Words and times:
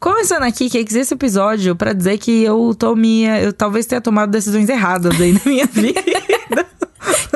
Começando 0.00 0.44
aqui, 0.44 0.70
Cakes, 0.70 0.96
esse 0.96 1.12
episódio 1.12 1.76
pra 1.76 1.92
dizer 1.92 2.16
que 2.16 2.42
eu 2.42 2.74
tô 2.74 2.96
minha. 2.96 3.38
Eu 3.38 3.52
talvez 3.52 3.84
tenha 3.84 4.00
tomado 4.00 4.30
decisões 4.30 4.66
erradas 4.70 5.20
aí 5.20 5.34
na 5.34 5.40
minha 5.44 5.66
vida. 5.70 6.00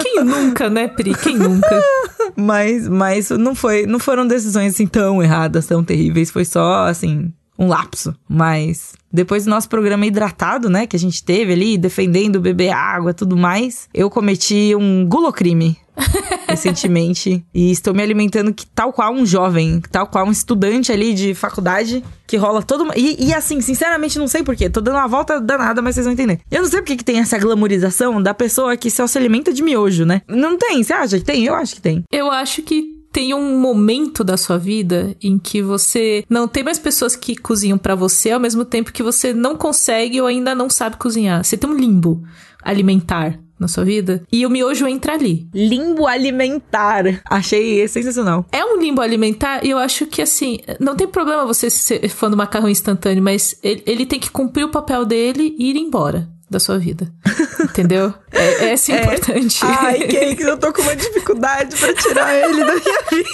Quem 0.02 0.24
nunca, 0.24 0.70
né, 0.70 0.88
Pri? 0.88 1.14
Quem 1.14 1.36
nunca? 1.36 1.82
mas, 2.34 2.88
mas 2.88 3.28
não, 3.28 3.54
foi, 3.54 3.84
não 3.84 3.98
foram 3.98 4.26
decisões 4.26 4.72
assim 4.72 4.86
tão 4.86 5.22
erradas, 5.22 5.66
tão 5.66 5.84
terríveis. 5.84 6.30
Foi 6.30 6.46
só, 6.46 6.86
assim, 6.86 7.30
um 7.58 7.68
lapso. 7.68 8.16
Mas 8.26 8.94
depois 9.12 9.44
do 9.44 9.50
nosso 9.50 9.68
programa 9.68 10.06
hidratado, 10.06 10.70
né, 10.70 10.86
que 10.86 10.96
a 10.96 10.98
gente 10.98 11.22
teve 11.22 11.52
ali, 11.52 11.76
defendendo 11.76 12.40
beber 12.40 12.70
água 12.70 13.10
e 13.10 13.14
tudo 13.14 13.36
mais, 13.36 13.90
eu 13.92 14.08
cometi 14.08 14.74
um 14.74 15.06
gulocrime. 15.06 15.76
recentemente 16.48 17.44
e 17.54 17.70
estou 17.70 17.94
me 17.94 18.02
alimentando 18.02 18.52
que 18.52 18.66
tal 18.66 18.92
qual 18.92 19.12
um 19.12 19.24
jovem, 19.24 19.80
tal 19.90 20.06
qual 20.06 20.26
um 20.26 20.32
estudante 20.32 20.92
ali 20.92 21.14
de 21.14 21.34
faculdade 21.34 22.04
que 22.26 22.36
rola 22.36 22.62
todo 22.62 22.88
e, 22.96 23.28
e 23.28 23.34
assim, 23.34 23.60
sinceramente 23.60 24.18
não 24.18 24.26
sei 24.26 24.42
porquê, 24.42 24.68
tô 24.68 24.80
dando 24.80 24.96
uma 24.96 25.08
volta 25.08 25.40
danada, 25.40 25.80
mas 25.82 25.94
vocês 25.94 26.06
vão 26.06 26.12
entender. 26.12 26.40
Eu 26.50 26.62
não 26.62 26.68
sei 26.68 26.80
porque 26.80 26.96
que 26.96 27.04
tem 27.04 27.18
essa 27.18 27.38
glamorização 27.38 28.22
da 28.22 28.34
pessoa 28.34 28.76
que 28.76 28.90
só 28.90 29.06
se 29.06 29.18
alimenta 29.18 29.52
de 29.52 29.62
miojo, 29.62 30.04
né? 30.04 30.22
Não 30.28 30.56
tem, 30.56 30.82
você 30.82 30.92
acha 30.92 31.18
que 31.18 31.24
tem? 31.24 31.44
Eu 31.44 31.54
acho 31.54 31.74
que 31.76 31.80
tem. 31.80 32.02
Eu 32.10 32.30
acho 32.30 32.62
que 32.62 32.94
tem 33.12 33.32
um 33.32 33.60
momento 33.60 34.24
da 34.24 34.36
sua 34.36 34.58
vida 34.58 35.14
em 35.22 35.38
que 35.38 35.62
você 35.62 36.24
não 36.28 36.48
tem 36.48 36.64
mais 36.64 36.80
pessoas 36.80 37.14
que 37.14 37.36
cozinham 37.36 37.78
para 37.78 37.94
você 37.94 38.32
ao 38.32 38.40
mesmo 38.40 38.64
tempo 38.64 38.92
que 38.92 39.04
você 39.04 39.32
não 39.32 39.56
consegue 39.56 40.20
ou 40.20 40.26
ainda 40.26 40.52
não 40.52 40.68
sabe 40.68 40.96
cozinhar. 40.96 41.44
Você 41.44 41.56
tem 41.56 41.70
um 41.70 41.76
limbo 41.76 42.24
alimentar 42.60 43.38
na 43.58 43.68
sua 43.68 43.84
vida. 43.84 44.22
E 44.30 44.44
o 44.44 44.50
miojo 44.50 44.86
entra 44.86 45.14
ali. 45.14 45.46
Limbo 45.54 46.06
alimentar. 46.06 47.22
Achei 47.24 47.86
sensacional. 47.88 48.46
É 48.52 48.64
um 48.64 48.78
limbo 48.78 49.00
alimentar 49.00 49.64
e 49.64 49.70
eu 49.70 49.78
acho 49.78 50.06
que, 50.06 50.22
assim, 50.22 50.58
não 50.80 50.96
tem 50.96 51.06
problema 51.06 51.46
você 51.46 51.70
ser 51.70 52.08
fã 52.08 52.30
do 52.30 52.36
macarrão 52.36 52.68
instantâneo, 52.68 53.22
mas 53.22 53.56
ele, 53.62 53.82
ele 53.86 54.06
tem 54.06 54.18
que 54.18 54.30
cumprir 54.30 54.64
o 54.64 54.70
papel 54.70 55.04
dele 55.04 55.54
e 55.58 55.70
ir 55.70 55.76
embora 55.76 56.33
da 56.54 56.60
sua 56.60 56.78
vida. 56.78 57.12
Entendeu? 57.60 58.14
É, 58.32 58.66
é 58.66 58.72
assim 58.72 58.92
é. 58.92 59.02
importante. 59.02 59.58
Ai, 59.62 59.98
que 59.98 60.42
eu 60.42 60.56
tô 60.56 60.72
com 60.72 60.82
uma 60.82 60.96
dificuldade 60.96 61.76
para 61.76 61.92
tirar 61.94 62.34
ele 62.34 62.64
da 62.64 62.74
minha 62.74 62.98
vida. 63.10 63.28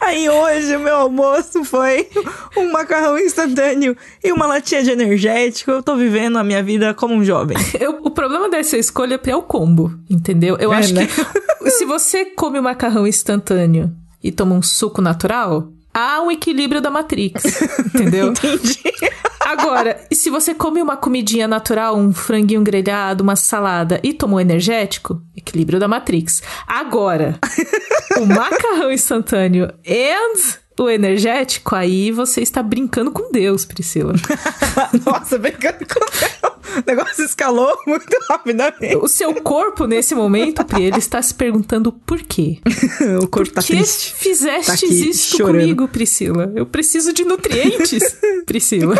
Aí 0.00 0.28
hoje 0.28 0.76
o 0.76 0.80
meu 0.80 0.96
almoço 0.96 1.64
foi 1.64 2.08
um 2.56 2.72
macarrão 2.72 3.18
instantâneo 3.18 3.96
e 4.22 4.32
uma 4.32 4.46
latinha 4.46 4.82
de 4.82 4.90
energético. 4.90 5.70
Eu 5.70 5.82
tô 5.82 5.96
vivendo 5.96 6.38
a 6.38 6.44
minha 6.44 6.62
vida 6.62 6.94
como 6.94 7.14
um 7.14 7.24
jovem. 7.24 7.56
Eu, 7.78 8.00
o 8.02 8.10
problema 8.10 8.48
dessa 8.48 8.76
escolha 8.76 9.20
é 9.24 9.36
o 9.36 9.42
combo, 9.42 9.92
entendeu? 10.08 10.56
Eu 10.58 10.72
é, 10.72 10.76
acho 10.76 10.94
né? 10.94 11.06
que 11.06 11.70
se 11.70 11.84
você 11.84 12.24
come 12.24 12.58
o 12.58 12.62
macarrão 12.62 13.06
instantâneo 13.06 13.92
e 14.22 14.30
toma 14.32 14.54
um 14.54 14.62
suco 14.62 15.02
natural, 15.02 15.68
há 15.92 16.20
um 16.22 16.30
equilíbrio 16.30 16.80
da 16.80 16.90
Matrix, 16.90 17.42
entendeu? 17.94 18.30
Entendi. 18.30 18.80
Agora, 19.40 20.00
se 20.12 20.30
você 20.30 20.54
come 20.54 20.80
uma 20.80 20.96
comidinha 20.96 21.48
natural, 21.48 21.96
um 21.96 22.12
franguinho 22.12 22.62
grelhado, 22.62 23.22
uma 23.22 23.36
salada 23.36 24.00
e 24.02 24.12
tomou 24.12 24.40
energético, 24.40 25.20
equilíbrio 25.36 25.80
da 25.80 25.88
Matrix. 25.88 26.42
Agora, 26.66 27.38
o 28.18 28.26
macarrão 28.26 28.92
instantâneo 28.92 29.72
and 29.86 30.60
o 30.78 30.88
energético, 30.88 31.76
aí 31.76 32.10
você 32.10 32.40
está 32.40 32.62
brincando 32.62 33.10
com 33.10 33.30
Deus, 33.30 33.64
Priscila. 33.66 34.14
Nossa, 35.04 35.36
brincando 35.36 35.78
com 35.86 36.00
Deus. 36.00 36.59
O 36.78 36.90
negócio 36.90 37.24
escalou 37.24 37.76
muito 37.86 38.16
rapidamente. 38.28 38.96
O 38.96 39.08
seu 39.08 39.34
corpo, 39.34 39.86
nesse 39.86 40.14
momento, 40.14 40.64
Pri, 40.64 40.84
ele 40.84 40.98
está 40.98 41.20
se 41.20 41.34
perguntando 41.34 41.92
por 41.92 42.20
quê. 42.22 42.58
o 43.22 43.26
corpo. 43.26 43.54
Por 43.54 43.64
que 43.64 43.82
fizeste 43.84 44.86
tá 44.86 44.94
isso 44.94 45.38
comigo, 45.44 45.88
Priscila? 45.88 46.52
Eu 46.54 46.66
preciso 46.66 47.12
de 47.12 47.24
nutrientes, 47.24 48.16
Priscila. 48.46 48.94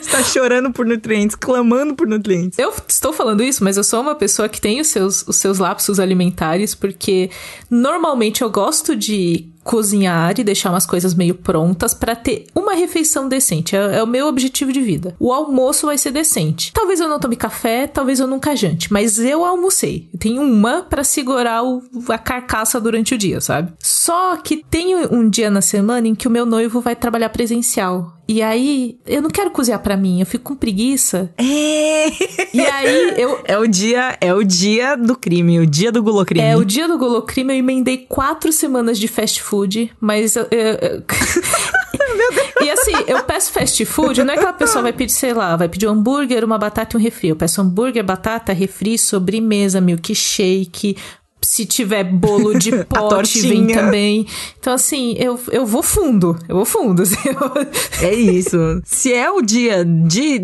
está 0.00 0.22
chorando 0.22 0.72
por 0.72 0.86
nutrientes, 0.86 1.36
clamando 1.36 1.94
por 1.94 2.06
nutrientes. 2.06 2.58
Eu 2.58 2.72
estou 2.88 3.12
falando 3.12 3.42
isso, 3.42 3.64
mas 3.64 3.76
eu 3.76 3.84
sou 3.84 4.00
uma 4.00 4.14
pessoa 4.14 4.48
que 4.48 4.60
tem 4.60 4.80
os 4.80 4.88
seus, 4.88 5.26
os 5.26 5.36
seus 5.36 5.58
lapsos 5.58 5.98
alimentares, 5.98 6.74
porque 6.74 7.30
normalmente 7.70 8.42
eu 8.42 8.50
gosto 8.50 8.94
de 8.94 9.48
cozinhar 9.64 10.38
e 10.38 10.44
deixar 10.44 10.70
umas 10.70 10.84
coisas 10.84 11.14
meio 11.14 11.34
prontas 11.34 11.94
para 11.94 12.14
ter 12.14 12.44
uma 12.54 12.74
refeição 12.74 13.26
decente. 13.26 13.74
É, 13.74 13.96
é, 13.96 14.02
o 14.02 14.06
meu 14.06 14.26
objetivo 14.28 14.72
de 14.72 14.82
vida. 14.82 15.16
O 15.18 15.32
almoço 15.32 15.86
vai 15.86 15.96
ser 15.96 16.12
decente. 16.12 16.43
Talvez 16.72 17.00
eu 17.00 17.08
não 17.08 17.18
tome 17.18 17.36
café, 17.36 17.86
talvez 17.86 18.20
eu 18.20 18.26
nunca 18.26 18.54
jante, 18.56 18.92
mas 18.92 19.18
eu 19.18 19.44
almocei. 19.44 20.08
Eu 20.12 20.18
tenho 20.18 20.42
uma 20.42 20.82
para 20.82 21.04
segurar 21.04 21.62
o, 21.64 21.82
a 22.08 22.18
carcaça 22.18 22.80
durante 22.80 23.14
o 23.14 23.18
dia, 23.18 23.40
sabe? 23.40 23.72
Só 23.80 24.36
que 24.36 24.64
tem 24.68 24.96
um 25.06 25.28
dia 25.28 25.50
na 25.50 25.60
semana 25.60 26.08
em 26.08 26.14
que 26.14 26.28
o 26.28 26.30
meu 26.30 26.46
noivo 26.46 26.80
vai 26.80 26.96
trabalhar 26.96 27.28
presencial. 27.30 28.14
E 28.26 28.40
aí, 28.40 28.98
eu 29.06 29.20
não 29.20 29.28
quero 29.28 29.50
cozinhar 29.50 29.80
para 29.80 29.98
mim, 29.98 30.20
eu 30.20 30.26
fico 30.26 30.44
com 30.44 30.56
preguiça. 30.56 31.30
É. 31.36 32.08
E 32.54 32.60
aí, 32.60 33.20
eu. 33.20 33.34
É 33.46 33.58
o 33.58 33.66
dia, 33.66 34.16
é 34.20 34.32
o 34.32 34.42
dia 34.42 34.96
do 34.96 35.14
crime, 35.14 35.60
o 35.60 35.66
dia 35.66 35.92
do 35.92 36.02
gulocrime. 36.02 36.44
É 36.44 36.56
o 36.56 36.64
dia 36.64 36.88
do 36.88 36.96
gulocrime, 36.96 37.52
eu 37.52 37.58
emendei 37.58 37.98
quatro 38.08 38.50
semanas 38.52 38.98
de 38.98 39.06
fast 39.06 39.42
food, 39.42 39.92
mas 40.00 40.34
eu. 40.34 40.46
eu, 40.50 40.58
eu... 40.58 41.04
e 41.94 42.43
assim, 42.74 42.92
eu 43.06 43.22
peço 43.24 43.52
fast 43.52 43.84
food, 43.84 44.22
não 44.22 44.32
é 44.32 44.36
que 44.36 44.40
aquela 44.40 44.52
pessoa 44.52 44.82
vai 44.82 44.92
pedir, 44.92 45.12
sei 45.12 45.32
lá, 45.32 45.56
vai 45.56 45.68
pedir 45.68 45.86
um 45.86 45.92
hambúrguer, 45.92 46.44
uma 46.44 46.58
batata 46.58 46.96
e 46.96 47.00
um 47.00 47.02
refri. 47.02 47.28
Eu 47.28 47.36
peço 47.36 47.60
hambúrguer, 47.60 48.04
batata, 48.04 48.52
refri, 48.52 48.98
sobremesa, 48.98 49.80
milkshake, 49.80 50.96
se 51.44 51.66
tiver 51.66 52.04
bolo 52.04 52.58
de 52.58 52.72
pote, 52.86 53.40
vem 53.42 53.66
também. 53.66 54.26
Então, 54.58 54.72
assim, 54.72 55.14
eu, 55.18 55.38
eu 55.52 55.66
vou 55.66 55.82
fundo. 55.82 56.36
Eu 56.48 56.56
vou 56.56 56.64
fundo. 56.64 57.02
Assim, 57.04 57.28
eu... 57.28 58.06
É 58.08 58.14
isso. 58.14 58.56
Se 58.84 59.12
é 59.12 59.30
o 59.30 59.42
dia 59.42 59.84
de, 59.84 60.40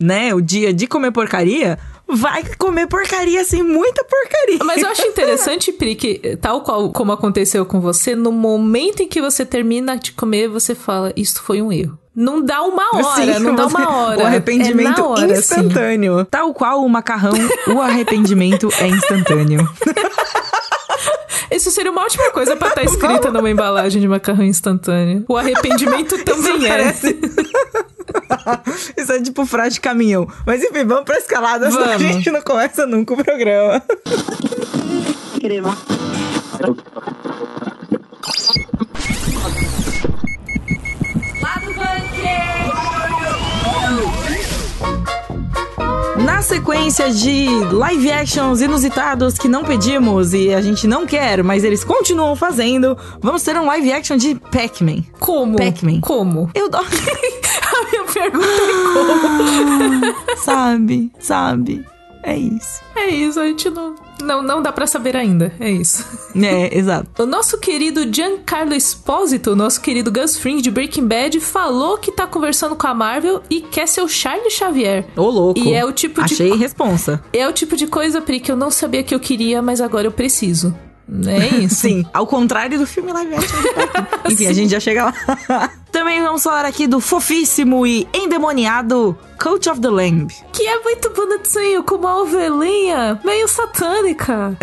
né, 0.00 0.34
o 0.34 0.40
dia 0.40 0.72
de 0.72 0.86
comer 0.86 1.10
porcaria, 1.10 1.78
vai 2.08 2.44
comer 2.58 2.86
porcaria, 2.86 3.40
assim, 3.40 3.62
muita 3.62 4.04
porcaria. 4.04 4.58
Mas 4.64 4.82
eu 4.82 4.88
acho 4.88 5.02
interessante, 5.02 5.72
Pri, 5.72 5.94
que 5.94 6.36
tal 6.40 6.62
qual 6.62 6.90
como 6.90 7.12
aconteceu 7.12 7.64
com 7.64 7.80
você, 7.80 8.14
no 8.14 8.32
momento 8.32 9.02
em 9.02 9.08
que 9.08 9.20
você 9.20 9.44
termina 9.44 9.96
de 9.96 10.12
comer, 10.12 10.48
você 10.48 10.74
fala, 10.74 11.12
isso 11.16 11.42
foi 11.42 11.62
um 11.62 11.72
erro. 11.72 11.98
Não 12.14 12.42
dá 12.42 12.62
uma 12.62 12.84
hora, 12.94 13.34
Sim, 13.34 13.38
não 13.42 13.54
dá 13.54 13.66
uma 13.66 13.90
hora. 13.90 14.22
O 14.22 14.26
arrependimento 14.26 15.00
é 15.00 15.04
hora, 15.04 15.32
instantâneo. 15.32 16.18
Assim. 16.18 16.28
Tal 16.30 16.52
qual 16.52 16.84
o 16.84 16.88
macarrão, 16.88 17.32
o 17.74 17.80
arrependimento 17.80 18.68
é 18.78 18.88
instantâneo. 18.88 19.66
Isso 21.50 21.70
seria 21.70 21.90
uma 21.90 22.02
ótima 22.02 22.30
coisa 22.30 22.56
pra 22.56 22.68
estar 22.68 22.80
tá 22.80 22.86
escrita 22.86 23.30
numa 23.30 23.50
embalagem 23.50 24.00
de 24.00 24.08
macarrão 24.08 24.44
instantâneo. 24.44 25.24
O 25.28 25.36
arrependimento 25.36 26.16
também 26.24 26.56
Isso 26.56 26.66
é. 26.66 27.12
Isso 28.96 29.12
é 29.12 29.20
tipo 29.20 29.44
frase 29.46 29.74
de 29.74 29.80
caminhão. 29.80 30.26
Mas 30.46 30.62
enfim, 30.62 30.84
vamos 30.84 31.04
pra 31.04 31.18
escalada, 31.18 31.70
vamos. 31.70 31.82
senão 31.82 31.94
a 31.94 31.98
gente 32.12 32.30
não 32.30 32.42
começa 32.42 32.86
nunca 32.86 33.14
o 33.14 33.24
programa. 33.24 33.82
Na 46.24 46.40
sequência 46.40 47.10
de 47.10 47.46
live 47.72 48.10
actions 48.12 48.60
inusitados 48.60 49.36
que 49.36 49.48
não 49.48 49.64
pedimos 49.64 50.32
e 50.32 50.54
a 50.54 50.60
gente 50.60 50.86
não 50.86 51.06
quer, 51.06 51.42
mas 51.42 51.64
eles 51.64 51.82
continuam 51.82 52.36
fazendo, 52.36 52.96
vamos 53.20 53.42
ter 53.42 53.56
um 53.56 53.66
live 53.66 53.92
action 53.92 54.16
de 54.16 54.34
Pac-Man. 54.36 55.02
Como? 55.18 55.56
Pac-Man. 55.56 56.00
Como? 56.00 56.50
Eu 56.54 56.68
pergunta 58.12 58.46
é 58.46 60.02
como? 60.02 60.36
sabe, 60.36 61.10
sabe. 61.18 61.84
É 62.22 62.36
isso. 62.36 62.80
É 62.94 63.08
isso, 63.08 63.40
a 63.40 63.46
gente 63.46 63.68
não 63.68 63.96
não, 64.22 64.42
não 64.42 64.62
dá 64.62 64.72
para 64.72 64.86
saber 64.86 65.16
ainda. 65.16 65.52
É 65.58 65.70
isso. 65.70 66.06
É, 66.36 66.76
exato. 66.76 67.22
O 67.22 67.26
nosso 67.26 67.58
querido 67.58 68.10
Giancarlo 68.10 68.72
Esposito, 68.72 69.56
nosso 69.56 69.80
querido 69.80 70.10
Gus 70.10 70.36
Fring 70.36 70.62
de 70.62 70.70
Breaking 70.70 71.06
Bad, 71.06 71.40
falou 71.40 71.98
que 71.98 72.12
tá 72.12 72.26
conversando 72.26 72.76
com 72.76 72.86
a 72.86 72.94
Marvel 72.94 73.42
e 73.50 73.60
quer 73.60 73.86
ser 73.88 74.00
o 74.00 74.08
Charles 74.08 74.52
Xavier. 74.52 75.06
Ô, 75.16 75.28
louco. 75.28 75.58
E 75.58 75.74
é 75.74 75.84
o 75.84 75.92
tipo 75.92 76.24
de. 76.24 76.32
Achei 76.32 76.54
responsa. 76.54 77.22
É 77.32 77.46
o 77.46 77.52
tipo 77.52 77.76
de 77.76 77.86
coisa, 77.86 78.20
Pri, 78.20 78.40
que 78.40 78.50
eu 78.50 78.56
não 78.56 78.70
sabia 78.70 79.02
que 79.02 79.14
eu 79.14 79.20
queria, 79.20 79.60
mas 79.60 79.80
agora 79.80 80.06
eu 80.06 80.12
preciso. 80.12 80.74
É 81.26 81.56
isso. 81.64 81.76
Sim, 81.76 82.06
ao 82.14 82.26
contrário 82.26 82.78
do 82.78 82.86
filme 82.86 83.12
live 83.12 83.34
action. 83.34 83.58
Enfim, 84.30 84.46
a 84.46 84.52
gente 84.52 84.70
já 84.70 84.80
chega 84.80 85.06
lá. 85.06 85.70
Também 85.92 86.22
vamos 86.22 86.42
falar 86.42 86.64
aqui 86.64 86.86
do 86.86 87.00
fofíssimo 87.00 87.86
e 87.86 88.08
endemoniado 88.14 89.16
Coach 89.40 89.68
of 89.68 89.78
the 89.78 89.90
Lamb. 89.90 90.32
Que 90.50 90.66
é 90.66 90.80
muito 90.82 91.10
bonitinho, 91.10 91.82
com 91.82 91.96
uma 91.96 92.22
ovelhinha 92.22 93.20
meio 93.22 93.46
satânica. 93.46 94.56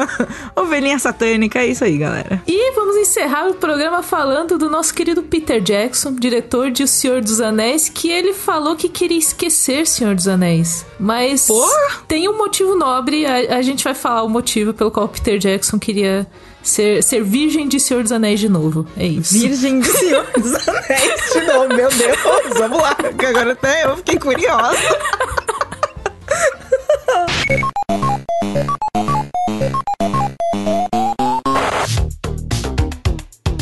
ovelhinha 0.54 0.98
satânica, 0.98 1.60
é 1.60 1.68
isso 1.68 1.84
aí, 1.84 1.96
galera. 1.96 2.42
E 2.46 2.72
vamos 2.72 2.96
encerrar 2.96 3.48
o 3.48 3.54
programa 3.54 4.02
falando 4.02 4.58
do 4.58 4.68
nosso 4.68 4.92
querido 4.92 5.22
Peter 5.22 5.60
Jackson, 5.60 6.14
diretor 6.16 6.70
de 6.70 6.82
O 6.82 6.88
Senhor 6.88 7.22
dos 7.22 7.40
Anéis, 7.40 7.88
que 7.88 8.10
ele 8.10 8.34
falou 8.34 8.76
que 8.76 8.88
queria 8.88 9.18
esquecer 9.18 9.86
Senhor 9.86 10.14
dos 10.14 10.28
Anéis. 10.28 10.84
Mas 11.00 11.48
tem 12.06 12.28
um 12.28 12.36
motivo 12.36 12.74
nobre, 12.74 13.24
a, 13.24 13.56
a 13.56 13.62
gente 13.62 13.84
vai 13.84 13.94
falar 13.94 14.22
o 14.22 14.28
motivo 14.28 14.74
pelo 14.74 14.90
qual 14.90 15.08
Peter 15.08 15.38
Jackson 15.38 15.78
queria 15.78 16.26
Ser, 16.64 17.02
ser 17.02 17.22
virgem 17.22 17.68
de 17.68 17.78
Senhor 17.78 18.02
dos 18.02 18.10
Anéis 18.10 18.40
de 18.40 18.48
novo. 18.48 18.86
É 18.96 19.06
isso. 19.06 19.34
Virgem 19.34 19.80
de 19.80 19.88
Senhor 19.88 20.26
dos 20.40 20.66
Anéis 20.66 21.32
de 21.32 21.40
novo. 21.42 21.68
Meu 21.68 21.88
Deus, 21.90 22.18
vamos 22.58 22.78
lá. 22.80 22.94
Que 22.94 23.26
agora 23.26 23.52
até 23.52 23.84
eu 23.84 23.96
fiquei 23.98 24.18
curiosa. 24.18 24.78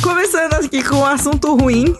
Começando 0.02 0.54
aqui 0.54 0.82
com 0.82 0.96
um 0.96 1.04
assunto 1.04 1.54
ruim. 1.56 1.94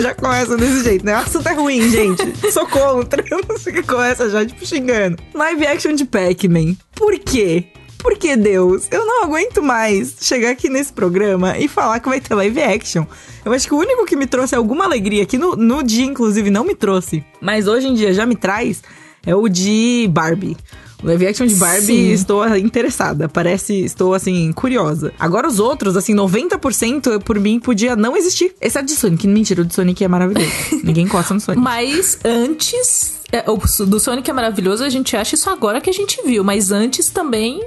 já 0.00 0.14
começa 0.14 0.56
desse 0.56 0.84
jeito, 0.84 1.04
né? 1.04 1.14
O 1.14 1.18
assunto 1.20 1.48
é 1.48 1.54
ruim, 1.54 1.90
gente. 1.90 2.52
Sou 2.52 2.66
contra. 2.66 3.22
Você 3.48 3.82
começa 3.82 4.28
já, 4.30 4.44
tipo, 4.44 4.64
xingando. 4.64 5.16
Live 5.34 5.66
action 5.66 5.94
de 5.94 6.04
Pac-Man. 6.04 6.76
Por 6.94 7.18
quê? 7.18 7.66
Por 8.02 8.18
que 8.18 8.36
Deus? 8.36 8.88
Eu 8.90 9.06
não 9.06 9.22
aguento 9.22 9.62
mais 9.62 10.16
chegar 10.20 10.50
aqui 10.50 10.68
nesse 10.68 10.92
programa 10.92 11.56
e 11.56 11.68
falar 11.68 12.00
que 12.00 12.08
vai 12.08 12.20
ter 12.20 12.34
live 12.34 12.60
action. 12.60 13.06
Eu 13.44 13.52
acho 13.52 13.68
que 13.68 13.74
o 13.74 13.78
único 13.78 14.04
que 14.04 14.16
me 14.16 14.26
trouxe 14.26 14.56
alguma 14.56 14.84
alegria 14.84 15.22
aqui 15.22 15.38
no, 15.38 15.54
no 15.54 15.82
dia, 15.84 16.04
inclusive, 16.04 16.50
não 16.50 16.64
me 16.64 16.74
trouxe. 16.74 17.24
Mas 17.40 17.68
hoje 17.68 17.86
em 17.86 17.94
dia 17.94 18.12
já 18.12 18.26
me 18.26 18.34
traz 18.34 18.82
é 19.24 19.34
o 19.36 19.48
de 19.48 20.08
Barbie. 20.10 20.56
O 21.02 21.06
live 21.06 21.26
action 21.26 21.46
de 21.46 21.54
Barbie, 21.56 21.86
Sim. 21.86 22.12
estou 22.12 22.56
interessada. 22.56 23.28
Parece, 23.28 23.84
estou 23.84 24.14
assim, 24.14 24.52
curiosa. 24.52 25.12
Agora 25.18 25.48
os 25.48 25.58
outros, 25.58 25.96
assim, 25.96 26.14
90% 26.14 27.22
por 27.22 27.38
mim 27.40 27.58
podia 27.58 27.96
não 27.96 28.16
existir. 28.16 28.54
Exceto 28.60 28.86
de 28.86 28.92
Sonic. 28.92 29.26
Mentira, 29.26 29.62
o 29.62 29.64
de 29.64 29.74
Sonic 29.74 30.04
é 30.04 30.08
maravilhoso. 30.08 30.50
Ninguém 30.84 31.04
encosta 31.04 31.34
no 31.34 31.40
Sonic. 31.40 31.62
Mas 31.62 32.18
antes. 32.24 33.20
é, 33.32 33.44
o 33.50 33.56
do 33.84 33.98
Sonic 33.98 34.30
é 34.30 34.32
maravilhoso, 34.32 34.84
a 34.84 34.88
gente 34.88 35.16
acha 35.16 35.34
isso 35.34 35.50
agora 35.50 35.80
que 35.80 35.90
a 35.90 35.92
gente 35.92 36.20
viu. 36.24 36.44
Mas 36.44 36.70
antes 36.70 37.08
também. 37.08 37.60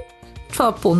Fala, 0.56 0.72
pô, 0.72 0.96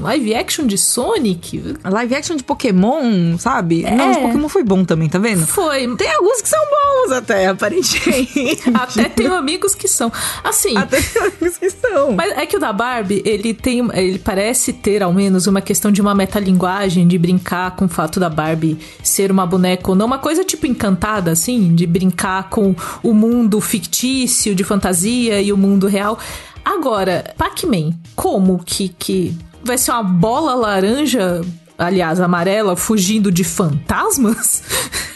live 0.00 0.34
action 0.34 0.66
de 0.66 0.76
Sonic? 0.76 1.76
Live 1.84 2.12
action 2.12 2.34
de 2.34 2.42
Pokémon, 2.42 3.38
sabe? 3.38 3.84
É. 3.84 3.94
Não, 3.94 4.10
de 4.10 4.18
Pokémon 4.18 4.48
foi 4.48 4.64
bom 4.64 4.84
também, 4.84 5.08
tá 5.08 5.20
vendo? 5.20 5.46
Foi. 5.46 5.94
Tem 5.94 6.12
alguns 6.12 6.42
que 6.42 6.48
são 6.48 6.58
bons 6.58 7.12
até, 7.12 7.46
aparentemente. 7.46 8.62
Até 8.74 9.08
tenho 9.08 9.32
amigos 9.34 9.76
que 9.76 9.86
são. 9.86 10.10
Assim. 10.42 10.76
Até 10.76 11.00
tem 11.00 11.22
alguns 11.22 11.56
que 11.56 11.70
são. 11.70 12.16
Mas 12.16 12.36
é 12.36 12.44
que 12.46 12.56
o 12.56 12.58
da 12.58 12.72
Barbie, 12.72 13.22
ele 13.24 13.54
tem. 13.54 13.88
Ele 13.94 14.18
parece 14.18 14.72
ter, 14.72 15.04
ao 15.04 15.12
menos, 15.12 15.46
uma 15.46 15.60
questão 15.60 15.92
de 15.92 16.00
uma 16.00 16.12
metalinguagem, 16.12 17.06
de 17.06 17.16
brincar 17.16 17.76
com 17.76 17.84
o 17.84 17.88
fato 17.88 18.18
da 18.18 18.28
Barbie 18.28 18.76
ser 19.04 19.30
uma 19.30 19.46
boneca 19.46 19.88
ou 19.88 19.94
não. 19.94 20.06
Uma 20.06 20.18
coisa 20.18 20.42
tipo 20.44 20.66
encantada, 20.66 21.30
assim, 21.30 21.76
de 21.76 21.86
brincar 21.86 22.50
com 22.50 22.74
o 23.04 23.14
mundo 23.14 23.60
fictício, 23.60 24.52
de 24.52 24.64
fantasia 24.64 25.40
e 25.40 25.52
o 25.52 25.56
mundo 25.56 25.86
real. 25.86 26.18
Agora, 26.66 27.32
Pac-Man, 27.38 27.92
como 28.16 28.58
que, 28.58 28.88
que 28.88 29.38
vai 29.62 29.78
ser 29.78 29.92
uma 29.92 30.02
bola 30.02 30.52
laranja, 30.52 31.40
aliás, 31.78 32.20
amarela, 32.20 32.74
fugindo 32.74 33.30
de 33.30 33.44
fantasmas? 33.44 34.64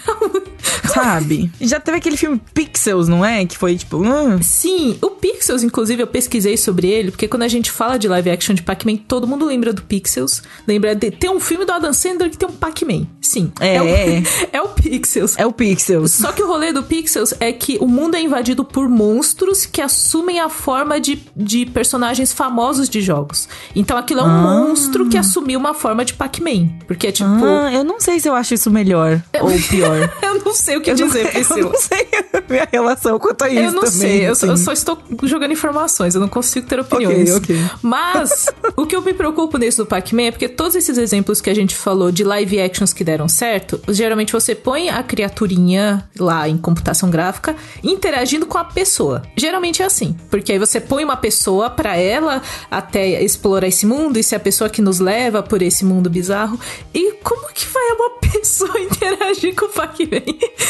Sabe? 0.94 1.50
Já 1.60 1.78
teve 1.80 1.98
aquele 1.98 2.16
filme 2.16 2.40
Pixels, 2.54 3.08
não 3.08 3.24
é? 3.24 3.44
Que 3.44 3.56
foi 3.56 3.76
tipo. 3.76 3.98
hum, 3.98 4.40
Sim, 4.42 4.96
o 5.02 5.10
Pixels, 5.10 5.62
inclusive, 5.62 6.02
eu 6.02 6.06
pesquisei 6.06 6.56
sobre 6.56 6.88
ele, 6.88 7.10
porque 7.10 7.28
quando 7.28 7.42
a 7.42 7.48
gente 7.48 7.70
fala 7.70 7.98
de 7.98 8.08
live 8.08 8.30
action 8.30 8.54
de 8.54 8.62
Pac-Man, 8.62 8.96
todo 9.08 9.26
mundo 9.26 9.44
lembra 9.44 9.72
do 9.72 9.82
Pixels. 9.82 10.42
Lembra 10.66 10.94
de. 10.94 11.10
Tem 11.10 11.30
um 11.30 11.40
filme 11.40 11.64
do 11.64 11.72
Adam 11.72 11.92
Sandler 11.92 12.30
que 12.30 12.36
tem 12.38 12.48
um 12.48 12.52
Pac-Man. 12.52 13.06
Sim. 13.20 13.52
É. 13.60 13.80
o, 13.80 13.86
é 14.52 14.62
o 14.62 14.68
Pixels. 14.68 15.34
É 15.38 15.46
o 15.46 15.52
Pixels. 15.52 16.12
Só 16.12 16.32
que 16.32 16.42
o 16.42 16.46
rolê 16.46 16.72
do 16.72 16.82
Pixels 16.82 17.34
é 17.40 17.52
que 17.52 17.78
o 17.80 17.86
mundo 17.86 18.14
é 18.16 18.20
invadido 18.22 18.64
por 18.64 18.88
monstros 18.88 19.66
que 19.66 19.80
assumem 19.80 20.40
a 20.40 20.48
forma 20.48 21.00
de, 21.00 21.22
de 21.36 21.66
personagens 21.66 22.32
famosos 22.32 22.88
de 22.88 23.00
jogos. 23.00 23.48
Então 23.74 23.96
aquilo 23.96 24.20
é 24.20 24.24
um 24.24 24.26
Ah. 24.26 24.42
monstro 24.68 25.08
que 25.08 25.16
assumiu 25.18 25.58
uma 25.58 25.74
forma 25.74 26.04
de 26.04 26.14
Pac-Man. 26.14 26.68
Porque 26.86 27.06
é 27.08 27.12
tipo. 27.12 27.28
Ah, 27.30 27.72
eu 27.72 27.84
não 27.84 28.00
sei 28.00 28.18
se 28.20 28.28
eu 28.28 28.34
acho 28.34 28.54
isso 28.54 28.70
melhor 28.70 29.22
ou 29.40 29.50
pior. 29.68 30.10
Eu 30.22 30.44
não 30.44 30.54
sei 30.54 30.76
o 30.80 30.84
que 30.84 30.90
eu, 30.90 30.94
dizer, 31.06 31.18
não, 31.20 31.26
eu 31.26 31.32
Priscila. 31.32 31.60
não 31.72 31.80
sei 31.80 32.08
a 32.32 32.42
minha 32.52 32.68
relação 32.70 33.18
quanto 33.18 33.42
a 33.42 33.48
isso 33.48 33.58
Eu 33.58 33.72
não 33.72 33.80
também. 33.82 33.90
sei, 33.98 34.28
eu, 34.28 34.34
só- 34.34 34.46
eu 34.46 34.52
assim. 34.52 34.64
só 34.64 34.72
estou 34.72 34.98
jogando 35.22 35.52
informações, 35.52 36.14
eu 36.14 36.20
não 36.20 36.28
consigo 36.28 36.66
ter 36.66 36.80
opiniões. 36.80 37.30
ok. 37.34 37.56
Mas 37.82 38.46
o 38.76 38.86
que 38.86 38.96
eu 38.96 39.02
me 39.02 39.12
preocupo 39.14 39.58
nesse 39.58 39.78
do 39.78 39.86
Pac-Man 39.86 40.22
é 40.24 40.30
porque 40.30 40.48
todos 40.48 40.74
esses 40.74 40.96
exemplos 40.98 41.40
que 41.40 41.50
a 41.50 41.54
gente 41.54 41.74
falou 41.74 42.10
de 42.10 42.24
live 42.24 42.60
actions 42.60 42.92
que 42.92 43.04
deram 43.04 43.28
certo, 43.28 43.80
geralmente 43.88 44.32
você 44.32 44.54
põe 44.54 44.88
a 44.88 45.02
criaturinha 45.02 46.08
lá 46.18 46.48
em 46.48 46.56
computação 46.56 47.10
gráfica 47.10 47.54
interagindo 47.82 48.46
com 48.46 48.58
a 48.58 48.64
pessoa. 48.64 49.22
Geralmente 49.36 49.82
é 49.82 49.84
assim, 49.84 50.16
porque 50.30 50.52
aí 50.52 50.58
você 50.58 50.80
põe 50.80 51.04
uma 51.04 51.16
pessoa 51.16 51.70
pra 51.70 51.96
ela 51.96 52.42
até 52.70 53.22
explorar 53.22 53.66
esse 53.68 53.86
mundo 53.86 54.18
e 54.18 54.22
ser 54.22 54.36
a 54.36 54.40
pessoa 54.40 54.68
que 54.70 54.80
nos 54.82 54.98
leva 54.98 55.42
por 55.42 55.62
esse 55.62 55.84
mundo 55.84 56.08
bizarro. 56.10 56.58
E 56.94 57.12
como 57.22 57.48
que 57.52 57.66
vai 57.66 57.90
uma 57.92 58.10
pessoa 58.30 58.78
interagir 58.80 59.54
com 59.54 59.66
o 59.66 59.68
Pac-Man? 59.68 60.20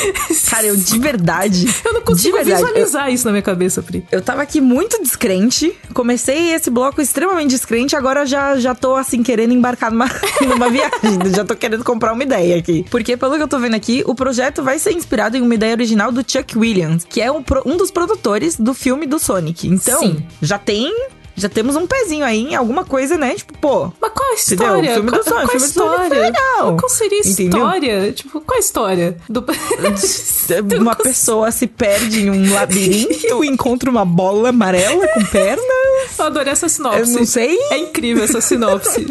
Cara, 0.51 0.67
eu 0.67 0.77
de 0.77 0.99
verdade. 0.99 1.67
Eu 1.85 1.93
não 1.95 2.01
consigo 2.03 2.37
de 2.39 2.45
verdade, 2.45 2.63
eu- 2.63 2.67
visualizar 2.69 3.11
isso 3.13 3.25
na 3.25 3.31
minha 3.33 3.43
cabeça, 3.43 3.83
Pri. 3.83 4.05
Eu 4.11 4.21
tava 4.23 4.43
aqui 4.43 4.61
muito 4.61 5.01
descrente. 5.03 5.73
Comecei 5.95 6.53
esse 6.55 6.71
bloco 6.71 7.01
extremamente 7.01 7.51
descrente. 7.51 7.95
Agora 7.97 8.27
já, 8.27 8.57
já 8.59 8.75
tô, 8.75 8.97
assim, 8.97 9.23
querendo 9.23 9.53
embarcar 9.53 9.91
numa, 9.91 10.09
numa 10.47 10.69
viagem. 10.71 10.91
já 11.35 11.45
tô 11.45 11.55
querendo 11.55 11.85
comprar 11.85 12.13
uma 12.13 12.23
ideia 12.23 12.57
aqui. 12.57 12.85
Porque, 12.91 13.17
pelo 13.17 13.37
que 13.37 13.43
eu 13.43 13.49
tô 13.49 13.59
vendo 13.59 13.75
aqui, 13.75 14.03
o 14.07 14.15
projeto 14.15 14.63
vai 14.63 14.79
ser 14.79 14.93
inspirado 14.93 15.37
em 15.37 15.43
uma 15.43 15.55
ideia 15.55 15.73
original 15.75 16.11
do 16.13 16.25
Chuck 16.27 16.57
Williams, 16.59 17.05
que 17.09 17.21
é 17.21 17.31
um, 17.31 17.43
um 17.67 17.77
dos 17.77 17.91
produtores 17.91 18.57
do 18.57 18.75
filme 18.75 19.07
do 19.07 19.19
Sonic. 19.19 19.69
Então, 19.69 20.01
Sim. 20.01 20.23
já 20.43 20.59
tem. 20.59 20.93
Já 21.41 21.49
temos 21.49 21.75
um 21.75 21.87
pezinho 21.87 22.25
aí 22.25 22.41
em 22.41 22.55
alguma 22.55 22.85
coisa, 22.85 23.17
né? 23.17 23.35
Tipo, 23.35 23.57
pô. 23.59 23.93
Mas 24.01 24.13
qual 24.13 24.29
a 24.31 24.35
Entendeu? 24.35 24.67
história? 24.67 24.91
O 24.91 24.95
filme 24.95 25.11
do 25.11 25.13
qual, 25.13 25.25
Sonic, 25.25 25.33
qual 25.33 25.41
a 25.41 25.45
o 25.45 25.49
filme 25.49 25.67
do 25.67 25.73
Sonic 25.73 25.99
foi 25.99 26.07
história? 26.09 26.21
legal. 26.21 26.77
Qual 26.77 26.89
seria 26.89 27.19
a 27.19 27.27
Entendeu? 27.27 27.59
história? 27.59 28.13
Tipo, 28.13 28.41
qual 28.41 28.57
a 28.57 28.61
história? 28.61 29.17
Do... 29.29 29.45
Uma 30.81 30.95
pessoa 30.97 31.51
se 31.51 31.67
perde 31.67 32.23
em 32.23 32.31
um 32.31 32.53
labirinto, 32.53 33.43
encontra 33.45 33.91
uma 33.91 34.05
bola 34.05 34.51
amarela 34.51 35.07
com 35.09 35.25
pernas. 35.27 35.65
Eu 36.19 36.25
adorei 36.27 36.53
essa 36.53 36.69
sinopse. 36.69 36.99
Eu 37.01 37.07
não 37.07 37.25
sei. 37.27 37.59
É 37.71 37.79
incrível 37.79 38.25
essa 38.25 38.41
sinopse. 38.41 39.07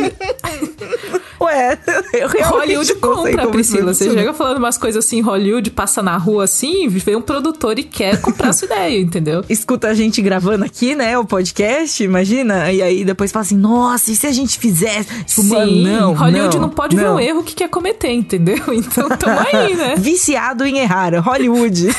Ué, 1.42 1.78
eu 2.14 2.28
realmente 2.28 2.44
Hollywood 2.44 2.94
não 2.94 3.16
compra, 3.16 3.48
Priscila. 3.48 3.94
Você 3.94 4.12
chega 4.12 4.34
falando 4.34 4.58
umas 4.58 4.78
coisas 4.78 5.06
assim, 5.06 5.22
Hollywood 5.22 5.72
passa 5.72 6.02
na 6.02 6.18
rua 6.18 6.44
assim, 6.44 6.88
vem 6.88 7.16
um 7.16 7.22
produtor 7.22 7.80
e 7.80 7.84
quer 7.84 8.20
comprar 8.20 8.54
sua 8.54 8.66
ideia, 8.66 9.00
entendeu? 9.00 9.44
escuta 9.50 9.88
a 9.88 9.94
gente 9.94 10.22
gravando 10.22 10.66
aqui, 10.66 10.96
né, 10.96 11.18
o 11.18 11.26
podcast, 11.26 12.04
imagina, 12.04 12.72
e 12.72 12.82
aí 12.82 13.06
depois 13.06 13.32
fala 13.32 13.46
assim, 13.46 13.58
nossa, 13.58 14.12
e 14.12 14.16
se 14.16 14.28
a 14.28 14.32
gente 14.32 14.60
fizesse? 14.60 15.24
Tipo, 15.24 15.44
mano, 15.46 15.72
não, 15.72 16.14
Hollywood 16.14 16.56
não, 16.56 16.64
não, 16.64 16.70
pode 16.70 16.96
ver 16.96 17.10
um 17.10 17.20
erro 17.20 17.44
que 17.44 17.56
quer 17.56 17.70
cometer, 17.70 18.12
entendeu? 18.12 18.60
Então 18.80 19.10
tamo 19.10 19.40
aí, 19.40 19.76
né? 19.76 19.96
Viciado 19.98 20.66
em 20.66 20.80
errar, 20.80 21.14
Hollywood. 21.20 21.90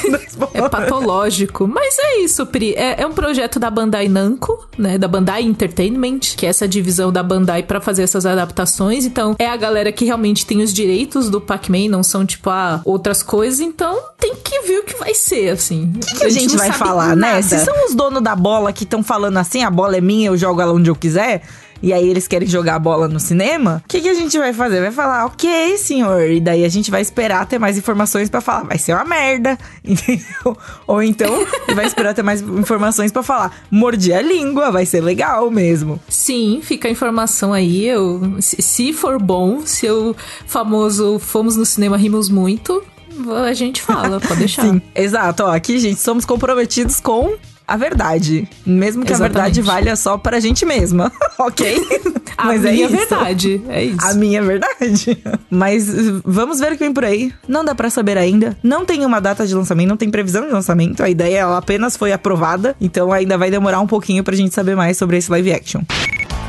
É 0.54 0.68
patológico. 0.68 1.68
Mas 1.68 1.96
é 1.98 2.20
isso, 2.20 2.46
Pri. 2.46 2.74
É, 2.74 3.02
é 3.02 3.06
um 3.06 3.12
projeto 3.12 3.58
da 3.58 3.70
Bandai 3.70 4.08
Namco, 4.08 4.68
né? 4.78 4.98
Da 4.98 5.06
Bandai 5.06 5.42
Entertainment, 5.42 6.20
que 6.36 6.46
é 6.46 6.48
essa 6.48 6.66
divisão 6.66 7.12
da 7.12 7.22
Bandai 7.22 7.62
pra 7.62 7.80
fazer 7.80 8.02
essas 8.02 8.26
adaptações. 8.26 9.04
Então, 9.04 9.29
é 9.38 9.46
a 9.46 9.56
galera 9.56 9.92
que 9.92 10.04
realmente 10.04 10.46
tem 10.46 10.62
os 10.62 10.72
direitos 10.72 11.28
do 11.30 11.40
Pac-Man, 11.40 11.88
não 11.88 12.02
são, 12.02 12.24
tipo, 12.24 12.50
ah, 12.50 12.80
outras 12.84 13.22
coisas. 13.22 13.60
Então, 13.60 13.98
tem 14.18 14.34
que 14.36 14.60
ver 14.62 14.78
o 14.78 14.84
que 14.84 14.96
vai 14.96 15.14
ser, 15.14 15.50
assim. 15.50 15.92
O 15.96 16.18
que 16.18 16.24
a 16.24 16.28
gente 16.28 16.50
não 16.50 16.58
vai 16.58 16.68
sabe 16.68 16.78
falar, 16.78 17.16
né? 17.16 17.32
nada. 17.32 17.42
Se 17.42 17.58
são 17.64 17.86
os 17.86 17.94
donos 17.94 18.22
da 18.22 18.36
bola 18.36 18.72
que 18.72 18.84
estão 18.84 19.02
falando 19.02 19.36
assim, 19.36 19.62
a 19.62 19.70
bola 19.70 19.96
é 19.96 20.00
minha, 20.00 20.28
eu 20.28 20.36
jogo 20.36 20.60
ela 20.60 20.72
onde 20.72 20.90
eu 20.90 20.96
quiser, 20.96 21.42
e 21.82 21.92
aí 21.92 22.08
eles 22.08 22.26
querem 22.28 22.48
jogar 22.48 22.76
a 22.76 22.78
bola 22.78 23.08
no 23.08 23.20
cinema, 23.20 23.82
o 23.84 23.88
que, 23.88 24.00
que 24.00 24.08
a 24.08 24.14
gente 24.14 24.38
vai 24.38 24.52
fazer? 24.52 24.80
Vai 24.80 24.90
falar, 24.90 25.26
ok, 25.26 25.76
senhor. 25.78 26.30
E 26.30 26.40
daí 26.40 26.64
a 26.64 26.68
gente 26.68 26.90
vai 26.90 27.00
esperar 27.00 27.46
ter 27.46 27.58
mais 27.58 27.78
informações 27.78 28.28
pra 28.28 28.40
falar, 28.40 28.64
vai 28.64 28.78
ser 28.78 28.94
uma 28.94 29.04
merda, 29.04 29.58
entendeu? 29.84 30.56
Ou 30.86 31.02
então 31.02 31.46
vai 31.74 31.86
esperar 31.86 32.14
ter 32.14 32.22
mais 32.22 32.40
informações 32.40 33.12
pra 33.12 33.22
falar, 33.22 33.64
mordi 33.70 34.12
a 34.12 34.20
língua, 34.20 34.70
vai 34.70 34.86
ser 34.86 35.00
legal 35.00 35.50
mesmo. 35.50 36.00
Sim, 36.08 36.60
fica 36.62 36.88
a 36.88 36.90
informação 36.90 37.52
aí. 37.52 37.86
Eu, 37.86 38.36
se, 38.40 38.60
se 38.60 38.92
for 38.92 39.20
bom, 39.20 39.62
se 39.64 39.88
o 39.90 40.14
famoso 40.46 41.18
fomos 41.18 41.56
no 41.56 41.64
cinema, 41.64 41.96
rimos 41.96 42.28
muito, 42.28 42.82
a 43.46 43.52
gente 43.52 43.82
fala, 43.82 44.20
pode 44.20 44.38
deixar. 44.40 44.62
Sim, 44.62 44.80
exato. 44.94 45.44
Ó, 45.44 45.50
aqui, 45.50 45.78
gente, 45.78 46.00
somos 46.00 46.24
comprometidos 46.24 47.00
com 47.00 47.34
a 47.70 47.76
verdade. 47.76 48.48
Mesmo 48.66 49.04
que 49.04 49.12
a 49.12 49.14
Exatamente. 49.16 49.34
verdade 49.54 49.62
valha 49.62 49.96
só 49.96 50.18
pra 50.18 50.40
gente 50.40 50.66
mesma, 50.66 51.12
ok? 51.38 51.80
A 52.36 52.46
Mas 52.46 52.64
é 52.64 52.72
minha 52.72 52.86
isso. 52.86 52.96
verdade, 52.96 53.62
é 53.68 53.84
isso. 53.84 53.98
A 54.06 54.14
minha 54.14 54.42
verdade. 54.42 55.22
Mas 55.50 55.90
uh, 55.90 56.22
vamos 56.24 56.58
ver 56.58 56.68
o 56.72 56.76
que 56.78 56.82
vem 56.84 56.92
por 56.92 57.04
aí. 57.04 57.30
Não 57.46 57.62
dá 57.62 57.74
pra 57.74 57.90
saber 57.90 58.16
ainda. 58.16 58.56
Não 58.62 58.86
tem 58.86 59.04
uma 59.04 59.20
data 59.20 59.46
de 59.46 59.54
lançamento, 59.54 59.88
não 59.90 59.96
tem 59.98 60.10
previsão 60.10 60.46
de 60.46 60.50
lançamento. 60.52 61.02
A 61.02 61.10
ideia 61.10 61.40
ela 61.40 61.58
apenas 61.58 61.98
foi 61.98 62.12
aprovada. 62.12 62.74
Então 62.80 63.12
ainda 63.12 63.36
vai 63.36 63.50
demorar 63.50 63.80
um 63.80 63.86
pouquinho 63.86 64.24
pra 64.24 64.34
gente 64.34 64.54
saber 64.54 64.74
mais 64.74 64.96
sobre 64.96 65.18
esse 65.18 65.30
live 65.30 65.52
action. 65.52 65.82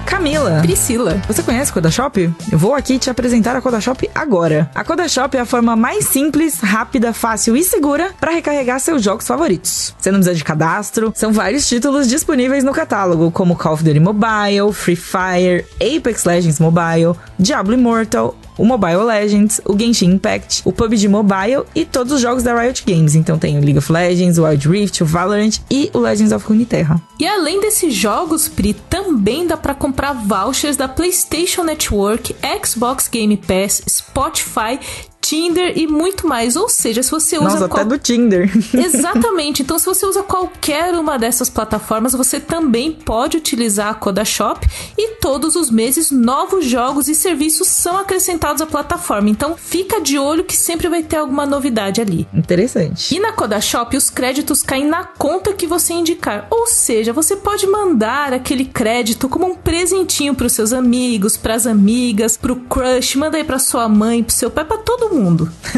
Camila. 0.06 0.60
Priscila. 0.62 1.22
Você 1.28 1.42
conhece 1.44 1.72
a 1.72 1.74
Kodashop? 1.74 2.34
Eu 2.52 2.58
vou 2.58 2.76
aqui 2.76 3.00
te 3.00 3.10
apresentar 3.10 3.56
a 3.56 3.62
Kodashop 3.62 4.10
agora. 4.14 4.70
A 4.76 4.84
Kodashop 4.84 5.36
é 5.36 5.42
a 5.42 5.46
forma 5.46 5.76
mais 5.76 6.06
simples, 6.06 6.60
rápida, 6.60 7.14
fácil 7.14 7.56
e 7.56 7.64
segura 7.64 8.12
para 8.20 8.32
recarregar 8.32 8.80
seus 8.80 9.02
jogos 9.04 9.28
favoritos. 9.28 9.96
Você 9.98 10.12
não 10.12 10.20
precisa 10.20 10.36
de 10.36 10.44
cadastro, 10.44 11.12
são 11.16 11.32
vários 11.32 11.68
títulos 11.68 12.08
disponíveis 12.08 12.64
no 12.64 12.72
catálogo, 12.72 13.32
como 13.32 13.56
Call 13.56 13.74
of 13.74 13.84
Duty 13.84 14.00
Mobile, 14.00 14.74
Free 14.74 14.96
Fire, 14.96 15.66
Apex 15.80 16.26
Legends 16.26 16.60
Mobile, 16.60 17.16
Diablo 17.40 17.74
Immortal, 17.74 18.36
o 18.58 18.66
Mobile 18.66 19.04
Legends, 19.04 19.62
o 19.66 19.78
Genshin 19.78 20.12
Impact, 20.12 20.62
o 20.66 20.72
PUBG 20.72 21.08
Mobile 21.08 21.64
e 21.74 21.86
todos 21.86 22.14
os 22.14 22.22
jogos 22.22 22.44
da 22.44 22.60
Riot 22.60 22.84
Games. 22.86 23.16
Então 23.16 23.38
tem 23.38 23.58
o 23.58 23.62
League 23.62 23.78
of 23.78 23.92
Legends, 23.92 24.38
o 24.38 24.44
Wild 24.44 24.68
Rift, 24.68 25.04
o 25.04 25.06
Valorant 25.06 25.58
e 25.70 25.90
o 25.94 26.00
Legends 26.00 26.32
of 26.32 26.46
Runeterra. 26.46 27.02
E 27.20 27.26
além 27.26 27.60
desses 27.62 27.94
jogos, 27.94 28.48
Pri, 28.48 28.74
também 28.74 29.48
dá 29.48 29.58
para 29.58 29.74
comprar 29.74 30.14
vouchers 30.14 30.76
da 30.76 30.88
PlayStation 30.88 31.64
Network, 31.64 32.36
Xbox 32.64 33.08
Game 33.08 33.38
Pass, 33.38 33.82
Spotify 33.88 34.80
Tinder 35.32 35.78
e 35.78 35.88
muito 35.88 36.28
mais. 36.28 36.58
Ou 36.58 36.68
seja, 36.68 37.02
se 37.02 37.10
você 37.10 37.38
usa. 37.38 37.46
Nossa, 37.46 37.70
qual... 37.70 37.80
até 37.80 37.90
do 37.90 37.98
Tinder. 37.98 38.52
Exatamente. 38.76 39.62
Então, 39.62 39.80
se 39.80 39.86
você 39.86 40.06
usa 40.06 40.24
qualquer 40.24 40.94
uma 40.94 41.18
dessas 41.18 41.50
plataformas, 41.50 42.12
você 42.12 42.38
também 42.38 42.92
pode 42.92 43.38
utilizar 43.38 43.88
a 43.88 43.94
Coda 43.94 44.26
Shop 44.26 44.68
e 44.98 45.16
todos 45.22 45.56
os 45.56 45.72
meses 45.72 46.12
novos 46.12 46.66
jogos 46.66 47.08
e 47.08 47.16
serviços 47.16 47.70
são 47.70 47.98
acrescentados 47.98 48.62
à 48.62 48.66
plataforma. 48.66 49.30
Então, 49.30 49.56
fica 49.56 50.02
de 50.02 50.20
olho 50.20 50.44
que 50.44 50.58
sempre 50.58 50.90
vai 50.90 51.02
ter 51.02 51.16
alguma 51.16 51.46
novidade 51.46 52.02
ali. 52.02 52.28
Interessante. 52.34 53.16
E 53.16 53.18
na 53.18 53.32
Coda 53.32 53.62
Shop, 53.62 53.96
os 53.96 54.10
créditos 54.10 54.62
caem 54.62 54.86
na 54.86 55.06
conta 55.06 55.54
que 55.54 55.66
você 55.66 55.94
indicar. 55.94 56.46
Ou 56.52 56.68
seja, 56.68 57.14
você 57.14 57.38
pode 57.38 57.66
mandar 57.68 58.34
aquele 58.34 58.66
crédito 58.66 59.30
como 59.30 59.46
um 59.46 59.56
presentinho 59.56 60.36
para 60.36 60.48
os 60.48 60.52
seus 60.52 60.74
amigos, 60.74 61.38
para 61.38 61.56
as 61.56 61.66
amigas, 61.66 62.36
para 62.36 62.52
o 62.52 62.58
crush, 62.58 63.16
manda 63.16 63.38
aí 63.38 63.46
para 63.46 63.60
sua 63.60 63.88
mãe, 63.88 64.22
para 64.22 64.36
seu 64.36 64.52
pai, 64.52 64.66
para 64.66 64.78
todo 64.80 65.10
mundo. 65.10 65.21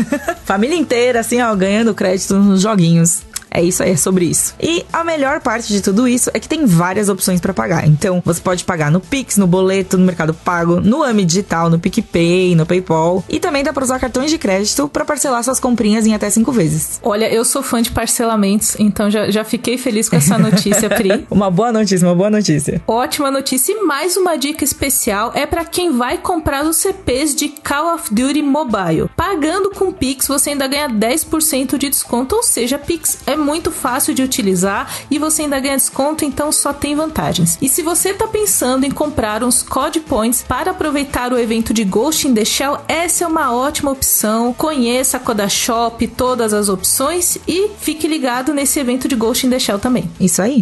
Família 0.46 0.76
inteira, 0.78 1.20
assim, 1.20 1.42
ó, 1.42 1.54
ganhando 1.56 1.94
crédito 1.94 2.36
nos 2.36 2.62
joguinhos. 2.62 3.24
É 3.54 3.62
isso 3.62 3.84
aí, 3.84 3.92
é 3.92 3.96
sobre 3.96 4.26
isso. 4.26 4.56
E 4.60 4.84
a 4.92 5.04
melhor 5.04 5.40
parte 5.40 5.68
de 5.72 5.80
tudo 5.80 6.08
isso 6.08 6.32
é 6.34 6.40
que 6.40 6.50
tem 6.50 6.66
várias 6.66 7.08
opções 7.08 7.40
para 7.40 7.54
pagar. 7.54 7.88
Então, 7.88 8.22
você 8.26 8.42
pode 8.42 8.64
pagar 8.64 8.90
no 8.90 9.00
Pix, 9.00 9.38
no 9.38 9.46
boleto, 9.46 9.98
no 9.98 10.06
Mercado 10.06 10.34
Pago, 10.34 10.82
no 10.82 11.04
AMI 11.04 11.24
Digital, 11.24 11.70
no 11.70 11.80
PicPay, 11.80 12.56
no 12.56 12.66
PayPal. 12.66 13.24
E 13.30 13.40
também 13.40 13.64
dá 13.64 13.72
para 13.72 13.84
usar 13.84 14.00
cartões 14.00 14.32
de 14.32 14.40
crédito 14.40 14.88
para 14.88 15.06
parcelar 15.06 15.44
suas 15.44 15.60
comprinhas 15.60 16.08
em 16.08 16.16
até 16.16 16.30
cinco 16.30 16.52
vezes. 16.52 17.00
Olha, 17.04 17.32
eu 17.32 17.46
sou 17.46 17.62
fã 17.62 17.82
de 17.82 17.92
parcelamentos, 17.92 18.76
então 18.80 19.12
já, 19.12 19.30
já 19.30 19.44
fiquei 19.44 19.78
feliz 19.78 20.10
com 20.10 20.16
essa 20.16 20.38
notícia, 20.38 20.90
Pri. 20.90 21.28
uma 21.30 21.52
boa 21.52 21.72
notícia, 21.72 22.08
uma 22.08 22.16
boa 22.16 22.32
notícia. 22.32 22.82
Ótima 22.88 23.30
notícia. 23.30 23.72
E 23.72 23.84
mais 23.84 24.18
uma 24.18 24.36
dica 24.36 24.64
especial 24.64 25.32
é 25.36 25.46
para 25.46 25.64
quem 25.64 25.92
vai 25.96 26.18
comprar 26.18 26.66
os 26.66 26.78
CPs 26.78 27.36
de 27.36 27.50
Call 27.50 27.94
of 27.94 28.14
Duty 28.14 28.42
Mobile. 28.42 29.10
Pagando 29.16 29.70
com 29.70 29.92
Pix, 29.92 30.28
você 30.28 30.52
ainda 30.52 30.68
ganha 30.68 30.90
10% 30.90 31.78
de 31.78 31.90
desconto, 31.90 32.36
ou 32.36 32.44
seja, 32.44 32.80
Pix 32.80 33.20
é 33.28 33.36
muito 33.44 33.72
fácil 33.72 34.14
de 34.14 34.24
utilizar 34.24 34.92
e 35.12 35.20
você 35.20 35.44
ainda 35.44 35.60
ganha 35.60 35.76
desconto, 35.76 36.26
então 36.26 36.52
só 36.52 36.74
tem 36.74 36.96
vantagens. 36.96 37.58
E 37.62 37.70
se 37.70 37.82
você 37.82 38.10
está 38.10 38.28
pensando 38.28 38.86
em 38.86 38.92
comprar 38.92 39.44
uns 39.44 39.62
Code 39.62 40.00
Points 40.00 40.44
para 40.48 40.72
aproveitar 40.72 41.32
o 41.34 41.38
evento 41.38 41.74
de 41.74 41.84
Ghost 41.84 42.28
in 42.28 42.34
the 42.34 42.46
Shell, 42.46 42.80
essa 42.88 43.24
é 43.24 43.28
uma 43.28 43.54
ótima 43.54 43.92
opção. 43.92 44.54
Conheça 44.54 45.18
a 45.18 45.20
Coda 45.20 45.48
Shop, 45.50 46.06
todas 46.08 46.54
as 46.54 46.70
opções 46.70 47.38
e 47.48 47.70
fique 47.80 48.08
ligado 48.08 48.54
nesse 48.54 48.80
evento 48.80 49.08
de 49.08 49.16
Ghost 49.16 49.46
in 49.46 49.50
the 49.50 49.60
Shell 49.60 49.80
também. 49.80 50.10
Isso 50.20 50.42
aí. 50.42 50.62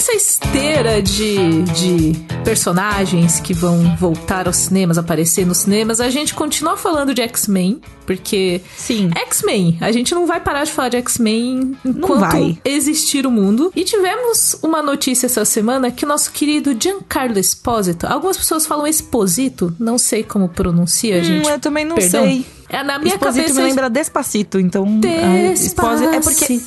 E 0.00 0.02
nessa 0.02 0.14
esteira 0.14 1.02
de, 1.02 1.62
de 1.62 2.12
personagens 2.42 3.38
que 3.38 3.52
vão 3.52 3.94
voltar 3.98 4.46
aos 4.46 4.56
cinemas, 4.56 4.96
aparecer 4.96 5.46
nos 5.46 5.58
cinemas, 5.58 6.00
a 6.00 6.08
gente 6.08 6.32
continua 6.34 6.74
falando 6.74 7.12
de 7.12 7.20
X-Men, 7.20 7.82
porque. 8.06 8.62
Sim. 8.78 9.10
X-Men, 9.14 9.76
a 9.78 9.92
gente 9.92 10.14
não 10.14 10.26
vai 10.26 10.40
parar 10.40 10.64
de 10.64 10.72
falar 10.72 10.88
de 10.88 10.96
X-Men 10.96 11.76
enquanto 11.84 12.58
existir 12.64 13.26
o 13.26 13.30
mundo. 13.30 13.70
E 13.76 13.84
tivemos 13.84 14.58
uma 14.62 14.80
notícia 14.80 15.26
essa 15.26 15.44
semana 15.44 15.90
que 15.90 16.06
o 16.06 16.08
nosso 16.08 16.32
querido 16.32 16.74
Giancarlo 16.80 17.38
Esposito, 17.38 18.06
algumas 18.06 18.38
pessoas 18.38 18.64
falam 18.64 18.86
Esposito, 18.86 19.76
não 19.78 19.98
sei 19.98 20.24
como 20.24 20.48
pronuncia, 20.48 21.20
hum, 21.20 21.24
gente. 21.24 21.46
Eu 21.50 21.60
também 21.60 21.84
não 21.84 21.96
Perdão. 21.96 22.24
sei. 22.24 22.46
É, 22.70 22.82
na 22.84 22.98
minha 22.98 23.14
Exposito 23.14 23.44
cabeça. 23.44 23.60
me 23.60 23.68
lembra 23.68 23.90
Despacito, 23.90 24.58
então. 24.58 25.00
Despacito. 25.00 26.14
É 26.14 26.20
porque. 26.20 26.60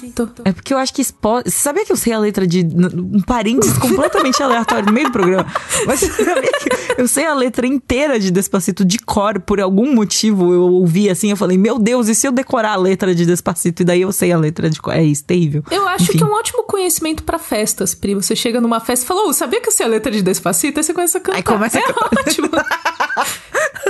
É 0.45 0.51
porque 0.51 0.73
eu 0.73 0.77
acho 0.77 0.93
que 0.93 1.01
Exposito. 1.01 1.49
Você 1.49 1.57
sabia 1.57 1.85
que 1.85 1.91
eu 1.91 1.97
sei 1.97 2.13
a 2.13 2.19
letra 2.19 2.45
de. 2.45 2.61
Um 2.61 3.21
parênteses 3.21 3.77
completamente 3.77 4.41
aleatório 4.43 4.85
no 4.85 4.91
meio 4.91 5.07
do 5.07 5.11
programa? 5.11 5.45
Mas 5.87 6.01
sabia 6.01 6.51
que 6.51 7.01
eu 7.01 7.07
sei 7.07 7.25
a 7.25 7.33
letra 7.33 7.65
inteira 7.65 8.19
de 8.19 8.31
Despacito 8.31 8.83
de 8.83 8.99
cor, 8.99 9.39
por 9.39 9.59
algum 9.59 9.93
motivo 9.93 10.53
eu 10.53 10.63
ouvi 10.63 11.09
assim, 11.09 11.31
eu 11.31 11.37
falei, 11.37 11.57
meu 11.57 11.79
Deus, 11.79 12.07
e 12.07 12.15
se 12.15 12.27
eu 12.27 12.31
decorar 12.31 12.73
a 12.73 12.75
letra 12.75 13.15
de 13.15 13.25
Despacito 13.25 13.81
e 13.81 13.85
daí 13.85 14.01
eu 14.01 14.11
sei 14.11 14.31
a 14.31 14.37
letra 14.37 14.69
de 14.69 14.81
cor? 14.81 14.93
É 14.93 15.03
isso, 15.03 15.23
terrível. 15.23 15.63
Eu 15.71 15.87
acho 15.87 16.03
Enfim. 16.03 16.17
que 16.17 16.23
é 16.23 16.27
um 16.27 16.33
ótimo 16.33 16.63
conhecimento 16.63 17.23
para 17.23 17.39
festas, 17.39 17.95
Pri. 17.95 18.15
Você 18.15 18.35
chega 18.35 18.59
numa 18.59 18.79
festa 18.79 19.05
e 19.05 19.07
fala, 19.07 19.27
oh, 19.27 19.33
sabia 19.33 19.61
que 19.61 19.69
eu 19.69 19.71
sei 19.71 19.85
a 19.85 19.89
letra 19.89 20.11
de 20.11 20.21
Despacito? 20.21 20.79
Aí 20.79 20.83
você 20.83 20.93
começa 20.93 21.17
a 21.17 21.21
cantar. 21.21 21.37
Aí 21.37 21.43
começa 21.43 21.79
é 21.79 21.81
a... 21.81 22.19
ótimo. 22.19 22.49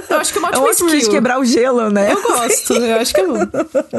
eu 0.10 0.18
acho 0.18 0.32
que 0.32 0.38
é 0.38 0.42
uma 0.42 0.50
ótima 0.50 0.64
é 0.64 0.68
um 0.68 0.70
ótimo 0.70 0.90
de 0.90 1.10
quebrar 1.10 1.40
o 1.40 1.46
gelo, 1.46 1.90
né? 1.90 2.12
Eu 2.12 2.22
gosto, 2.22 2.74
eu 2.74 2.96
acho 2.98 3.14
que 3.14 3.22
é 3.22 3.28
bom. 3.28 3.40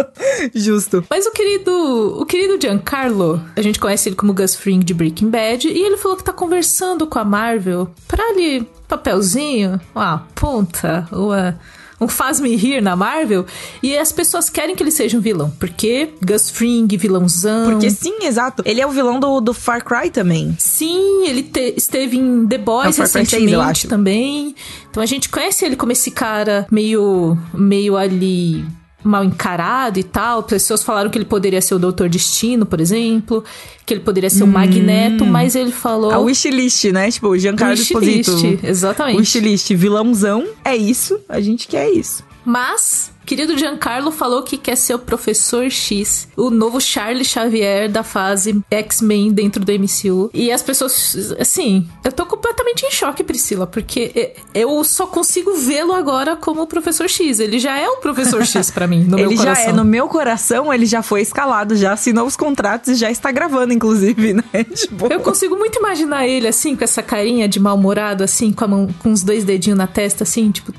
Justo. 0.55 1.05
Mas 1.09 1.27
o 1.27 1.33
querido, 1.33 2.21
o 2.21 2.27
querido 2.27 2.61
Giancarlo, 2.61 3.43
a 3.57 3.63
gente 3.63 3.79
conhece 3.79 4.09
ele 4.09 4.17
como 4.17 4.35
Gus 4.35 4.55
Fring 4.55 4.81
de 4.81 4.95
Breaking 4.95 5.31
Bad, 5.31 5.69
e 5.69 5.83
ele 5.83 5.97
falou 5.97 6.17
que 6.17 6.25
tá 6.25 6.33
conversando 6.33 7.07
com 7.07 7.19
a 7.19 7.25
Marvel 7.25 7.91
pra 8.07 8.23
ali, 8.29 8.69
papelzinho, 8.89 9.81
uma 9.95 10.27
ponta, 10.35 11.09
uma 11.11 11.59
um 12.05 12.09
faz-me 12.09 12.55
rir 12.55 12.81
na 12.81 12.95
Marvel, 12.95 13.47
e 13.83 13.97
as 13.97 14.13
pessoas 14.13 14.49
querem 14.49 14.77
que 14.77 14.83
ele 14.83 14.91
seja 14.91 15.17
um 15.17 15.21
vilão, 15.21 15.53
porque 15.59 16.11
Gus 16.25 16.51
Fring, 16.51 16.87
vilãozão. 16.97 17.73
Porque 17.73 17.91
sim, 17.91 18.19
exato. 18.23 18.63
Ele 18.67 18.81
é 18.81 18.87
o 18.87 18.91
vilão 18.91 19.19
do, 19.19 19.41
do 19.41 19.55
Far 19.55 19.85
Cry 19.85 20.11
também. 20.11 20.55
Sim, 20.59 21.27
ele 21.27 21.43
te, 21.43 21.75
esteve 21.77 22.17
em 22.17 22.47
The 22.47 22.59
Boys 22.59 22.99
é 22.99 23.03
recentemente 23.03 23.31
6, 23.31 23.53
eu 23.53 23.61
acho. 23.61 23.89
também. 23.89 24.55
Então 24.91 25.03
a 25.03 25.07
gente 25.07 25.29
conhece 25.29 25.65
ele 25.65 25.77
como 25.77 25.93
esse 25.93 26.11
cara 26.11 26.67
meio, 26.71 27.37
meio 27.53 27.97
ali 27.97 28.65
mal 29.05 29.23
encarado 29.23 29.99
e 30.01 30.03
tal. 30.03 30.43
Pessoas 30.43 30.83
falaram 30.83 31.11
que 31.11 31.19
ele 31.19 31.25
poderia 31.25 31.61
ser 31.61 31.75
o 31.75 31.79
Doutor 31.79 32.09
Destino, 32.09 32.67
por 32.67 32.81
exemplo, 32.81 33.45
que 33.87 33.95
ele 33.95 34.01
poderia 34.01 34.31
ser 34.31 34.43
o 34.43 34.47
hum. 34.47 34.51
Magneto, 34.51 35.25
mas 35.27 35.55
ele 35.55 35.71
falou. 35.71 36.11
A 36.11 36.19
wishlist, 36.19 36.85
né? 36.87 37.11
Tipo, 37.11 37.29
o 37.29 37.39
Giancarlo 37.39 37.75
Esposito. 37.75 38.33
Exatamente. 38.63 39.19
Wishlist, 39.19 39.75
vilãozão, 39.75 40.47
é 40.65 40.75
isso. 40.75 41.21
A 41.29 41.41
gente 41.41 41.69
quer 41.69 41.91
isso. 41.91 42.25
Mas 42.45 43.14
Querido 43.25 43.57
Giancarlo 43.57 44.11
falou 44.11 44.43
que 44.43 44.57
quer 44.57 44.77
ser 44.77 44.95
o 44.95 44.99
Professor 44.99 45.71
X, 45.71 46.29
o 46.37 46.51
novo 46.51 46.81
Charles 46.81 47.27
Xavier 47.29 47.91
da 47.91 48.03
fase 48.03 48.63
X-Men 48.71 49.33
dentro 49.33 49.65
do 49.65 49.73
MCU. 49.73 50.31
E 50.33 50.53
as 50.53 50.63
pessoas, 50.63 51.35
assim, 51.39 51.89
eu 52.05 52.13
tô 52.13 52.27
completamente 52.27 52.85
em 52.85 52.91
choque, 52.91 53.25
Priscila, 53.25 53.67
porque 53.67 54.35
eu 54.55 54.83
só 54.85 55.07
consigo 55.07 55.55
vê-lo 55.55 55.93
agora 55.93 56.37
como 56.37 56.63
o 56.63 56.67
Professor 56.67 57.09
X. 57.09 57.41
Ele 57.41 57.59
já 57.59 57.79
é 57.79 57.89
o 57.89 57.97
Professor 57.97 58.45
X 58.45 58.71
para 58.73 58.87
mim, 58.87 59.05
no 59.05 59.17
meu 59.17 59.31
coração. 59.31 59.53
Ele 59.53 59.55
já 59.55 59.71
é, 59.71 59.73
no 59.73 59.85
meu 59.85 60.09
coração, 60.09 60.73
ele 60.73 60.87
já 60.87 61.03
foi 61.03 61.23
escalado, 61.23 61.77
já 61.77 61.93
assinou 61.93 62.27
os 62.27 62.37
contratos 62.37 62.91
e 62.91 62.95
já 62.95 63.11
está 63.11 63.31
gravando, 63.33 63.73
inclusive, 63.73 64.35
né? 64.35 64.45
Tipo... 64.75 65.13
Eu 65.13 65.21
consigo 65.21 65.57
muito 65.57 65.79
imaginar 65.79 66.27
ele, 66.27 66.47
assim, 66.47 66.77
com 66.77 66.85
essa 66.85 67.03
carinha 67.03 67.49
de 67.49 67.59
mal-humorado, 67.59 68.23
assim, 68.23 68.53
com, 68.53 68.65
a 68.65 68.69
mão, 68.69 68.89
com 68.99 69.13
os 69.13 69.23
dois 69.23 69.45
dedinhos 69.45 69.79
na 69.79 69.87
testa, 69.87 70.25
assim, 70.25 70.51
tipo... 70.51 70.73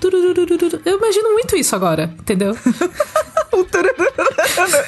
Eu 0.86 0.98
imagino 0.98 1.34
muito 1.34 1.56
isso 1.56 1.76
agora, 1.76 2.14
entendeu? 2.20 2.35
Entendeu? 2.36 2.56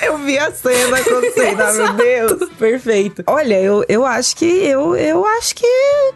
eu 0.03 0.17
vi 0.19 0.37
a 0.37 0.51
cena 0.51 0.97
acontecendo, 0.97 1.73
meu 1.75 1.93
Deus. 1.93 2.49
Perfeito. 2.57 3.23
Olha, 3.27 3.59
eu, 3.59 3.83
eu 3.87 4.05
acho 4.05 4.35
que 4.35 4.45
eu, 4.45 4.95
eu 4.95 5.25
acho 5.25 5.55
que 5.55 5.65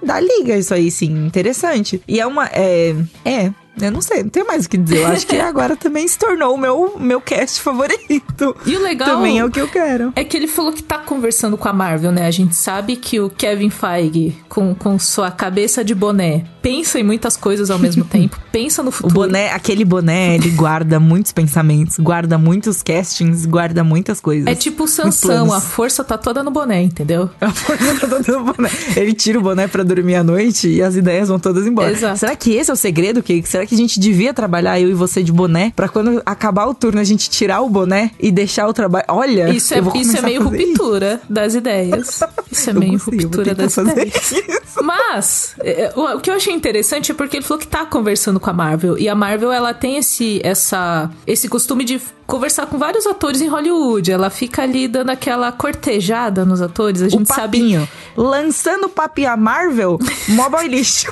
dá 0.04 0.20
liga 0.20 0.58
isso 0.58 0.74
aí, 0.74 0.92
sim. 0.92 1.26
Interessante. 1.26 2.02
E 2.08 2.20
é 2.20 2.28
uma. 2.28 2.48
É. 2.48 2.96
É. 3.26 3.52
Eu 3.80 3.90
não 3.90 4.02
sei, 4.02 4.22
não 4.22 4.30
tenho 4.30 4.46
mais 4.46 4.66
o 4.66 4.70
que 4.70 4.78
dizer. 4.78 4.98
Eu 4.98 5.08
acho 5.08 5.26
que 5.26 5.38
agora 5.40 5.76
também 5.78 6.06
se 6.08 6.20
tornou 6.20 6.54
o 6.54 6.58
meu, 6.58 6.98
meu 7.00 7.22
cast 7.22 7.62
favorito. 7.62 8.56
E 8.66 8.76
o 8.76 8.82
legal. 8.82 9.16
Também 9.16 9.40
é 9.40 9.46
o 9.46 9.50
que 9.50 9.62
eu 9.62 9.68
quero. 9.68 10.12
É 10.16 10.24
que 10.24 10.36
ele 10.36 10.48
falou 10.48 10.74
que 10.74 10.84
tá 10.84 10.98
conversando 11.00 11.58
com 11.58 11.70
a 11.70 11.74
Marvel, 11.74 12.12
né? 12.12 12.28
A 12.28 12.32
gente 12.32 12.54
sabe 12.54 12.98
que 12.98 13.20
o 13.20 13.30
Kevin 13.30 13.70
Feige, 13.70 14.38
com, 14.50 14.76
com 14.76 15.00
sua 15.00 15.32
cabeça 15.32 15.86
de 15.86 15.96
boné, 15.96 16.44
pensa 16.62 17.00
em 17.00 17.04
muitas 17.04 17.36
coisas 17.38 17.70
ao 17.70 17.80
mesmo 17.80 18.04
tempo, 18.06 18.38
pensa 18.52 18.82
no 18.84 18.90
O 18.90 18.92
futuro. 18.92 19.14
boné, 19.14 19.52
aquele 19.52 19.84
boné, 19.86 20.36
ele 20.36 20.50
guarda 20.50 21.00
muitos 21.00 21.32
pensamentos, 21.32 21.98
guarda 21.98 22.38
muitos 22.38 22.82
castings, 22.82 23.46
guarda 23.46 23.84
muitas 23.84 24.20
coisas. 24.20 24.48
É 24.48 24.56
tipo 24.56 24.84
o 24.84 24.88
Sansão, 24.88 25.54
a 25.54 25.62
força 25.62 26.04
tá 26.04 26.18
toda 26.18 26.44
no 26.44 26.52
boné, 26.52 26.82
entendeu? 26.84 27.30
A 27.40 27.52
força 27.52 27.96
tá 27.96 28.08
toda 28.08 28.32
no 28.40 28.54
boné. 28.54 28.70
Ele 28.96 29.14
tira 29.14 29.40
o 29.40 29.42
boné 29.42 29.68
pra 29.68 29.84
dormir 29.84 30.16
à 30.16 30.24
noite 30.24 30.68
e 30.70 30.82
as 30.82 30.96
ideias 30.96 31.30
vão 31.30 31.40
todas 31.40 31.66
embora. 31.66 31.92
Exato. 31.92 32.18
Será 32.20 32.36
que 32.36 32.54
esse 32.54 32.70
é 32.70 32.74
o 32.74 32.78
segredo, 32.78 33.24
Kiki? 33.24 33.48
Será 33.48 33.66
que 33.66 33.74
a 33.74 33.78
gente 33.78 34.00
devia 34.00 34.34
trabalhar, 34.34 34.80
eu 34.80 34.90
e 34.90 34.94
você, 34.94 35.24
de 35.24 35.32
boné? 35.32 35.72
Pra 35.76 35.88
quando 35.90 36.22
acabar 36.26 36.66
o 36.68 36.74
turno, 36.74 37.00
a 37.00 37.04
gente 37.04 37.30
tirar 37.30 37.62
o 37.62 37.70
boné 37.70 38.12
e 38.20 38.32
deixar 38.32 38.68
o 38.68 38.74
trabalho... 38.74 39.06
Olha, 39.08 39.50
Isso 39.50 39.74
é, 39.74 39.80
eu 39.80 39.84
vou 39.84 39.96
isso 39.96 40.18
é 40.18 40.22
meio 40.22 40.44
fazer 40.44 40.58
isso. 40.58 40.68
ruptura 40.72 41.22
das 41.30 41.56
ideias. 41.56 42.20
Isso 42.52 42.70
é 42.70 42.74
Eu 42.74 42.80
meio 42.80 42.98
vou 42.98 43.14
ruptura 43.14 43.56
das 43.56 43.78
ideias. 43.78 44.32
isso. 44.32 44.84
Mas, 44.84 45.56
é, 45.62 45.92
o 45.96 46.18
o 46.18 46.20
que 46.20 46.30
eu 46.30 46.34
achei 46.36 46.51
interessante 46.52 47.12
é 47.12 47.16
porque 47.16 47.38
ele 47.38 47.46
falou 47.46 47.60
que 47.60 47.68
tá 47.68 47.86
conversando 47.86 48.40
com 48.40 48.50
a 48.50 48.54
Marvel. 48.54 48.98
E 48.98 49.08
a 49.10 49.16
Marvel, 49.16 49.52
ela 49.52 49.74
tem 49.74 49.98
esse, 49.98 50.40
essa, 50.44 51.10
esse 51.26 51.48
costume 51.48 51.84
de 51.84 52.02
conversar 52.28 52.66
com 52.68 52.78
vários 52.78 53.06
atores 53.06 53.42
em 53.42 53.48
Hollywood. 53.48 54.12
Ela 54.12 54.30
fica 54.30 54.62
ali 54.64 54.88
dando 54.88 55.10
aquela 55.10 55.52
cortejada 55.52 56.46
nos 56.46 56.62
atores. 56.62 57.02
A 57.02 57.08
O 57.08 57.10
gente 57.10 57.28
sabe. 57.28 57.60
papinho. 57.60 57.88
Lançando 58.16 58.88
papo 58.90 59.26
a 59.28 59.36
Marvel, 59.36 59.98
boy 60.50 60.68
lixo. 60.68 61.08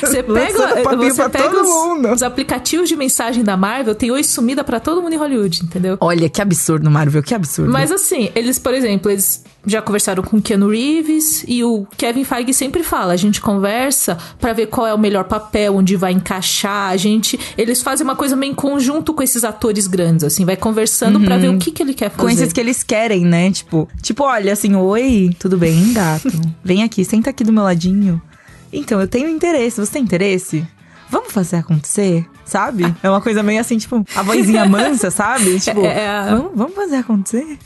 Você 0.00 0.22
Lançando 0.22 0.34
pega, 0.74 0.96
você 0.96 1.14
pra 1.22 1.30
pega 1.30 1.48
todo 1.50 1.62
os, 1.62 1.68
mundo. 1.68 2.12
os 2.12 2.22
aplicativos 2.22 2.88
de 2.88 2.96
mensagem 2.96 3.42
da 3.42 3.56
Marvel, 3.56 3.94
tem 3.94 4.10
oi 4.10 4.22
sumida 4.22 4.62
pra 4.62 4.78
todo 4.80 5.02
mundo 5.02 5.12
em 5.12 5.16
Hollywood, 5.18 5.62
entendeu? 5.64 5.96
Olha, 6.00 6.28
que 6.28 6.40
absurdo, 6.40 6.90
Marvel, 6.90 7.22
que 7.22 7.34
absurdo. 7.34 7.70
Mas 7.72 7.90
assim, 7.90 8.30
eles, 8.34 8.58
por 8.58 8.72
exemplo, 8.74 9.10
eles 9.10 9.42
já 9.66 9.80
conversaram 9.82 10.22
com 10.22 10.36
o 10.36 10.42
Keanu 10.42 10.68
Reeves 10.68 11.44
e 11.46 11.64
o 11.64 11.86
Kevin 11.96 12.24
Feige 12.24 12.52
sempre 12.52 12.82
fala, 12.82 13.12
a 13.12 13.16
gente 13.16 13.40
conversa 13.40 14.18
pra 14.38 14.52
ver 14.52 14.66
qual 14.66 14.86
é 14.86 14.94
o 14.94 14.98
melhor 14.98 15.24
papel, 15.24 15.76
onde 15.76 15.96
vai 15.96 16.12
encaixar, 16.12 16.90
a 16.90 16.96
gente, 16.96 17.38
eles 17.56 17.82
fazem 17.82 18.04
uma 18.04 18.16
coisa 18.16 18.36
meio 18.36 18.52
em 18.52 18.54
conjunto 18.54 19.14
com 19.14 19.22
esses 19.22 19.44
atores 19.44 19.86
grandes, 19.86 20.24
assim, 20.24 20.44
vai 20.44 20.56
conversando 20.56 21.20
pra 21.20 21.36
ver 21.36 21.48
o 21.48 21.58
que 21.58 21.70
que 21.70 21.82
ele 21.82 21.94
quer 21.94 22.10
fazer. 22.10 22.22
Com 22.22 22.28
esses 22.28 22.52
que 22.52 22.60
eles 22.60 22.82
querem, 22.82 23.24
né? 23.24 23.50
Tipo, 23.50 23.88
tipo, 24.02 24.24
olha, 24.24 24.52
assim, 24.52 24.74
oi, 24.74 25.34
tudo 25.38 25.56
bem, 25.56 25.92
gato? 25.92 26.30
Vem 26.62 26.82
aqui, 26.82 27.04
senta 27.04 27.30
aqui 27.30 27.44
do 27.44 27.52
meu 27.52 27.62
ladinho. 27.62 28.20
Então, 28.72 29.00
eu 29.00 29.06
tenho 29.06 29.28
interesse, 29.28 29.80
você 29.80 29.92
tem 29.92 30.02
interesse? 30.02 30.66
Vamos 31.10 31.32
fazer 31.32 31.56
acontecer? 31.56 32.28
Sabe? 32.44 32.94
É 33.02 33.08
uma 33.08 33.20
coisa 33.20 33.42
meio 33.42 33.60
assim, 33.60 33.78
tipo, 33.78 34.04
a 34.14 34.22
vozinha 34.22 34.64
mansa, 34.68 35.10
sabe? 35.10 35.58
Tipo, 35.60 35.80
É, 35.84 36.04
é 36.04 36.24
vamos, 36.30 36.50
vamos 36.54 36.74
fazer 36.74 36.96
acontecer? 36.96 37.58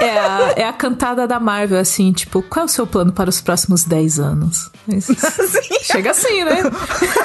É 0.00 0.18
a, 0.18 0.52
é 0.56 0.64
a 0.64 0.72
cantada 0.72 1.26
da 1.26 1.38
Marvel, 1.38 1.78
assim, 1.78 2.12
tipo, 2.12 2.42
qual 2.42 2.62
é 2.62 2.66
o 2.66 2.68
seu 2.68 2.86
plano 2.86 3.12
para 3.12 3.28
os 3.28 3.40
próximos 3.40 3.84
10 3.84 4.18
anos? 4.18 4.70
Isso. 4.88 5.14
Chega 5.82 6.10
assim, 6.12 6.44
né? 6.44 6.62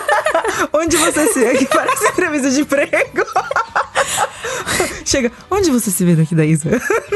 Onde 0.74 0.98
você 0.98 1.28
se 1.34 1.40
vê? 1.40 1.58
Que 1.58 1.66
parece 1.66 2.08
entrevista 2.08 2.52
de 2.52 2.62
emprego. 2.62 3.26
Chega, 5.06 5.32
onde 5.50 5.72
você 5.72 5.90
se 5.90 6.04
vê 6.04 6.16
daqui 6.16 6.36
da 6.36 6.46
Isa? 6.46 6.70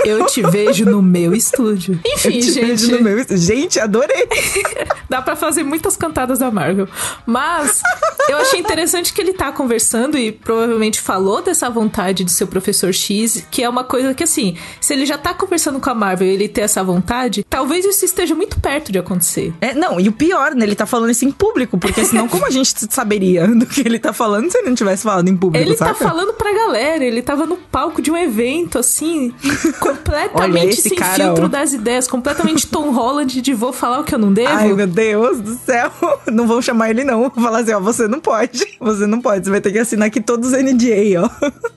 Eu 0.06 0.26
te 0.26 0.42
vejo 0.42 0.86
no 0.86 1.02
meu 1.02 1.34
estúdio. 1.34 2.00
Enfim, 2.06 2.36
Eu 2.36 2.42
te 2.42 2.52
gente. 2.52 2.66
vejo 2.66 2.92
no 2.92 3.02
meu... 3.04 3.26
Gente, 3.38 3.80
adorei. 3.80 4.28
Dá 5.10 5.22
pra 5.22 5.36
fazer 5.36 5.64
muitas 5.64 5.98
cantadas 5.98 6.40
da 6.40 6.50
Marvel. 6.50 6.88
Mas 7.26 7.82
eu 8.30 8.38
achei 8.38 8.60
interessante 8.60 9.12
que 9.14 9.20
ele 9.22 9.34
tá 9.34 9.52
conversando 9.52 10.18
e 10.18 10.32
provavelmente 10.32 11.02
falou 11.02 11.42
dessa 11.42 11.70
vontade 11.70 12.24
de 12.24 12.32
ser 12.32 12.46
o 12.46 12.48
professor 12.48 12.94
X, 12.94 13.46
que 13.52 13.62
é 13.64 13.68
uma 13.70 13.84
coisa 13.84 14.14
que, 14.14 14.24
assim, 14.24 14.56
se 14.80 14.94
ele 14.94 15.06
já 15.06 15.18
tá 15.18 15.34
conversando 15.34 15.80
com 15.80 15.90
a 15.90 15.94
Marvel 15.96 16.28
e 16.28 16.32
ele 16.32 16.48
ter 16.48 16.62
essa 16.62 16.84
vontade, 16.84 17.46
talvez 17.50 17.84
isso 17.86 18.06
esteja 18.06 18.34
muito 18.34 18.60
perto 18.60 18.92
de 18.92 19.00
acontecer. 19.00 19.54
É, 19.60 19.74
não, 19.74 20.00
e 20.00 20.08
o 20.08 20.14
pior, 20.14 20.56
né? 20.56 20.66
Ele 20.66 20.76
tá 20.76 20.86
falando 20.86 21.10
isso 21.12 21.26
em 21.26 21.32
público, 21.32 21.78
porque 21.78 22.06
senão 22.06 22.28
como 22.28 22.46
a 22.46 22.50
gente 22.50 22.74
saberia 22.90 23.48
do 23.48 23.66
que 23.66 23.82
ele 23.82 24.00
tá 24.00 24.14
falando 24.14 24.50
se 24.50 24.58
ele 24.58 24.70
não 24.70 24.76
tivesse 24.76 25.04
falado 25.04 25.28
em 25.28 25.36
público, 25.36 25.64
Ele 25.66 25.76
tá 25.76 25.88
saca? 25.88 26.04
falando 26.06 26.34
pra 26.34 26.54
galera, 26.54 26.81
ele 26.82 27.22
tava 27.22 27.46
no 27.46 27.58
palco 27.58 28.02
de 28.02 28.12
um 28.12 28.18
evento, 28.18 28.80
assim, 28.80 29.34
completamente 29.80 30.82
sem 30.82 30.98
filtro 30.98 31.48
das 31.48 31.74
ideias, 31.74 32.08
completamente 32.08 32.68
Tom 32.68 32.92
Holland 32.92 33.42
de 33.42 33.54
vou 33.54 33.72
falar 33.72 34.00
o 34.00 34.04
que 34.04 34.16
eu 34.16 34.20
não 34.20 34.34
devo. 34.34 34.50
Ai, 34.50 34.74
meu 34.74 34.88
Deus 34.88 35.40
do 35.40 35.56
céu. 35.56 35.92
Não 36.32 36.48
vão 36.48 36.62
chamar 36.62 36.90
ele, 36.90 37.04
não. 37.04 37.30
Vou 37.30 37.44
falar 37.44 37.60
assim, 37.60 37.74
ó, 37.74 37.80
você 37.80 38.08
não 38.08 38.20
pode. 38.20 38.66
Você 38.80 39.06
não 39.06 39.22
pode. 39.22 39.46
Você 39.46 39.52
vai 39.52 39.62
ter 39.62 39.72
que 39.72 39.80
assinar 39.80 40.08
aqui 40.08 40.22
todos 40.22 40.52
os 40.52 40.58
NDA, 40.58 41.22
ó. 41.22 41.30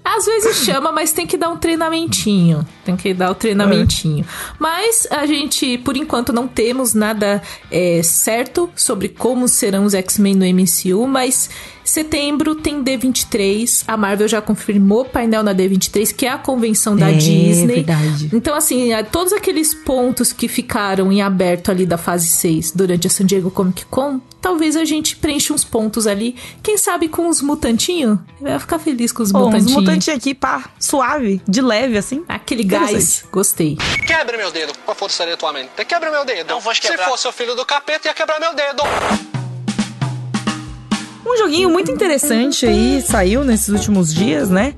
Às 0.04 0.24
vezes 0.24 0.56
chama, 0.58 0.92
mas 0.92 1.12
tem 1.12 1.26
que 1.26 1.36
dar 1.36 1.50
um 1.50 1.56
treinamentinho. 1.56 2.66
Tem 2.84 2.96
que 2.96 3.12
dar 3.12 3.30
o 3.30 3.34
treinamentinho. 3.34 4.24
Mas 4.58 5.06
a 5.10 5.26
gente, 5.26 5.78
por 5.78 5.96
enquanto, 5.96 6.32
não 6.32 6.46
temos 6.46 6.94
nada 6.94 7.42
é, 7.70 8.00
certo 8.02 8.70
sobre 8.76 9.08
como 9.08 9.48
serão 9.48 9.84
os 9.84 9.94
X-Men 9.94 10.34
no 10.34 10.46
MCU, 10.46 11.06
mas 11.06 11.50
setembro 11.94 12.54
tem 12.54 12.82
D23. 12.82 13.84
A 13.86 13.96
Marvel 13.96 14.28
já 14.28 14.40
confirmou 14.42 15.02
o 15.02 15.04
painel 15.04 15.42
na 15.42 15.54
D23, 15.54 16.12
que 16.14 16.26
é 16.26 16.30
a 16.30 16.38
convenção 16.38 16.96
da 16.96 17.10
É, 17.10 17.14
Disney. 17.14 17.76
verdade. 17.82 18.30
Então, 18.32 18.54
assim, 18.54 18.92
a- 18.92 19.02
todos 19.04 19.32
aqueles 19.32 19.74
pontos 19.74 20.32
que 20.32 20.48
ficaram 20.48 21.10
em 21.12 21.22
aberto 21.22 21.70
ali 21.70 21.86
da 21.86 21.96
fase 21.96 22.28
6 22.28 22.72
durante 22.72 23.06
a 23.06 23.10
San 23.10 23.24
Diego 23.26 23.50
Comic 23.50 23.84
Con, 23.86 24.20
talvez 24.40 24.76
a 24.76 24.84
gente 24.84 25.16
preencha 25.16 25.52
uns 25.54 25.64
pontos 25.64 26.06
ali. 26.06 26.34
Quem 26.62 26.76
sabe 26.76 27.08
com 27.08 27.28
os 27.28 27.40
mutantinhos? 27.40 28.18
Eu 28.40 28.48
ia 28.48 28.60
ficar 28.60 28.78
feliz 28.78 29.12
com 29.12 29.22
os 29.22 29.30
uns 29.30 29.32
mutantinhos. 29.40 29.72
mutantes 29.72 30.08
aqui, 30.08 30.34
pá, 30.34 30.64
suave, 30.78 31.40
de 31.48 31.62
leve, 31.62 31.96
assim. 31.96 32.22
Aquele 32.28 32.64
gás, 32.64 33.24
gostei. 33.32 33.76
Quebre 34.06 34.36
meu 34.36 34.50
dedo 34.50 34.72
com 34.84 34.90
a 34.92 34.94
força 34.94 35.24
da 35.24 35.36
tua 35.36 35.52
mente. 35.52 35.70
Quebre 35.86 36.10
meu 36.10 36.24
dedo. 36.24 36.48
Não 36.50 36.60
vou 36.60 36.74
Se 36.74 36.80
quebrar. 36.80 37.08
fosse 37.08 37.26
o 37.28 37.32
filho 37.32 37.54
do 37.54 37.64
capeta, 37.64 38.08
ia 38.08 38.14
quebrar 38.14 38.40
meu 38.40 38.54
dedo. 38.54 38.82
Um 41.34 41.36
joguinho 41.36 41.68
muito 41.68 41.90
interessante 41.90 42.64
aí, 42.64 43.02
saiu 43.02 43.42
nesses 43.42 43.68
últimos 43.68 44.14
dias, 44.14 44.48
né? 44.48 44.72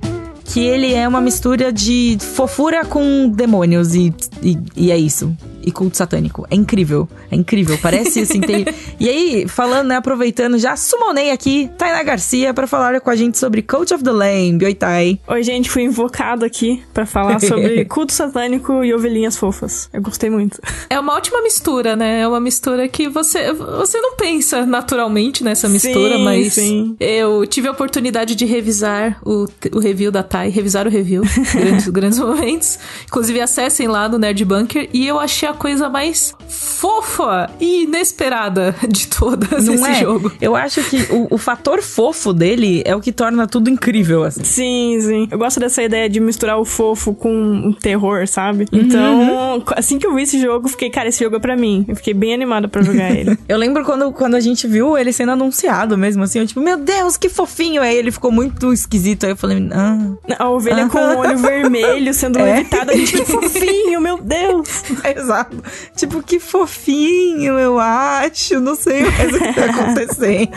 Que 0.46 0.60
ele 0.60 0.94
é 0.94 1.06
uma 1.06 1.20
mistura 1.20 1.70
de 1.70 2.16
fofura 2.18 2.82
com 2.82 3.28
demônios 3.28 3.94
e, 3.94 4.14
e, 4.42 4.58
e 4.74 4.90
é 4.90 4.96
isso. 4.96 5.36
E 5.66 5.72
culto 5.72 5.96
satânico. 5.96 6.46
É 6.48 6.54
incrível. 6.54 7.08
É 7.30 7.34
incrível. 7.34 7.76
Parece 7.82 8.20
assim. 8.20 8.40
Tem... 8.40 8.64
E 8.98 9.08
aí, 9.08 9.48
falando, 9.48 9.88
né? 9.88 9.96
Aproveitando, 9.96 10.58
já 10.58 10.76
sumonei 10.76 11.30
aqui 11.30 11.68
Tainá 11.76 12.02
Garcia 12.02 12.54
pra 12.54 12.66
falar 12.66 13.00
com 13.00 13.10
a 13.10 13.16
gente 13.16 13.36
sobre 13.36 13.60
Coach 13.60 13.92
of 13.92 14.02
the 14.02 14.10
Lamb. 14.10 14.64
Oi, 14.64 14.74
Tai. 14.74 15.20
Oi, 15.26 15.42
gente, 15.42 15.68
fui 15.68 15.82
invocado 15.82 16.44
aqui 16.44 16.82
pra 16.94 17.04
falar 17.04 17.40
sobre 17.40 17.84
culto 17.86 18.12
satânico 18.12 18.84
e 18.84 18.94
ovelhinhas 18.94 19.36
fofas. 19.36 19.90
Eu 19.92 20.00
gostei 20.00 20.30
muito. 20.30 20.60
É 20.88 20.98
uma 20.98 21.14
ótima 21.14 21.42
mistura, 21.42 21.96
né? 21.96 22.20
É 22.20 22.28
uma 22.28 22.40
mistura 22.40 22.88
que 22.88 23.08
você, 23.08 23.52
você 23.52 24.00
não 24.00 24.16
pensa 24.16 24.64
naturalmente 24.64 25.42
nessa 25.42 25.68
mistura, 25.68 26.16
Sim, 26.16 26.24
mas 26.24 26.52
sim. 26.52 26.96
eu 27.00 27.46
tive 27.46 27.68
a 27.68 27.72
oportunidade 27.72 28.34
de 28.34 28.44
revisar 28.44 29.18
o, 29.24 29.46
o 29.72 29.78
review 29.78 30.10
da 30.10 30.22
Thay, 30.22 30.48
revisar 30.48 30.86
o 30.86 30.90
review, 30.90 31.22
grandes, 31.52 31.88
grandes 31.88 32.18
momentos. 32.18 32.78
Inclusive, 33.06 33.40
acessem 33.40 33.88
lá 33.88 34.08
no 34.08 34.18
Nerd 34.18 34.44
Bunker 34.44 34.88
e 34.92 35.06
eu 35.06 35.18
achei 35.18 35.48
a 35.48 35.54
coisa 35.56 35.88
mais 35.88 36.34
fofa 36.80 37.50
e 37.58 37.84
inesperada 37.84 38.74
de 38.88 39.06
todas 39.08 39.64
Não 39.64 39.74
esse 39.74 39.90
é? 39.90 39.94
jogo. 39.94 40.30
Eu 40.40 40.54
acho 40.54 40.82
que 40.84 40.96
o, 41.12 41.28
o 41.34 41.38
fator 41.38 41.82
fofo 41.82 42.32
dele 42.32 42.82
é 42.84 42.94
o 42.94 43.00
que 43.00 43.12
torna 43.12 43.46
tudo 43.46 43.70
incrível, 43.70 44.24
assim. 44.24 44.44
Sim, 44.44 44.98
sim. 45.00 45.28
Eu 45.30 45.38
gosto 45.38 45.58
dessa 45.58 45.82
ideia 45.82 46.08
de 46.08 46.20
misturar 46.20 46.58
o 46.58 46.64
fofo 46.64 47.14
com 47.14 47.68
o 47.68 47.74
terror, 47.74 48.26
sabe? 48.28 48.66
Uhum. 48.72 48.80
Então, 48.80 49.62
assim 49.74 49.98
que 49.98 50.06
eu 50.06 50.14
vi 50.14 50.22
esse 50.22 50.40
jogo, 50.40 50.66
eu 50.66 50.70
fiquei, 50.70 50.90
cara, 50.90 51.08
esse 51.08 51.22
jogo 51.24 51.36
é 51.36 51.38
pra 51.40 51.56
mim. 51.56 51.84
Eu 51.88 51.96
fiquei 51.96 52.12
bem 52.14 52.34
animada 52.34 52.68
pra 52.68 52.82
jogar 52.82 53.10
ele. 53.10 53.36
Eu 53.48 53.56
lembro 53.58 53.84
quando, 53.84 54.12
quando 54.12 54.34
a 54.34 54.40
gente 54.40 54.66
viu 54.66 54.98
ele 54.98 55.12
sendo 55.12 55.32
anunciado 55.32 55.96
mesmo, 55.96 56.22
assim, 56.24 56.40
eu 56.40 56.46
tipo, 56.46 56.60
meu 56.60 56.76
Deus, 56.76 57.16
que 57.16 57.28
fofinho! 57.28 57.80
Aí 57.80 57.96
ele 57.96 58.10
ficou 58.10 58.30
muito 58.32 58.72
esquisito, 58.72 59.24
aí 59.24 59.32
eu 59.32 59.36
falei, 59.36 59.68
ah, 59.72 59.98
A 60.38 60.48
ovelha 60.50 60.88
com 60.88 60.98
o 60.98 61.18
olho 61.18 61.38
vermelho 61.38 62.12
sendo 62.12 62.38
É. 62.40 62.56
levitada, 62.56 62.92
a 62.92 62.96
gente, 62.96 63.12
que 63.12 63.24
fofinho, 63.24 64.00
meu 64.00 64.18
Deus! 64.18 64.68
exato. 65.16 65.56
Tipo, 65.94 66.22
que 66.22 66.40
fofinho, 66.40 66.65
eu 66.66 67.78
acho, 67.78 68.60
não 68.60 68.74
sei 68.74 69.02
mais 69.02 69.32
o 69.32 69.38
que 69.38 69.52
tá 69.52 69.64
acontecendo. 69.66 70.50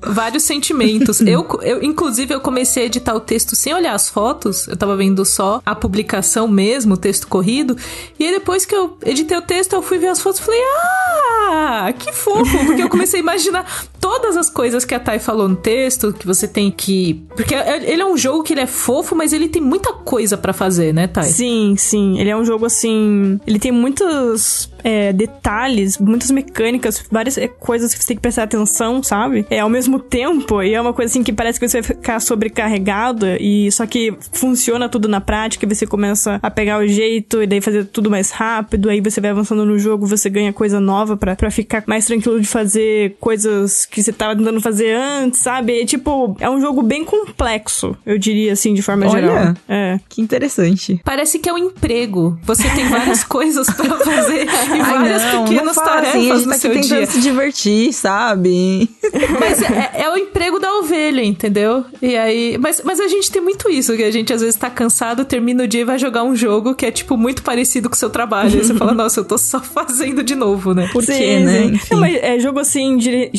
Vários 0.00 0.42
sentimentos. 0.42 1.20
eu, 1.20 1.46
eu, 1.62 1.82
inclusive, 1.82 2.34
eu 2.34 2.40
comecei 2.40 2.84
a 2.84 2.86
editar 2.86 3.14
o 3.14 3.20
texto 3.20 3.56
sem 3.56 3.74
olhar 3.74 3.94
as 3.94 4.08
fotos. 4.08 4.66
Eu 4.68 4.76
tava 4.76 4.96
vendo 4.96 5.24
só 5.24 5.60
a 5.64 5.74
publicação 5.74 6.46
mesmo, 6.46 6.94
o 6.94 6.96
texto 6.96 7.26
corrido. 7.26 7.76
E 8.18 8.24
aí, 8.24 8.32
depois 8.32 8.64
que 8.64 8.74
eu 8.74 8.96
editei 9.04 9.36
o 9.36 9.42
texto, 9.42 9.72
eu 9.72 9.82
fui 9.82 9.98
ver 9.98 10.08
as 10.08 10.20
fotos 10.20 10.40
e 10.40 10.44
falei, 10.44 10.60
ah, 10.60 11.92
que 11.98 12.12
fofo! 12.12 12.66
Porque 12.66 12.82
eu 12.82 12.88
comecei 12.88 13.20
a 13.20 13.22
imaginar 13.22 13.66
todas 14.06 14.36
as 14.36 14.48
coisas 14.48 14.84
que 14.84 14.94
a 14.94 15.00
Thay 15.00 15.18
falou 15.18 15.48
no 15.48 15.56
texto, 15.56 16.12
que 16.12 16.24
você 16.24 16.46
tem 16.46 16.70
que. 16.70 17.24
Porque 17.34 17.56
ele 17.56 18.00
é 18.00 18.06
um 18.06 18.16
jogo 18.16 18.44
que 18.44 18.52
ele 18.52 18.60
é 18.60 18.66
fofo, 18.66 19.16
mas 19.16 19.32
ele 19.32 19.48
tem 19.48 19.60
muita 19.60 19.92
coisa 19.92 20.36
pra 20.36 20.52
fazer, 20.52 20.94
né, 20.94 21.08
Thay? 21.08 21.24
Sim, 21.24 21.74
sim. 21.76 22.16
Ele 22.20 22.30
é 22.30 22.36
um 22.36 22.44
jogo 22.44 22.66
assim. 22.66 23.40
Ele 23.44 23.58
tem 23.58 23.72
muitos 23.72 24.70
é, 24.86 25.12
detalhes, 25.12 25.98
muitas 25.98 26.30
mecânicas, 26.30 27.04
várias 27.10 27.36
é, 27.36 27.48
coisas 27.48 27.92
que 27.92 28.00
você 28.00 28.06
tem 28.06 28.16
que 28.16 28.22
prestar 28.22 28.44
atenção, 28.44 29.02
sabe? 29.02 29.44
É 29.50 29.58
ao 29.58 29.68
mesmo 29.68 29.98
tempo, 29.98 30.62
e 30.62 30.74
é 30.74 30.80
uma 30.80 30.92
coisa 30.92 31.10
assim 31.10 31.24
que 31.24 31.32
parece 31.32 31.58
que 31.58 31.66
você 31.66 31.80
vai 31.80 31.96
ficar 31.96 32.20
sobrecarregada, 32.20 33.36
e 33.40 33.70
só 33.72 33.84
que 33.84 34.16
funciona 34.32 34.88
tudo 34.88 35.08
na 35.08 35.20
prática, 35.20 35.66
e 35.66 35.74
você 35.74 35.88
começa 35.88 36.38
a 36.40 36.48
pegar 36.48 36.78
o 36.78 36.86
jeito, 36.86 37.42
e 37.42 37.48
daí 37.48 37.60
fazer 37.60 37.86
tudo 37.86 38.08
mais 38.08 38.30
rápido, 38.30 38.88
aí 38.88 39.00
você 39.00 39.20
vai 39.20 39.30
avançando 39.30 39.64
no 39.64 39.76
jogo, 39.76 40.06
você 40.06 40.30
ganha 40.30 40.52
coisa 40.52 40.78
nova 40.78 41.16
pra 41.16 41.50
ficar 41.50 41.82
mais 41.88 42.06
tranquilo 42.06 42.40
de 42.40 42.46
fazer 42.46 43.16
coisas 43.18 43.86
que 43.96 44.02
você 44.02 44.12
tava 44.12 44.36
tentando 44.36 44.60
fazer 44.60 44.92
antes, 44.92 45.40
sabe? 45.40 45.80
É, 45.80 45.86
tipo, 45.86 46.36
é 46.38 46.50
um 46.50 46.60
jogo 46.60 46.82
bem 46.82 47.02
complexo, 47.02 47.96
eu 48.04 48.18
diria 48.18 48.52
assim, 48.52 48.74
de 48.74 48.82
forma 48.82 49.06
Olha. 49.06 49.20
geral. 49.22 49.54
É. 49.66 49.98
Que 50.06 50.20
interessante. 50.20 51.00
Parece 51.02 51.38
que 51.38 51.48
é 51.48 51.52
um 51.54 51.56
emprego. 51.56 52.38
Você 52.42 52.68
tem 52.68 52.86
várias 52.90 53.24
coisas 53.24 53.66
pra 53.70 53.96
fazer 53.96 54.44
e 54.44 54.48
Ai, 54.50 54.78
várias 54.80 55.22
não, 55.32 55.44
pequenas 55.44 55.76
não 55.76 55.82
tarefas 55.82 56.08
assim, 56.14 56.30
a 56.30 56.34
gente 56.34 56.44
no 56.44 56.52
tá 56.52 56.58
seu 56.58 56.72
tentando 56.72 56.98
dia. 56.98 57.06
se 57.06 57.20
divertir, 57.22 57.92
sabe? 57.94 58.90
Mas 59.40 59.62
é, 59.62 60.02
é 60.02 60.10
o 60.10 60.18
emprego 60.18 60.58
da 60.58 60.74
ovelha, 60.74 61.24
entendeu? 61.24 61.82
E 62.02 62.18
aí. 62.18 62.58
Mas, 62.58 62.82
mas 62.84 63.00
a 63.00 63.08
gente 63.08 63.30
tem 63.30 63.40
muito 63.40 63.70
isso, 63.70 63.96
que 63.96 64.02
a 64.02 64.10
gente 64.10 64.30
às 64.30 64.42
vezes 64.42 64.56
tá 64.56 64.68
cansado, 64.68 65.24
termina 65.24 65.64
o 65.64 65.66
dia 65.66 65.80
e 65.80 65.84
vai 65.84 65.98
jogar 65.98 66.22
um 66.22 66.36
jogo 66.36 66.74
que 66.74 66.84
é, 66.84 66.90
tipo, 66.90 67.16
muito 67.16 67.42
parecido 67.42 67.88
com 67.88 67.94
o 67.94 67.98
seu 67.98 68.10
trabalho. 68.10 68.52
Aí 68.52 68.62
você 68.62 68.74
fala, 68.74 68.92
nossa, 68.94 69.20
eu 69.20 69.24
tô 69.24 69.38
só 69.38 69.58
fazendo 69.60 70.22
de 70.22 70.34
novo, 70.34 70.74
né? 70.74 70.86
Por 70.92 71.02
Sim, 71.02 71.16
quê, 71.16 71.38
né? 71.38 71.80
Não, 71.90 71.98
mas 71.98 72.14
é 72.16 72.38
jogo 72.38 72.58
assim, 72.58 72.98
de 72.98 73.30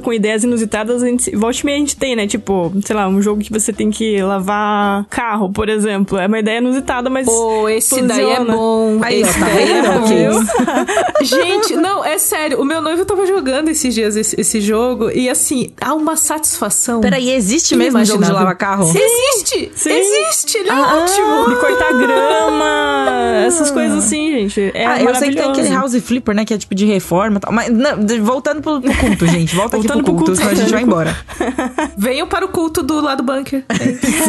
com 0.00 0.12
ideias 0.12 0.44
inusitadas, 0.44 1.02
a 1.02 1.06
gente, 1.06 1.34
volte 1.36 1.60
e 1.60 1.66
meia 1.66 1.76
a 1.76 1.80
gente 1.80 1.96
tem, 1.96 2.16
né? 2.16 2.26
Tipo, 2.26 2.72
sei 2.84 2.94
lá, 2.94 3.08
um 3.08 3.20
jogo 3.22 3.40
que 3.42 3.52
você 3.52 3.72
tem 3.72 3.90
que 3.90 4.20
lavar 4.22 5.04
carro, 5.10 5.52
por 5.52 5.68
exemplo. 5.68 6.18
É 6.18 6.26
uma 6.26 6.38
ideia 6.38 6.58
inusitada, 6.58 7.08
mas. 7.08 7.26
Pô, 7.26 7.68
esse 7.68 7.90
funciona. 7.90 8.14
daí 8.14 8.30
é 8.30 8.44
bom. 8.44 8.98
Aí, 9.02 9.20
esse 9.20 9.38
tá 9.38 9.46
daí 9.46 9.72
é 9.72 9.82
bom. 9.82 10.42
Gente, 11.22 11.76
não, 11.76 12.04
é 12.04 12.18
sério. 12.18 12.60
O 12.60 12.64
meu 12.64 12.80
noivo 12.80 13.04
tava 13.04 13.26
jogando 13.26 13.68
esses 13.68 13.94
dias 13.94 14.16
esse, 14.16 14.40
esse 14.40 14.60
jogo 14.60 15.10
e 15.10 15.28
assim, 15.28 15.72
há 15.80 15.94
uma 15.94 16.16
satisfação. 16.16 17.00
Peraí, 17.00 17.30
existe 17.30 17.76
mesmo 17.76 17.98
um 17.98 18.04
jogo 18.04 18.24
de 18.24 18.32
lavar 18.32 18.56
carro? 18.56 18.84
Existe! 18.84 19.70
Sim. 19.74 19.90
Existe! 19.90 20.58
Ele 20.58 20.68
é 20.68 20.72
Ah, 20.72 20.96
ótimo! 20.96 21.48
De 21.48 21.56
cortar 21.60 21.92
grama, 21.92 23.44
essas 23.46 23.70
coisas 23.70 24.04
assim, 24.04 24.30
gente. 24.30 24.70
É 24.74 24.86
ah, 24.86 25.02
eu 25.02 25.14
sei 25.14 25.30
que 25.30 25.36
tem 25.36 25.50
aquele 25.50 25.68
House 25.68 25.94
Flipper, 26.00 26.34
né? 26.34 26.44
Que 26.44 26.54
é 26.54 26.58
tipo 26.58 26.74
de 26.74 26.84
reforma 26.86 27.36
e 27.36 27.40
tal. 27.40 27.52
Mas 27.52 27.70
não, 27.70 27.96
voltando 28.22 28.62
pro, 28.62 28.80
pro 28.80 28.94
culto, 28.96 29.26
gente. 29.28 29.47
Volta 29.54 29.76
aqui 29.76 29.86
pro 29.86 29.94
Voltando 29.94 30.04
pro 30.04 30.14
culto, 30.14 30.24
culto 30.26 30.36
senão 30.36 30.50
a 30.50 30.54
gente 30.54 30.70
vai 30.70 30.82
embora. 30.82 31.16
Venham 31.96 32.26
para 32.26 32.44
o 32.44 32.48
culto 32.48 32.82
do 32.82 33.00
lado 33.00 33.22
bunker. 33.22 33.64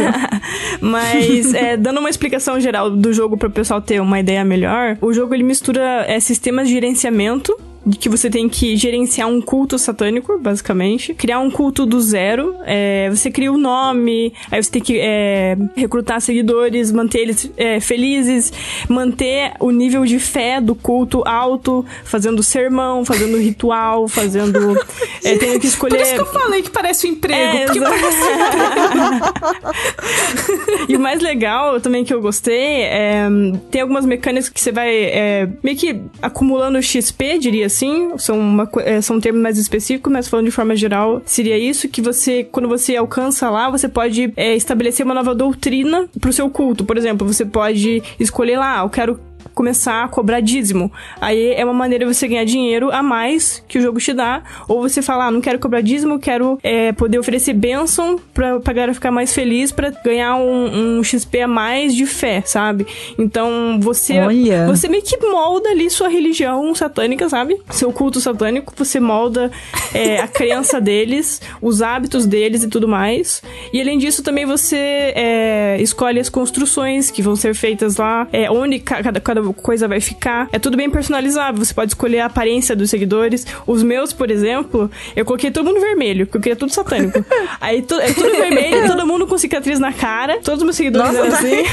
Mas, 0.82 1.54
é, 1.54 1.78
dando 1.78 2.00
uma 2.00 2.10
explicação 2.10 2.60
geral 2.60 2.90
do 2.90 3.12
jogo 3.14 3.38
para 3.38 3.48
o 3.48 3.52
pessoal 3.52 3.82
ter 3.82 4.02
uma 4.02 4.20
ideia 4.20 4.44
melhor, 4.44 4.98
o 5.02 5.14
jogo 5.14 5.34
ele 5.34 5.44
mistura 5.44 6.06
é, 6.08 6.20
sistemas 6.20 6.68
de 6.68 6.74
gerenciamento. 6.74 7.56
Que 7.98 8.10
você 8.10 8.30
tem 8.30 8.50
que 8.50 8.76
gerenciar 8.76 9.28
um 9.28 9.42
culto 9.42 9.78
satânico, 9.78 10.38
basicamente. 10.38 11.14
Criar 11.14 11.40
um 11.40 11.50
culto 11.50 11.86
do 11.86 12.00
zero. 12.02 12.56
é, 12.66 13.10
você 13.10 13.32
cria 13.32 13.52
o 13.52 13.58
nome, 13.58 14.34
aí 14.52 14.62
você 14.62 14.72
tem 14.72 14.82
que 14.82 15.00
é, 15.00 15.58
recrutar 15.76 16.22
seguidores, 16.22 16.92
manter 16.92 17.20
eles 17.20 17.52
é, 17.58 17.80
felizes, 17.80 18.52
manter 18.88 19.54
o 19.60 19.72
nível 19.72 20.06
de 20.06 20.20
fé 20.20 20.62
do 20.62 20.76
culto 20.76 21.24
alto, 21.26 21.86
fazendo 22.04 22.44
sermão, 22.44 23.06
fazendo 23.06 23.38
ritual, 23.38 24.08
fazendo. 24.08 24.78
é, 25.24 25.38
tendo 25.38 25.54
que 25.54 25.60
Por 25.60 25.68
escolher. 25.68 26.02
isso 26.02 26.14
que 26.14 26.22
eu 26.22 26.26
falei 26.26 26.62
que 26.62 26.70
parece 26.70 27.08
um 27.08 27.12
emprego. 27.12 27.58
É, 27.58 27.66
porque 27.66 27.80
parece 27.80 28.20
E 30.90 30.96
o 30.96 31.00
mais 31.00 31.22
legal 31.22 31.80
também 31.80 32.04
que 32.04 32.14
eu 32.14 32.22
gostei 32.22 32.84
é. 32.84 33.28
Tem 33.72 33.82
algumas 33.82 34.06
mecânicas 34.06 34.50
que 34.50 34.60
você 34.60 34.72
vai 34.72 34.90
é, 34.90 35.48
meio 35.64 35.78
que 35.78 36.02
acumulando 36.22 36.82
XP, 36.82 37.38
diria 37.40 37.66
assim. 37.66 37.79
São, 38.18 38.40
uma, 38.40 38.70
é, 38.80 39.02
são 39.02 39.20
termos 39.20 39.42
mais 39.42 39.58
específicos, 39.58 40.12
mas 40.12 40.28
falando 40.28 40.46
de 40.46 40.52
forma 40.52 40.76
geral, 40.76 41.22
seria 41.26 41.58
isso 41.58 41.88
que 41.88 42.02
você, 42.02 42.44
quando 42.44 42.68
você 42.68 42.96
alcança 42.96 43.50
lá, 43.50 43.70
você 43.70 43.88
pode 43.88 44.34
é, 44.36 44.56
estabelecer 44.56 45.06
uma 45.06 45.16
nova 45.16 45.34
doutrina 45.36 46.10
pro 46.20 46.34
seu 46.34 46.50
culto. 46.50 46.84
Por 46.84 46.98
exemplo, 46.98 47.26
você 47.26 47.46
pode 47.46 48.02
escolher 48.20 48.58
lá, 48.58 48.80
"Ah, 48.80 48.84
eu 48.84 48.90
quero 48.90 49.20
começar 49.64 50.06
a 50.06 50.08
cobrar 50.08 50.40
dízimo. 50.40 50.90
Aí 51.20 51.52
é 51.54 51.66
uma 51.66 51.74
maneira 51.74 52.06
de 52.06 52.14
você 52.14 52.30
ganhar 52.30 52.46
dinheiro 52.46 52.90
a 52.94 53.04
mais 53.04 53.62
que 53.68 53.78
o 53.78 53.82
jogo 53.82 54.00
te 54.00 54.14
dá. 54.14 54.42
Ou 54.70 54.82
você 54.82 55.02
fala, 55.02 55.26
ah, 55.26 55.32
não 55.32 55.42
quero 55.42 55.60
cobrar 55.60 55.82
dízimo, 55.82 56.18
quero 56.18 56.58
é, 56.64 56.94
poder 56.94 57.20
oferecer 57.20 57.52
bênção 57.54 58.18
pra, 58.34 58.58
pra 58.62 58.72
galera 58.72 58.94
ficar 58.94 59.12
mais 59.12 59.34
feliz 59.34 59.70
pra 59.70 59.90
ganhar 59.90 60.38
um, 60.38 61.00
um 61.00 61.04
XP 61.04 61.42
a 61.42 61.48
mais 61.48 61.94
de 61.94 62.06
fé, 62.06 62.42
sabe? 62.46 62.88
Então 63.18 63.78
você, 63.82 64.18
Olha. 64.20 64.66
você 64.66 64.88
meio 64.88 65.04
que 65.04 65.18
molda 65.28 65.68
ali 65.72 65.90
sua 65.90 66.08
religião 66.08 66.74
satânica, 66.74 67.28
sabe? 67.28 67.60
Seu 67.70 67.92
culto 67.92 68.22
satânico, 68.22 68.74
você 68.78 68.98
molda 68.98 69.52
é, 69.94 70.22
a 70.22 70.28
crença 70.40 70.80
deles, 70.80 71.42
os 71.62 71.82
hábitos 71.82 72.26
deles 72.26 72.64
e 72.64 72.70
tudo 72.70 72.88
mais. 72.88 73.44
E 73.74 73.82
além 73.82 73.98
disso, 73.98 74.24
também 74.24 74.46
você 74.46 74.78
é, 74.78 75.78
escolhe 75.82 76.18
as 76.18 76.30
construções 76.30 77.12
que 77.12 77.22
vão 77.22 77.36
ser 77.36 77.54
feitas 77.54 77.98
lá, 77.98 78.26
é, 78.32 78.50
onde 78.50 78.80
ca- 78.80 79.04
cada, 79.04 79.20
cada 79.20 79.49
coisa 79.54 79.88
vai 79.88 80.00
ficar. 80.00 80.48
É 80.52 80.60
tudo 80.60 80.78
bem 80.78 80.90
personalizável. 80.90 81.64
Você 81.64 81.74
pode 81.74 81.92
escolher 81.92 82.20
a 82.20 82.26
aparência 82.26 82.76
dos 82.76 82.90
seguidores. 82.90 83.46
Os 83.66 83.84
meus, 83.84 84.14
por 84.14 84.30
exemplo, 84.32 84.90
eu 85.16 85.26
coloquei 85.26 85.52
todo 85.52 85.66
mundo 85.66 85.80
vermelho, 85.80 86.26
porque 86.26 86.38
eu 86.38 86.42
queria 86.42 86.56
tudo 86.56 86.74
satânico. 86.74 87.24
Aí 87.60 87.82
tu, 87.82 87.96
é 87.96 88.14
tudo 88.14 88.32
vermelho, 88.32 88.88
todo 88.88 89.06
mundo 89.06 89.28
com 89.28 89.38
cicatriz 89.38 89.80
na 89.80 89.94
cara. 89.94 90.40
Todos 90.44 90.60
os 90.60 90.64
meus 90.64 90.76
seguidores 90.76 91.14
Nossa, 91.14 91.20
eram 91.20 91.32
tá- 91.32 91.38
assim. 91.38 91.64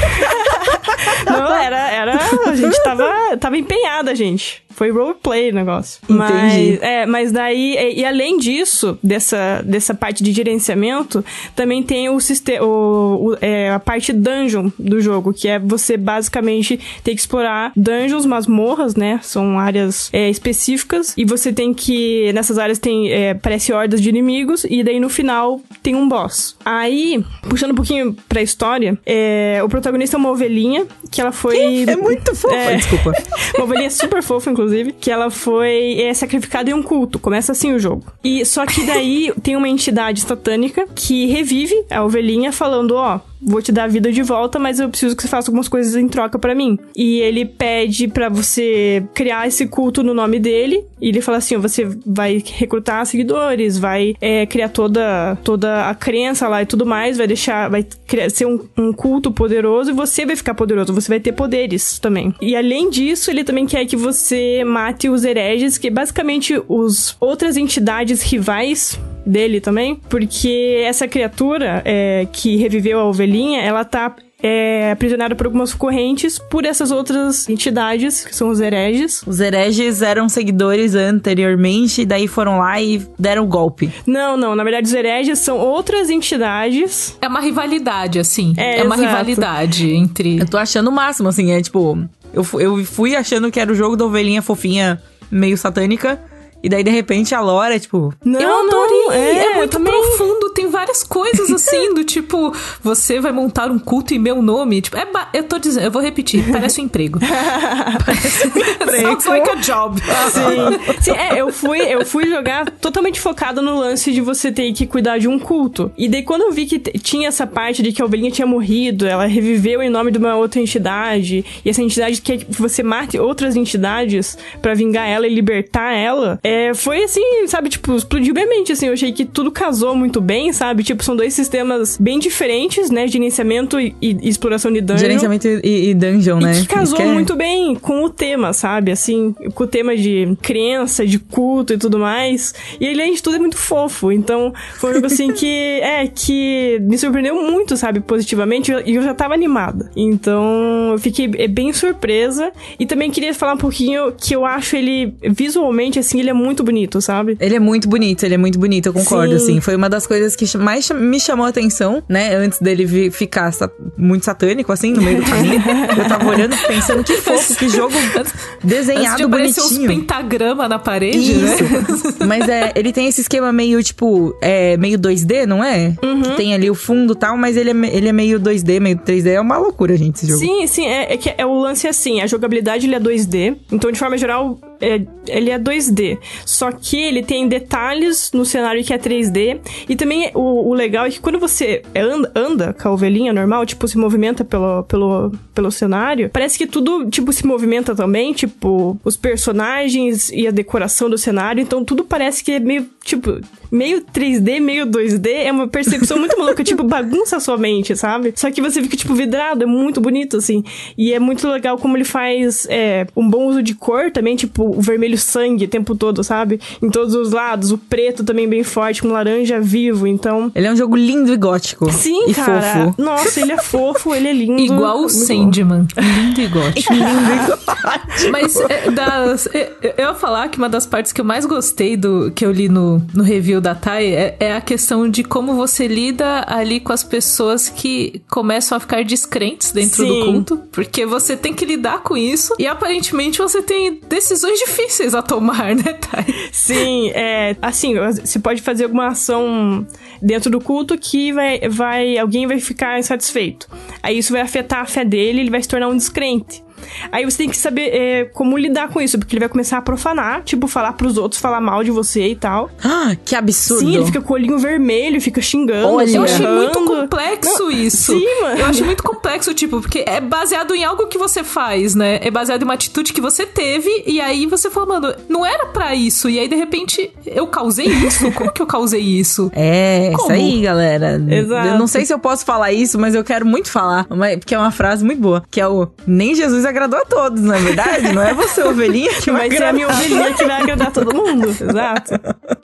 Não, 1.25 1.55
era, 1.55 1.91
era. 1.91 2.19
A 2.47 2.55
gente 2.55 2.81
tava, 2.83 3.37
tava 3.39 3.57
empenhada, 3.57 4.15
gente. 4.15 4.63
Foi 4.77 4.91
roleplay 4.91 5.49
o 5.49 5.55
negócio. 5.55 5.99
Entendi. 6.03 6.19
Mas, 6.19 6.81
é, 6.83 7.05
mas 7.07 7.31
daí, 7.31 7.75
e, 7.75 8.01
e 8.01 8.05
além 8.05 8.37
disso, 8.37 8.95
dessa, 9.01 9.63
dessa 9.65 9.95
parte 9.95 10.23
de 10.23 10.31
gerenciamento, 10.31 11.25
também 11.55 11.81
tem 11.81 12.09
o 12.09 12.19
sistema, 12.19 12.63
o, 12.63 13.29
o- 13.31 13.37
é, 13.41 13.71
a 13.71 13.79
parte 13.79 14.13
dungeon 14.13 14.69
do 14.77 15.01
jogo, 15.01 15.33
que 15.33 15.47
é 15.47 15.57
você 15.57 15.97
basicamente 15.97 16.79
ter 17.03 17.15
que 17.15 17.19
explorar 17.19 17.71
dungeons, 17.75 18.23
masmorras, 18.27 18.95
né? 18.95 19.19
São 19.23 19.57
áreas 19.59 20.09
é, 20.13 20.29
específicas, 20.29 21.13
e 21.17 21.25
você 21.25 21.51
tem 21.51 21.73
que, 21.73 22.31
nessas 22.33 22.59
áreas 22.59 22.77
tem, 22.77 23.11
é, 23.11 23.33
parece 23.33 23.73
hordas 23.73 23.99
de 23.99 24.09
inimigos, 24.09 24.63
e 24.69 24.83
daí 24.83 24.99
no 24.99 25.09
final 25.09 25.59
tem 25.81 25.95
um 25.95 26.07
boss. 26.07 26.55
Aí, 26.63 27.23
puxando 27.49 27.71
um 27.71 27.75
pouquinho 27.75 28.15
pra 28.29 28.43
história, 28.43 28.95
é, 29.07 29.59
o 29.63 29.67
protagonista 29.69 30.17
é 30.17 30.19
uma 30.19 30.29
ovelhinha, 30.29 30.85
que 31.09 31.19
ela 31.19 31.31
foi... 31.31 31.83
É 31.87 31.95
muito 31.95 32.35
fofa, 32.35 32.53
É. 32.55 32.75
desculpa. 32.75 33.11
Uma 33.55 33.63
ovelhinha 33.63 33.89
super 33.89 34.21
fofa, 34.21 34.51
inclusive, 34.51 34.66
que 34.99 35.11
ela 35.11 35.29
foi 35.29 35.99
é, 36.01 36.13
sacrificada 36.13 36.69
em 36.69 36.73
um 36.73 36.83
culto. 36.83 37.19
Começa 37.19 37.51
assim 37.51 37.73
o 37.73 37.79
jogo. 37.79 38.05
E 38.23 38.45
só 38.45 38.65
que 38.65 38.85
daí 38.85 39.31
tem 39.41 39.55
uma 39.55 39.69
entidade 39.69 40.21
satânica 40.21 40.87
que 40.95 41.25
revive 41.27 41.75
a 41.89 42.03
ovelhinha 42.03 42.51
falando, 42.51 42.95
ó, 42.95 43.19
vou 43.41 43.61
te 43.61 43.71
dar 43.71 43.85
a 43.85 43.87
vida 43.87 44.11
de 44.11 44.21
volta, 44.23 44.59
mas 44.59 44.79
eu 44.79 44.89
preciso 44.89 45.15
que 45.15 45.21
você 45.21 45.27
faça 45.27 45.49
algumas 45.49 45.67
coisas 45.67 45.95
em 45.95 46.07
troca 46.07 46.37
pra 46.39 46.55
mim. 46.55 46.77
E 46.95 47.19
ele 47.19 47.45
pede 47.45 48.07
pra 48.07 48.29
você 48.29 49.03
criar 49.13 49.47
esse 49.47 49.67
culto 49.67 50.03
no 50.03 50.13
nome 50.13 50.39
dele. 50.39 50.85
E 51.01 51.09
ele 51.09 51.21
fala 51.21 51.37
assim, 51.37 51.57
você 51.57 51.87
vai 52.05 52.43
recrutar 52.45 53.05
seguidores, 53.05 53.77
vai 53.77 54.15
é, 54.19 54.45
criar 54.45 54.69
toda 54.69 55.37
toda 55.43 55.87
a 55.89 55.95
crença 55.95 56.47
lá 56.47 56.61
e 56.61 56.65
tudo 56.65 56.85
mais, 56.85 57.17
vai 57.17 57.27
deixar, 57.27 57.69
vai 57.69 57.85
criar, 58.07 58.29
ser 58.29 58.45
um, 58.45 58.59
um 58.77 58.91
culto 58.91 59.31
poderoso 59.31 59.91
e 59.91 59.93
você 59.93 60.25
vai 60.25 60.35
ficar 60.35 60.53
poderoso, 60.53 60.93
você 60.93 61.07
vai 61.07 61.19
ter 61.19 61.31
poderes 61.31 61.99
também. 61.99 62.33
E 62.41 62.55
além 62.55 62.89
disso, 62.89 63.29
ele 63.29 63.43
também 63.43 63.65
quer 63.65 63.85
que 63.85 63.95
você 63.95 64.63
mate 64.63 65.09
os 65.09 65.23
hereges, 65.23 65.77
que 65.77 65.89
basicamente 65.89 66.59
os 66.67 67.15
outras 67.19 67.57
entidades 67.57 68.21
rivais 68.21 68.99
dele 69.27 69.59
também, 69.59 69.95
porque 70.09 70.83
essa 70.85 71.07
criatura 71.07 71.81
é, 71.85 72.27
que 72.31 72.55
reviveu 72.55 72.99
a 72.99 73.05
ovelhinha, 73.05 73.61
ela 73.61 73.83
tá 73.83 74.15
é, 74.41 74.91
aprisionada 74.91 75.35
por 75.35 75.47
algumas 75.47 75.73
correntes 75.73 76.37
por 76.37 76.65
essas 76.65 76.91
outras 76.91 77.49
entidades, 77.49 78.23
que 78.25 78.35
são 78.35 78.49
os 78.49 78.59
hereges. 78.59 79.23
Os 79.25 79.39
hereges 79.39 80.01
eram 80.01 80.29
seguidores 80.29 80.95
anteriormente, 80.95 82.05
daí 82.05 82.27
foram 82.27 82.59
lá 82.59 82.79
e 82.81 83.01
deram 83.17 83.43
o 83.43 83.47
golpe. 83.47 83.91
Não, 84.05 84.37
não, 84.37 84.55
na 84.55 84.63
verdade 84.63 84.87
os 84.87 84.93
hereges 84.93 85.39
são 85.39 85.57
outras 85.57 86.09
entidades. 86.09 87.17
É 87.21 87.27
uma 87.27 87.41
rivalidade, 87.41 88.19
assim. 88.19 88.53
É, 88.57 88.79
É, 88.79 88.83
uma 88.83 88.95
exato. 88.95 89.09
rivalidade 89.09 89.91
entre. 89.91 90.37
Eu 90.39 90.47
tô 90.47 90.57
achando 90.57 90.89
o 90.89 90.91
máximo, 90.91 91.27
assim, 91.29 91.51
é 91.51 91.61
tipo. 91.61 91.97
Eu, 92.33 92.45
eu 92.59 92.85
fui 92.85 93.15
achando 93.15 93.51
que 93.51 93.59
era 93.59 93.71
o 93.71 93.75
jogo 93.75 93.95
da 93.95 94.05
ovelhinha 94.05 94.41
fofinha, 94.41 95.01
meio 95.31 95.57
satânica. 95.57 96.19
E 96.63 96.69
daí, 96.69 96.83
de 96.83 96.89
repente, 96.91 97.33
a 97.35 97.39
Lora 97.41 97.75
é 97.75 97.79
tipo. 97.79 98.13
Não, 98.25 98.39
eu 98.39 98.67
adorei! 98.67 99.01
não, 99.05 99.11
É, 99.11 99.45
é, 99.45 99.55
muito 99.57 99.71
também. 99.71 99.93
profundo, 99.93 100.49
várias 100.77 101.03
coisas 101.03 101.49
assim, 101.51 101.93
do 101.95 102.03
tipo, 102.03 102.53
você 102.83 103.19
vai 103.19 103.31
montar 103.31 103.71
um 103.71 103.79
culto 103.79 104.13
em 104.13 104.19
meu 104.19 104.41
nome. 104.43 104.79
Tipo, 104.81 104.95
é 104.97 105.05
ba- 105.05 105.29
eu 105.33 105.43
tô 105.43 105.57
dizendo, 105.57 105.85
eu 105.85 105.91
vou 105.91 106.01
repetir, 106.01 106.43
parece 106.51 106.79
um 106.79 106.83
emprego. 106.85 107.19
Sounds 109.01 109.25
like 109.25 109.49
a 109.49 109.55
job. 109.55 109.99
Sim. 110.31 111.01
Sim, 111.01 111.11
é, 111.11 111.39
eu 111.41 111.51
fui, 111.51 111.79
eu 111.81 112.05
fui 112.05 112.27
jogar 112.27 112.69
totalmente 112.69 113.19
focado 113.19 113.61
no 113.61 113.79
lance 113.79 114.11
de 114.11 114.21
você 114.21 114.51
ter 114.51 114.71
que 114.73 114.85
cuidar 114.85 115.17
de 115.17 115.27
um 115.27 115.39
culto. 115.39 115.91
E 115.97 116.07
daí 116.07 116.21
quando 116.23 116.43
eu 116.43 116.51
vi 116.51 116.65
que 116.65 116.79
tinha 116.99 117.27
essa 117.27 117.47
parte 117.47 117.81
de 117.81 117.91
que 117.91 118.01
a 118.01 118.05
ovelhinha 118.05 118.29
tinha 118.31 118.45
morrido, 118.45 119.05
ela 119.07 119.25
reviveu 119.25 119.81
em 119.81 119.89
nome 119.89 120.11
de 120.11 120.17
uma 120.17 120.35
outra 120.35 120.59
entidade, 120.61 121.43
e 121.65 121.69
essa 121.69 121.81
entidade 121.81 122.21
quer 122.21 122.37
que 122.37 122.45
você 122.61 122.83
mate 122.83 123.17
outras 123.19 123.55
entidades 123.55 124.37
pra 124.61 124.73
vingar 124.73 125.07
ela 125.07 125.25
e 125.27 125.33
libertar 125.33 125.93
ela, 125.93 126.39
é, 126.43 126.73
foi 126.73 127.03
assim, 127.03 127.47
sabe, 127.47 127.69
tipo, 127.69 127.95
explodiu 127.95 128.33
minha 128.33 128.45
mente, 128.47 128.71
assim, 128.71 128.87
eu 128.87 128.93
achei 128.93 129.11
que 129.11 129.25
tudo 129.25 129.51
casou 129.51 129.95
muito 129.95 130.19
bem, 130.21 130.51
sabe? 130.53 130.66
Tipo, 130.75 131.03
são 131.03 131.15
dois 131.15 131.33
sistemas 131.33 131.97
bem 131.97 132.19
diferentes, 132.19 132.89
né? 132.89 133.07
Gerenciamento 133.07 133.79
e, 133.79 133.95
e 134.01 134.27
exploração 134.29 134.71
de 134.71 134.81
dungeon. 134.81 134.97
Gerenciamento 134.99 135.47
e, 135.47 135.89
e 135.89 135.93
dungeon, 135.93 136.39
né? 136.39 136.57
E 136.59 136.61
que 136.61 136.67
casou 136.67 136.99
é- 136.99 137.05
muito 137.05 137.35
bem 137.35 137.75
com 137.75 138.03
o 138.03 138.09
tema, 138.09 138.53
sabe? 138.53 138.91
Assim, 138.91 139.33
com 139.53 139.63
o 139.63 139.67
tema 139.67 139.95
de 139.95 140.35
crença, 140.41 141.05
de 141.05 141.19
culto 141.19 141.73
e 141.73 141.77
tudo 141.77 141.97
mais. 141.99 142.53
E 142.79 142.85
ele, 142.85 143.01
além 143.01 143.13
de 143.13 143.21
tudo, 143.23 143.35
é 143.35 143.39
muito 143.39 143.57
fofo. 143.57 144.11
Então, 144.11 144.53
foi 144.75 144.91
um 144.91 144.93
jogo 144.95 145.07
assim 145.07 145.31
que, 145.31 145.45
é, 145.81 146.07
que 146.07 146.79
me 146.81 146.97
surpreendeu 146.97 147.35
muito, 147.35 147.75
sabe? 147.77 147.99
Positivamente. 147.99 148.71
E 148.85 148.95
eu 148.95 149.03
já 149.03 149.13
tava 149.13 149.33
animada. 149.33 149.89
Então, 149.95 150.91
eu 150.91 150.99
fiquei 150.99 151.29
é, 151.37 151.47
bem 151.47 151.71
surpresa. 151.73 152.51
E 152.79 152.85
também 152.85 153.11
queria 153.11 153.33
falar 153.33 153.53
um 153.53 153.57
pouquinho 153.57 154.11
que 154.11 154.33
eu 154.35 154.45
acho 154.45 154.75
ele, 154.75 155.13
visualmente, 155.23 155.99
assim, 155.99 156.19
ele 156.19 156.29
é 156.29 156.33
muito 156.33 156.63
bonito, 156.63 157.01
sabe? 157.01 157.37
Ele 157.39 157.55
é 157.55 157.59
muito 157.59 157.87
bonito, 157.87 158.23
ele 158.23 158.35
é 158.35 158.37
muito 158.37 158.59
bonito, 158.59 158.87
eu 158.87 158.93
concordo, 158.93 159.37
Sim. 159.39 159.43
assim. 159.43 159.61
Foi 159.61 159.75
uma 159.75 159.89
das 159.89 160.05
coisas 160.07 160.35
que 160.35 160.45
mais 160.57 160.89
me 160.91 161.19
chamou 161.19 161.45
a 161.45 161.49
atenção, 161.49 162.03
né? 162.09 162.35
Antes 162.35 162.59
dele 162.59 163.09
ficar 163.11 163.51
sa- 163.51 163.69
muito 163.97 164.25
satânico, 164.25 164.71
assim, 164.71 164.91
no 164.93 165.01
meio 165.01 165.17
do 165.21 165.29
caminho. 165.29 165.61
eu 165.97 166.07
tava 166.07 166.29
olhando 166.29 166.55
pensando 166.67 167.03
que 167.03 167.17
fofo, 167.17 167.55
que 167.55 167.69
jogo 167.69 167.93
Antes 168.17 168.33
de 168.61 168.67
desenhado 168.67 169.25
aparecer 169.25 169.61
uns 169.61 169.73
bonitinho. 169.77 169.87
pentagrama 170.01 170.67
na 170.67 170.79
parede, 170.79 171.33
né? 171.35 171.55
Isso. 171.55 172.25
Mas 172.27 172.47
é, 172.49 172.71
ele 172.75 172.91
tem 172.91 173.07
esse 173.07 173.21
esquema 173.21 173.51
meio, 173.53 173.81
tipo, 173.83 174.35
é, 174.41 174.75
meio 174.77 174.97
2D, 174.99 175.45
não 175.45 175.63
é? 175.63 175.93
Uhum. 176.03 176.21
Que 176.21 176.29
tem 176.35 176.53
ali 176.53 176.69
o 176.69 176.75
fundo 176.75 177.13
e 177.13 177.15
tal, 177.15 177.37
mas 177.37 177.55
ele 177.57 177.71
é, 177.71 177.95
ele 177.95 178.07
é 178.09 178.13
meio 178.13 178.39
2D, 178.39 178.79
meio 178.79 178.97
3D. 178.97 179.27
É 179.27 179.41
uma 179.41 179.57
loucura, 179.57 179.95
gente, 179.97 180.15
esse 180.15 180.27
jogo. 180.27 180.39
Sim, 180.39 180.67
sim, 180.67 180.85
é, 180.85 181.13
é 181.13 181.17
que 181.17 181.33
é 181.37 181.45
o 181.45 181.59
lance 181.59 181.87
assim, 181.87 182.21
a 182.21 182.27
jogabilidade 182.27 182.85
ele 182.87 182.95
é 182.95 182.99
2D, 182.99 183.55
então 183.71 183.91
de 183.91 183.99
forma 183.99 184.17
geral 184.17 184.57
é- 184.81 185.01
ele 185.27 185.49
é 185.49 185.59
2D, 185.59 186.17
só 186.45 186.71
que 186.71 186.97
ele 186.97 187.21
tem 187.23 187.47
detalhes 187.47 188.31
no 188.33 188.45
cenário 188.45 188.83
que 188.83 188.93
é 188.93 188.97
3D, 188.97 189.59
e 189.89 189.95
também 189.95 190.31
o, 190.33 190.69
o 190.69 190.73
legal 190.73 191.05
é 191.05 191.09
que 191.09 191.19
quando 191.19 191.39
você 191.39 191.81
anda, 191.95 192.31
anda 192.35 192.73
com 192.73 192.87
a 192.87 192.91
ovelhinha 192.91 193.33
normal, 193.33 193.65
tipo, 193.65 193.87
se 193.87 193.97
movimenta 193.97 194.45
pelo, 194.45 194.83
pelo, 194.83 195.31
pelo 195.53 195.71
cenário, 195.71 196.29
parece 196.31 196.57
que 196.57 196.67
tudo, 196.67 197.09
tipo, 197.09 197.31
se 197.33 197.45
movimenta 197.45 197.95
também, 197.95 198.33
tipo, 198.33 198.99
os 199.03 199.17
personagens 199.17 200.29
e 200.29 200.47
a 200.47 200.51
decoração 200.51 201.09
do 201.09 201.17
cenário, 201.17 201.61
então 201.61 201.83
tudo 201.83 202.03
parece 202.05 202.43
que 202.43 202.51
é 202.53 202.59
meio, 202.59 202.87
tipo, 203.07 203.39
meio 203.71 204.01
3D, 204.01 204.59
meio 204.59 204.85
2D, 204.85 205.27
é 205.45 205.51
uma 205.51 205.67
percepção 205.67 206.19
muito 206.19 206.37
maluca, 206.37 206.61
tipo, 206.63 206.83
bagunça 206.83 207.37
a 207.37 207.39
sua 207.39 207.57
mente, 207.57 207.95
sabe? 207.95 208.33
Só 208.35 208.51
que 208.51 208.61
você 208.61 208.81
fica, 208.81 208.97
tipo, 208.97 209.15
vidrado, 209.15 209.63
é 209.63 209.65
muito 209.65 210.01
bonito, 210.01 210.37
assim. 210.37 210.63
E 210.97 211.13
é 211.13 211.19
muito 211.19 211.47
legal 211.47 211.77
como 211.77 211.95
ele 211.95 212.03
faz 212.03 212.67
é, 212.69 213.07
um 213.15 213.27
bom 213.27 213.45
uso 213.47 213.63
de 213.63 213.73
cor 213.73 214.11
também, 214.11 214.35
tipo, 214.35 214.77
o 214.77 214.81
vermelho 214.81 215.17
sangue 215.17 215.65
o 215.65 215.67
tempo 215.69 215.95
todo, 215.95 216.23
sabe? 216.23 216.59
Em 216.81 216.89
todos 216.89 217.15
os 217.15 217.31
lados, 217.31 217.71
o 217.71 217.77
preto 217.77 218.23
também 218.23 218.47
bem 218.47 218.63
forte, 218.63 219.01
com 219.01 219.07
laranja 219.07 219.59
vivo, 219.59 220.05
então... 220.05 220.51
Ele 220.53 220.67
é 220.67 220.71
um 220.71 220.75
jogo 220.75 220.95
lindo 220.95 221.33
e 221.33 221.37
gótico. 221.37 221.89
Sim, 221.91 222.29
e 222.29 222.33
cara. 222.33 222.61
fofo. 222.61 223.01
Nossa, 223.01 223.39
ele 223.39 223.53
é 223.53 223.57
fofo, 223.57 224.13
ele 224.13 224.27
é 224.27 224.33
lindo. 224.33 224.61
Igual 224.61 225.03
o. 225.03 225.09
Sandman. 225.09 225.87
Lindo 225.97 226.41
e 226.41 226.47
gótico. 226.47 226.93
lindo 226.93 227.05
e 227.05 227.47
gótico. 227.47 228.31
Mas 228.31 228.55
é, 228.57 228.91
das, 228.91 229.47
é, 229.47 229.71
eu 229.97 230.05
ia 230.05 230.13
falar 230.13 230.49
que 230.49 230.57
uma 230.57 230.67
das 230.69 230.85
partes 230.85 231.13
que 231.13 231.21
eu 231.21 231.25
mais 231.25 231.45
gostei 231.45 231.95
do 231.95 232.31
que 232.31 232.45
eu 232.45 232.51
li 232.51 232.67
no, 232.67 232.96
no 233.13 233.23
review 233.23 233.59
da 233.61 233.75
Thay 233.75 234.13
é, 234.13 234.37
é 234.39 234.53
a 234.53 234.61
questão 234.61 235.09
de 235.09 235.23
como 235.23 235.53
você 235.55 235.87
lida 235.87 236.43
ali 236.47 236.79
com 236.79 236.93
as 236.93 237.03
pessoas 237.03 237.69
que 237.69 238.21
começam 238.29 238.77
a 238.77 238.79
ficar 238.79 239.03
descrentes 239.03 239.71
dentro 239.71 240.05
do 240.05 240.13
Sim. 240.13 240.25
culto. 240.25 240.57
Porque 240.71 241.05
você 241.05 241.35
tem 241.35 241.53
que 241.53 241.65
lidar 241.65 242.03
com 242.03 242.15
isso 242.15 242.55
e 242.59 242.67
aparentemente 242.67 243.39
você 243.39 243.61
tem 243.61 243.99
decisões 244.07 244.59
difíceis 244.59 245.13
a 245.13 245.21
tomar, 245.21 245.73
né, 245.75 245.93
Thay? 245.93 246.49
Sim, 246.51 247.11
é. 247.13 247.55
Assim, 247.61 247.95
você 247.95 248.39
pode 248.39 248.61
fazer 248.61 248.85
alguma 248.85 249.07
ação 249.07 249.85
dentro 250.21 250.49
do 250.49 250.59
culto 250.59 250.97
que 250.97 251.31
vai, 251.31 251.59
vai. 251.69 252.17
Alguém 252.17 252.47
vai 252.47 252.59
ficar 252.59 252.99
insatisfeito. 252.99 253.67
Aí 254.01 254.17
isso 254.17 254.33
vai 254.33 254.41
afetar 254.41 254.81
a 254.81 254.85
fé 254.85 255.03
dele, 255.03 255.41
ele 255.41 255.49
vai 255.49 255.61
se 255.61 255.67
tornar 255.67 255.87
um 255.87 255.97
descrente. 255.97 256.66
Aí 257.11 257.25
você 257.25 257.37
tem 257.37 257.49
que 257.49 257.57
saber 257.57 257.89
é, 257.93 258.25
como 258.25 258.57
lidar 258.57 258.89
com 258.89 259.01
isso, 259.01 259.17
porque 259.17 259.35
ele 259.35 259.41
vai 259.41 259.49
começar 259.49 259.77
a 259.77 259.81
profanar, 259.81 260.43
tipo, 260.43 260.67
falar 260.67 260.93
pros 260.93 261.17
outros, 261.17 261.41
falar 261.41 261.61
mal 261.61 261.83
de 261.83 261.91
você 261.91 262.27
e 262.27 262.35
tal. 262.35 262.69
Ah, 262.83 263.15
que 263.23 263.35
absurdo. 263.35 263.81
Sim, 263.81 263.95
ele 263.95 264.05
fica 264.05 264.21
com 264.21 264.33
o 264.33 264.35
olhinho 264.35 264.57
vermelho, 264.57 265.21
fica 265.21 265.41
xingando. 265.41 265.87
Olha. 265.87 266.09
Eu 266.09 266.23
achei 266.23 266.47
muito 266.47 266.85
complexo 266.85 267.71
isso. 267.71 268.13
sim, 268.13 268.41
mano. 268.41 268.59
Eu 268.59 268.65
achei 268.65 268.85
muito 268.85 269.03
complexo, 269.03 269.53
tipo, 269.53 269.81
porque 269.81 270.03
é 270.07 270.19
baseado 270.19 270.73
em 270.73 270.83
algo 270.83 271.07
que 271.07 271.17
você 271.17 271.43
faz, 271.43 271.95
né? 271.95 272.19
É 272.21 272.31
baseado 272.31 272.61
em 272.61 272.65
uma 272.65 272.73
atitude 272.73 273.13
que 273.13 273.21
você 273.21 273.45
teve, 273.45 274.03
e 274.05 274.19
aí 274.19 274.45
você 274.45 274.69
fala, 274.69 274.85
mano, 274.85 275.15
não 275.29 275.45
era 275.45 275.67
pra 275.67 275.95
isso. 275.95 276.29
E 276.29 276.39
aí, 276.39 276.47
de 276.47 276.55
repente, 276.55 277.11
eu 277.25 277.47
causei 277.47 277.87
isso? 277.87 278.31
Como 278.33 278.51
que 278.51 278.61
eu 278.61 278.67
causei 278.67 279.01
isso? 279.01 279.51
É, 279.53 280.11
Como? 280.15 280.23
isso 280.23 280.31
aí, 280.31 280.61
galera. 280.61 281.21
Exato. 281.29 281.67
Eu 281.67 281.79
não 281.79 281.87
sei 281.87 282.05
se 282.05 282.13
eu 282.13 282.19
posso 282.19 282.45
falar 282.45 282.71
isso, 282.71 282.97
mas 282.99 283.15
eu 283.15 283.23
quero 283.23 283.45
muito 283.45 283.69
falar. 283.69 284.05
Porque 284.39 284.55
é 284.55 284.59
uma 284.59 284.71
frase 284.71 285.03
muito 285.03 285.21
boa. 285.21 285.43
Que 285.49 285.61
é 285.61 285.67
o 285.67 285.87
Nem 286.05 286.35
Jesus 286.35 286.65
agradou 286.77 286.99
a 286.99 287.05
todos, 287.05 287.41
não 287.41 287.53
é 287.53 287.59
verdade? 287.59 288.13
Não 288.13 288.21
é 288.21 288.33
você, 288.33 288.61
ovelhinha, 288.61 289.11
que 289.21 289.31
vai 289.31 289.47
Vai 289.49 289.57
ser 289.57 289.63
a 289.65 289.73
minha 289.73 289.87
ovelhinha 289.87 290.33
que 290.33 290.45
vai 290.45 290.61
agradar 290.61 290.91
todo 290.91 291.13
mundo. 291.15 291.47
Exato. 291.49 292.13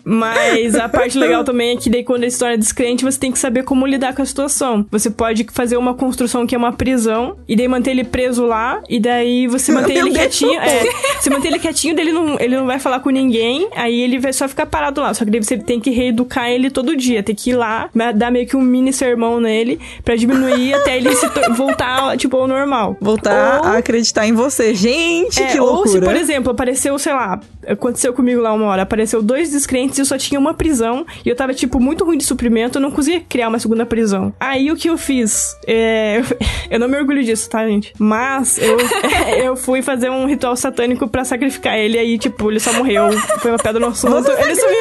Mas 0.05 0.75
a 0.75 0.89
parte 0.89 1.17
legal 1.17 1.43
também 1.43 1.75
é 1.75 1.79
que 1.79 1.89
daí 1.89 2.03
quando 2.03 2.23
ele 2.23 2.31
se 2.31 2.39
torna 2.39 2.57
descrente, 2.57 3.03
você 3.05 3.17
tem 3.19 3.31
que 3.31 3.39
saber 3.39 3.63
como 3.63 3.85
lidar 3.87 4.13
com 4.13 4.21
a 4.21 4.25
situação. 4.25 4.85
Você 4.91 5.09
pode 5.09 5.45
fazer 5.51 5.77
uma 5.77 5.93
construção 5.93 6.45
que 6.45 6.53
é 6.53 6.57
uma 6.57 6.73
prisão, 6.73 7.37
e 7.47 7.55
daí 7.55 7.67
manter 7.67 7.91
ele 7.91 8.03
preso 8.03 8.45
lá, 8.45 8.81
e 8.89 8.99
daí 8.99 9.47
você 9.47 9.71
mantém 9.71 9.95
Meu 9.95 10.07
ele 10.07 10.13
Deus. 10.17 10.25
quietinho. 10.37 10.59
É, 10.59 10.83
você 11.19 11.29
mantém 11.29 11.51
ele 11.51 11.59
quietinho, 11.59 11.95
daí 11.95 12.05
ele 12.05 12.11
não, 12.13 12.39
ele 12.39 12.55
não 12.55 12.65
vai 12.65 12.79
falar 12.79 12.99
com 12.99 13.09
ninguém, 13.09 13.69
aí 13.75 14.01
ele 14.01 14.19
vai 14.19 14.33
só 14.33 14.47
ficar 14.47 14.65
parado 14.65 14.99
lá. 15.01 15.13
Só 15.13 15.23
que 15.23 15.31
daí 15.31 15.41
você 15.41 15.57
tem 15.57 15.79
que 15.79 15.89
reeducar 15.89 16.49
ele 16.49 16.69
todo 16.69 16.95
dia. 16.95 17.23
Tem 17.23 17.33
que 17.33 17.51
ir 17.51 17.55
lá, 17.55 17.89
dar 18.15 18.29
meio 18.31 18.45
que 18.45 18.57
um 18.57 18.61
mini 18.61 18.91
sermão 18.91 19.39
nele, 19.39 19.79
pra 20.03 20.15
diminuir 20.15 20.73
até 20.73 20.97
ele 20.97 21.09
voltar, 21.55 22.17
tipo, 22.17 22.35
ao 22.37 22.47
normal. 22.47 22.97
Voltar 22.99 23.61
Ou- 23.63 23.67
a 23.69 23.77
acreditar 23.77 24.02
em 24.25 24.33
você. 24.33 24.73
Gente, 24.73 25.41
é, 25.41 25.47
que 25.47 25.59
ou 25.59 25.67
loucura. 25.67 25.89
se, 25.91 26.01
por 26.01 26.15
exemplo, 26.15 26.51
apareceu, 26.51 26.97
sei 26.99 27.13
lá, 27.13 27.39
aconteceu 27.67 28.13
comigo 28.13 28.41
lá 28.41 28.53
uma 28.53 28.65
hora, 28.65 28.81
apareceu 28.83 29.21
dois 29.21 29.51
descrentes 29.51 29.97
e 29.97 30.01
eu 30.01 30.05
só 30.05 30.17
tinha 30.17 30.39
uma 30.39 30.53
prisão, 30.53 31.05
e 31.25 31.29
eu 31.29 31.35
tava, 31.35 31.53
tipo, 31.53 31.79
muito 31.79 32.03
ruim 32.03 32.17
de 32.17 32.23
suprimento, 32.23 32.77
eu 32.77 32.81
não 32.81 32.91
conseguia 32.91 33.21
criar 33.21 33.47
uma 33.49 33.59
segunda 33.59 33.85
prisão. 33.85 34.33
Aí 34.39 34.71
o 34.71 34.75
que 34.75 34.89
eu 34.89 34.97
fiz? 34.97 35.55
É, 35.67 36.21
eu 36.69 36.79
não 36.79 36.87
me 36.87 36.97
orgulho 36.97 37.23
disso, 37.23 37.49
tá, 37.49 37.65
gente? 37.67 37.93
Mas 37.97 38.57
eu, 38.57 38.77
eu 39.43 39.55
fui 39.55 39.81
fazer 39.81 40.09
um 40.09 40.25
ritual 40.25 40.55
satânico 40.55 41.07
pra 41.07 41.23
sacrificar 41.23 41.77
ele, 41.77 41.97
aí, 41.97 42.17
tipo, 42.17 42.51
ele 42.51 42.59
só 42.59 42.73
morreu. 42.73 43.11
Foi 43.39 43.51
uma 43.51 43.57
pedra 43.57 43.79
no 43.79 43.87
assunto, 43.87 44.29
ele 44.31 44.55
sumiu. 44.55 44.77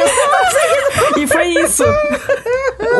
e 1.23 1.27
foi 1.27 1.49
isso. 1.63 1.85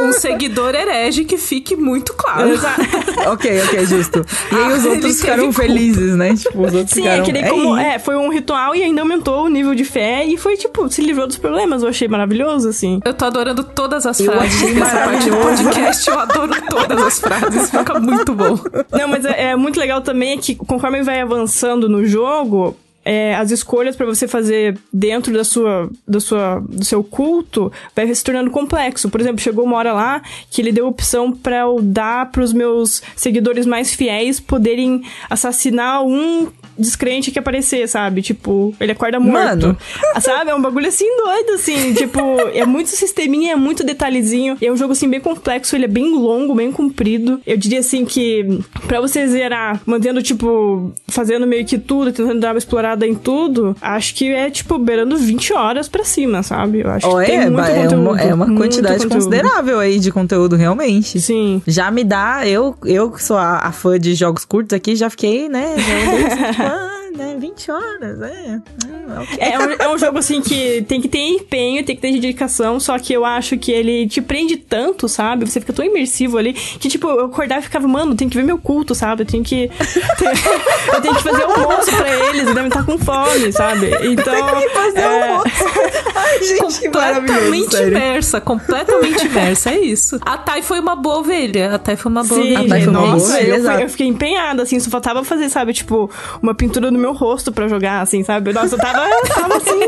Um 0.01 0.13
seguidor 0.13 0.75
herege 0.75 1.25
que 1.25 1.37
fique 1.37 1.77
muito 1.77 2.15
claro. 2.15 2.51
Exato. 2.51 2.81
ok, 3.27 3.63
ok, 3.63 3.87
justo. 3.87 4.25
E 4.51 4.55
aí 4.55 4.63
Ah, 4.73 4.77
os 4.77 4.85
outros 4.85 5.21
ficaram 5.21 5.45
culpa. 5.45 5.63
Felizes, 6.13 6.17
né? 6.17 6.35
Tipo, 6.35 6.63
os 6.63 6.75
outros 6.75 6.91
Sim, 6.91 7.03
ficaram... 7.03 7.23
é 7.23 7.25
que 7.25 7.33
daí 7.33 7.49
como. 7.49 7.77
É, 7.77 7.99
foi 7.99 8.17
um 8.17 8.29
ritual 8.29 8.75
e 8.75 8.83
ainda 8.83 9.01
aumentou 9.01 9.45
o 9.45 9.49
nível 9.49 9.75
de 9.75 9.85
fé 9.85 10.25
e 10.25 10.37
foi, 10.37 10.57
tipo, 10.57 10.89
se 10.89 11.03
livrou 11.03 11.27
dos 11.27 11.39
problemas. 11.39 11.83
Eu 11.83 11.89
achei 11.89 12.09
maravilhoso, 12.09 12.69
assim. 12.69 13.01
Eu 13.05 13.15
tô 13.15 13.25
adorando 13.25 13.65
todas 13.65 14.07
as 14.07 14.21
Eu 14.21 14.33
frases 14.33 14.55
achei 14.63 14.75
dessa 14.75 14.97
parte 14.97 15.31
do 15.31 15.37
maravilhoso. 15.37 15.65
podcast. 15.65 16.11
Eu 16.11 16.19
adoro 16.19 16.53
todas 16.69 17.03
as 17.03 17.19
frases. 17.19 17.71
Fica 17.71 18.01
muito 18.01 18.35
bom. 18.35 18.59
Não, 18.91 19.09
mas 19.09 19.25
é, 19.25 19.51
é 19.51 19.57
muito 19.57 19.79
legal 19.79 20.01
também 20.01 20.33
é 20.33 20.37
que 20.37 20.55
conforme 20.55 21.03
vai 21.03 21.21
avançando 21.21 21.89
no 21.89 22.05
jogo, 22.05 22.77
é, 23.05 23.35
as 23.35 23.51
escolhas 23.51 23.97
pra 23.97 24.07
você 24.07 24.29
fazer 24.29 24.79
dentro 24.93 25.33
da 25.33 25.45
sua, 25.45 25.91
da 26.07 26.21
sua, 26.21 26.61
do 26.69 26.85
seu 26.85 27.03
culto 27.03 27.73
vai 27.95 28.13
se 28.15 28.23
tornando 28.23 28.51
complexo. 28.51 29.11
Por 29.11 29.21
exemplo, 29.21 29.41
chegou 29.41 29.65
uma 29.65 29.77
hora 29.77 29.93
lá 29.93 30.23
que 30.51 30.63
ele 30.63 30.73
deu 30.73 30.87
opção 30.87 31.33
pra 31.33 31.61
eu 31.61 31.81
dar 31.83 32.31
pros 32.31 32.53
meus 32.53 33.03
seguidores 33.17 33.67
mais 33.67 33.93
fiéis 33.93 34.39
poderem 34.39 35.03
assassinar 35.29 36.05
um 36.05 36.49
descrente 36.83 37.31
que 37.31 37.39
aparecer, 37.39 37.89
sabe? 37.89 38.21
Tipo, 38.21 38.75
ele 38.79 38.93
acorda 38.93 39.19
morto. 39.19 39.33
Mano. 39.33 39.79
Sabe? 40.21 40.51
É 40.51 40.55
um 40.55 40.61
bagulho 40.61 40.89
assim 40.89 41.07
doido, 41.17 41.53
assim. 41.53 41.95
tipo, 41.97 42.21
é 42.53 42.67
muito 42.67 42.91
sisteminha, 42.91 43.53
é 43.53 43.57
muito 43.57 43.85
detalhezinho. 43.85 44.59
É 44.61 44.71
um 44.71 44.77
jogo 44.77 44.93
assim 44.93 45.09
bem 45.09 45.21
complexo, 45.21 45.75
ele 45.75 45.85
é 45.87 45.89
bem 45.89 46.15
longo, 46.15 46.55
bem 46.55 46.71
comprido. 46.71 47.41
Eu 47.47 47.57
diria 47.57 47.81
assim 47.81 48.05
que 48.05 48.61
pra 48.87 49.01
você 49.01 49.27
zerar, 49.27 49.81
mantendo, 49.87 50.23
tipo, 50.23 50.93
fazendo 51.09 51.47
meio 51.47 51.65
que 51.65 51.79
tudo, 51.79 52.13
tentando 52.13 52.41
dar 52.41 52.53
uma 52.53 52.59
explorada 52.59 53.07
em 53.07 53.15
tudo, 53.15 53.77
acho 53.81 54.15
que 54.15 54.29
é, 54.29 54.51
tipo, 54.51 54.79
beirando 54.79 55.17
20 55.17 55.53
horas 55.53 55.89
pra 55.89 56.05
cima, 56.05 56.43
sabe? 56.43 56.81
Eu 56.81 56.91
acho 56.91 57.07
Ó, 57.07 57.21
que 57.21 57.27
tem 57.27 57.37
é, 57.41 57.51
muito 57.51 57.65
é 57.65 57.83
conteúdo. 57.83 58.11
uma, 58.11 58.21
é 58.21 58.35
uma 58.35 58.55
quantidade 58.55 59.07
considerável 59.07 59.79
aí 59.79 59.99
de 59.99 60.11
conteúdo, 60.11 60.57
realmente. 60.57 61.21
Sim. 61.21 61.63
Já 61.67 61.91
me 61.91 62.05
dá, 62.05 62.47
eu, 62.47 62.75
eu 62.85 63.11
que 63.11 63.23
sou 63.23 63.37
a, 63.37 63.59
a 63.59 63.73
fã 63.73 63.99
de 63.99 64.15
jogos 64.15 64.45
curtos 64.45 64.75
aqui, 64.75 64.97
já 64.97 65.09
fiquei, 65.09 65.49
né? 65.49 65.75
Já 65.79 66.53
olhei 66.75 66.85
assim, 66.87 67.02
tipo, 67.02 67.02
ah, 67.02 67.02
né? 67.17 67.37
20 67.39 67.71
horas, 67.71 68.21
é. 68.23 68.61
Hum, 68.87 69.21
ok. 69.23 69.39
É 69.41 69.59
um, 69.59 69.71
é 69.73 69.95
um 69.95 69.99
jogo 69.99 70.19
assim 70.19 70.41
que 70.41 70.83
tem 70.89 71.01
que 71.01 71.09
ter 71.09 71.19
empenho, 71.19 71.85
tem 71.85 71.95
que 71.97 72.03
ter 72.03 72.13
dedicação, 72.13 72.79
só 72.81 72.99
que 72.99 73.13
eu 73.13 73.25
acho 73.25 73.57
que 73.59 73.71
ele 73.73 74.07
te 74.09 74.21
prende 74.21 74.57
tanto, 74.57 75.09
sabe? 75.09 75.49
Você 75.49 75.61
fica 75.61 75.73
tão 75.73 75.85
imersivo 75.85 76.39
ali 76.39 76.53
que, 76.53 76.89
tipo, 76.89 77.09
eu 77.09 77.27
acordava 77.27 77.61
e 77.61 77.65
ficava, 77.65 77.87
mano, 77.89 78.15
tem 78.15 78.29
que 78.29 78.37
ver 78.37 78.45
meu 78.45 78.59
culto, 78.59 78.95
sabe? 78.95 79.23
Eu 79.23 79.27
tenho 79.27 79.43
que. 79.45 79.71
eu 80.95 81.01
tenho 81.01 81.15
que 81.15 81.23
fazer 81.23 81.43
almoço 81.43 81.97
pra 81.97 82.09
eles, 82.09 82.41
eles 82.43 82.55
devem 82.55 82.69
estar 82.69 82.85
com 82.85 82.99
fome, 82.99 83.53
sabe? 83.53 83.91
Então. 84.13 84.63
Fazer 84.75 84.99
é, 85.01 85.29
almoço. 85.29 85.49
Ai, 86.15 86.43
gente, 86.43 86.81
que 86.81 86.85
completamente 86.87 87.77
imersa, 87.77 88.41
completamente 88.41 89.27
imersa, 89.27 89.71
é 89.71 89.79
isso. 89.81 90.19
A 90.23 90.37
Thay 90.37 90.63
foi 90.63 90.81
uma 90.81 90.95
boa 90.97 91.19
ovelha. 91.19 91.75
A 91.75 91.79
Thay 91.79 91.97
foi 91.97 92.11
uma 92.11 92.25
boa 92.25 92.41
Sim, 92.43 92.53
ovelha. 92.53 92.69
Thay 92.69 92.81
gente, 92.81 92.85
foi 92.85 92.93
uma 92.93 93.01
boa 93.01 93.13
nossa, 93.15 93.35
ovelha, 93.35 93.55
eu, 93.55 93.63
fui- 93.65 93.85
eu 93.85 93.89
fiquei 93.89 94.07
empenhada, 94.07 94.63
assim, 94.63 94.79
só 94.81 94.91
faltava 94.91 95.25
fazer, 95.25 95.49
sabe, 95.49 95.73
tipo, 95.73 96.11
uma 96.43 96.55
pintura 96.55 96.91
no 96.91 96.99
meu 97.03 97.13
rosto 97.13 97.53
pra 97.53 97.69
jogar, 97.69 98.01
assim, 98.01 98.23
sabe? 98.25 98.53
Nossa, 98.53 98.75
eu 98.75 98.79
tava, 98.79 99.01
tava 99.27 99.57
assim, 99.57 99.81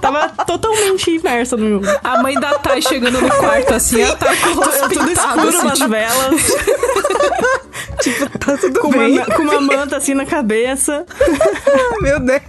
tava 0.00 0.28
totalmente 0.46 1.10
imersa 1.10 1.56
no 1.56 1.68
jogo. 1.68 1.86
A 2.02 2.22
mãe 2.22 2.34
da 2.38 2.54
Thay 2.58 2.80
chegando 2.80 3.20
no 3.20 3.28
quarto 3.28 3.74
assim, 3.74 4.02
a 4.02 4.14
Thay 4.16 4.36
com 4.36 4.48
o 4.50 4.54
rosto 4.54 4.88
Tudo 4.88 5.10
escuro, 5.10 5.48
assim, 5.48 5.58
umas 5.58 5.78
tipo, 5.78 5.90
velas, 5.90 6.42
Tá 8.38 8.56
tudo 8.56 8.80
com 8.80 8.90
bem. 8.90 9.18
uma, 9.18 9.26
com 9.26 9.42
uma 9.42 9.60
manta 9.60 9.96
assim 9.96 10.14
na 10.14 10.24
cabeça. 10.24 11.04
Meu 12.00 12.20
Deus. 12.20 12.40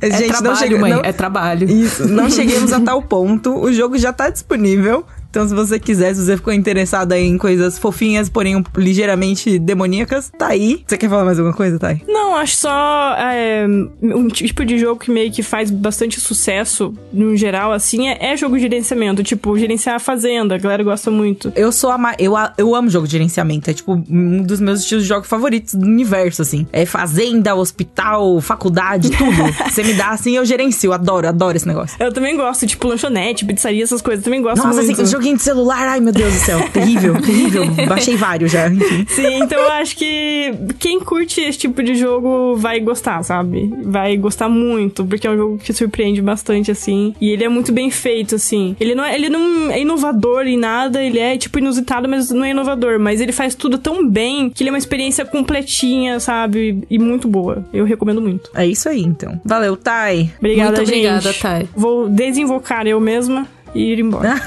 É 0.00 0.10
gente, 0.10 0.28
trabalho, 0.28 0.44
não 0.44 0.56
chega, 0.56 0.78
mãe, 0.78 0.92
não, 0.92 1.00
é 1.02 1.12
trabalho. 1.12 1.68
Isso, 1.68 2.06
não 2.06 2.28
cheguemos 2.30 2.72
a 2.72 2.80
tal 2.80 3.02
ponto. 3.02 3.58
O 3.58 3.72
jogo 3.72 3.96
já 3.98 4.12
tá 4.12 4.28
disponível. 4.28 5.04
Então, 5.32 5.48
se 5.48 5.54
você 5.54 5.80
quiser, 5.80 6.14
se 6.14 6.22
você 6.26 6.36
ficou 6.36 6.52
interessada 6.52 7.18
em 7.18 7.38
coisas 7.38 7.78
fofinhas, 7.78 8.28
porém 8.28 8.62
ligeiramente 8.76 9.58
demoníacas, 9.58 10.30
tá 10.36 10.48
aí. 10.48 10.84
Você 10.86 10.98
quer 10.98 11.08
falar 11.08 11.24
mais 11.24 11.38
alguma 11.38 11.56
coisa, 11.56 11.78
Thay? 11.78 12.02
Não, 12.06 12.36
acho 12.36 12.56
só 12.56 13.14
é, 13.16 13.66
um 14.02 14.28
tipo 14.28 14.62
de 14.62 14.76
jogo 14.76 15.00
que 15.00 15.10
meio 15.10 15.32
que 15.32 15.42
faz 15.42 15.70
bastante 15.70 16.20
sucesso, 16.20 16.92
no 17.10 17.34
geral, 17.34 17.72
assim, 17.72 18.08
é, 18.08 18.32
é 18.32 18.36
jogo 18.36 18.56
de 18.56 18.62
gerenciamento. 18.62 19.22
Tipo, 19.22 19.56
gerenciar 19.56 19.96
a 19.96 19.98
fazenda, 19.98 20.54
a 20.54 20.58
galera 20.58 20.82
gosta 20.82 21.10
muito. 21.10 21.50
Eu 21.56 21.72
sou 21.72 21.90
eu, 22.18 22.34
eu 22.58 22.74
amo 22.74 22.90
jogo 22.90 23.06
de 23.06 23.12
gerenciamento. 23.12 23.70
É 23.70 23.72
tipo 23.72 23.92
um 23.94 24.42
dos 24.42 24.60
meus 24.60 24.80
estilos 24.80 25.04
de 25.04 25.08
jogo 25.08 25.26
favoritos 25.26 25.74
do 25.74 25.86
universo, 25.86 26.42
assim. 26.42 26.66
É 26.74 26.84
fazenda, 26.84 27.54
hospital, 27.54 28.38
faculdade, 28.42 29.10
tudo. 29.10 29.32
Você 29.70 29.82
me 29.82 29.94
dá 29.94 30.10
assim, 30.10 30.36
eu 30.36 30.44
gerencio. 30.44 30.92
Adoro, 30.92 31.26
adoro 31.26 31.56
esse 31.56 31.66
negócio. 31.66 31.96
Eu 31.98 32.12
também 32.12 32.36
gosto, 32.36 32.66
tipo, 32.66 32.86
lanchonete, 32.86 33.46
pizzaria, 33.46 33.82
essas 33.82 34.02
coisas. 34.02 34.22
Também 34.22 34.42
gosto 34.42 34.62
Nossa, 34.62 34.82
muito. 34.82 35.00
assim, 35.00 35.10
joguinho 35.22 35.36
de 35.36 35.42
celular, 35.42 35.88
ai 35.88 36.00
meu 36.00 36.12
Deus 36.12 36.34
do 36.34 36.40
céu. 36.40 36.68
Terrível, 36.70 37.14
terrível. 37.22 37.64
Baixei 37.88 38.16
vários 38.16 38.50
já, 38.50 38.68
enfim. 38.68 39.06
Sim, 39.08 39.42
então 39.42 39.58
eu 39.60 39.70
acho 39.70 39.96
que 39.96 40.52
quem 40.80 40.98
curte 40.98 41.40
esse 41.40 41.58
tipo 41.58 41.80
de 41.82 41.94
jogo 41.94 42.56
vai 42.56 42.80
gostar, 42.80 43.22
sabe? 43.22 43.72
Vai 43.84 44.16
gostar 44.16 44.48
muito, 44.48 45.04
porque 45.04 45.26
é 45.26 45.30
um 45.30 45.36
jogo 45.36 45.58
que 45.58 45.72
surpreende 45.72 46.20
bastante, 46.20 46.72
assim. 46.72 47.14
E 47.20 47.30
ele 47.30 47.44
é 47.44 47.48
muito 47.48 47.72
bem 47.72 47.90
feito, 47.90 48.34
assim. 48.34 48.76
Ele 48.80 48.94
não 48.96 49.04
é, 49.04 49.14
ele 49.14 49.28
não 49.28 49.70
é 49.70 49.80
inovador 49.80 50.46
em 50.46 50.56
nada, 50.56 51.02
ele 51.02 51.20
é, 51.20 51.38
tipo, 51.38 51.58
inusitado, 51.58 52.08
mas 52.08 52.30
não 52.30 52.44
é 52.44 52.50
inovador. 52.50 52.98
Mas 52.98 53.20
ele 53.20 53.32
faz 53.32 53.54
tudo 53.54 53.78
tão 53.78 54.08
bem 54.08 54.50
que 54.50 54.62
ele 54.62 54.70
é 54.70 54.72
uma 54.72 54.78
experiência 54.78 55.24
completinha, 55.24 56.18
sabe? 56.18 56.82
E 56.90 56.98
muito 56.98 57.28
boa. 57.28 57.64
Eu 57.72 57.84
recomendo 57.84 58.20
muito. 58.20 58.50
É 58.54 58.66
isso 58.66 58.88
aí, 58.88 59.02
então. 59.02 59.40
Valeu, 59.44 59.76
Thay. 59.76 60.32
Obrigada, 60.38 60.78
Muito 60.78 60.90
gente. 60.90 61.06
obrigada, 61.06 61.34
Thay. 61.34 61.68
Vou 61.76 62.08
desinvocar 62.08 62.86
eu 62.86 62.98
mesma 63.00 63.46
e 63.74 63.92
ir 63.92 64.00
embora. 64.00 64.34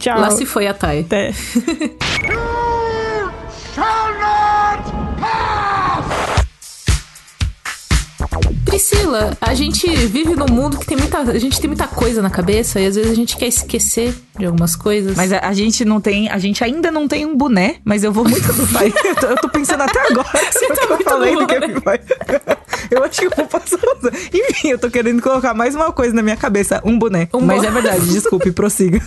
Tchau. 0.00 0.20
Lá 0.20 0.30
se 0.30 0.46
foi 0.46 0.66
a 0.66 0.74
Thay. 0.74 1.00
Até. 1.00 1.32
Priscila, 9.08 9.36
a 9.40 9.54
gente 9.54 9.88
vive 10.06 10.34
num 10.34 10.46
mundo 10.46 10.78
que 10.78 10.86
tem 10.86 10.96
muita. 10.96 11.18
A 11.18 11.38
gente 11.38 11.58
tem 11.58 11.68
muita 11.68 11.88
coisa 11.88 12.20
na 12.20 12.30
cabeça 12.30 12.78
e 12.78 12.86
às 12.86 12.94
vezes 12.94 13.10
a 13.10 13.14
gente 13.14 13.36
quer 13.36 13.46
esquecer 13.46 14.14
de 14.38 14.44
algumas 14.44 14.76
coisas. 14.76 15.16
Mas 15.16 15.32
a, 15.32 15.40
a 15.40 15.52
gente 15.52 15.84
não 15.84 16.00
tem, 16.00 16.28
a 16.28 16.38
gente 16.38 16.62
ainda 16.62 16.90
não 16.90 17.08
tem 17.08 17.24
um 17.24 17.36
boné, 17.36 17.76
mas 17.84 18.04
eu 18.04 18.12
vou 18.12 18.24
muito 18.28 18.52
do 18.52 18.66
pai. 18.66 18.92
Eu 19.04 19.16
tô, 19.16 19.26
eu 19.26 19.36
tô 19.36 19.48
pensando 19.48 19.82
até 19.82 20.00
agora. 20.10 20.28
Você 20.52 20.66
tá 20.66 20.82
eu 20.82 20.88
muito 20.88 21.04
falei 21.04 21.34
no 21.34 21.46
do 21.46 21.80
Boy. 21.80 22.00
Eu 22.90 23.02
acho 23.04 23.20
que 23.20 23.26
eu 23.26 23.32
vou 23.34 23.46
passar. 23.46 23.78
Enfim, 24.32 24.68
eu 24.68 24.78
tô 24.78 24.90
querendo 24.90 25.22
colocar 25.22 25.54
mais 25.54 25.74
uma 25.74 25.92
coisa 25.92 26.14
na 26.14 26.22
minha 26.22 26.36
cabeça: 26.36 26.80
um 26.84 26.98
boné. 26.98 27.28
Um 27.32 27.40
mas 27.40 27.64
é 27.64 27.70
verdade, 27.70 28.06
desculpe, 28.08 28.52
prossiga. 28.52 29.00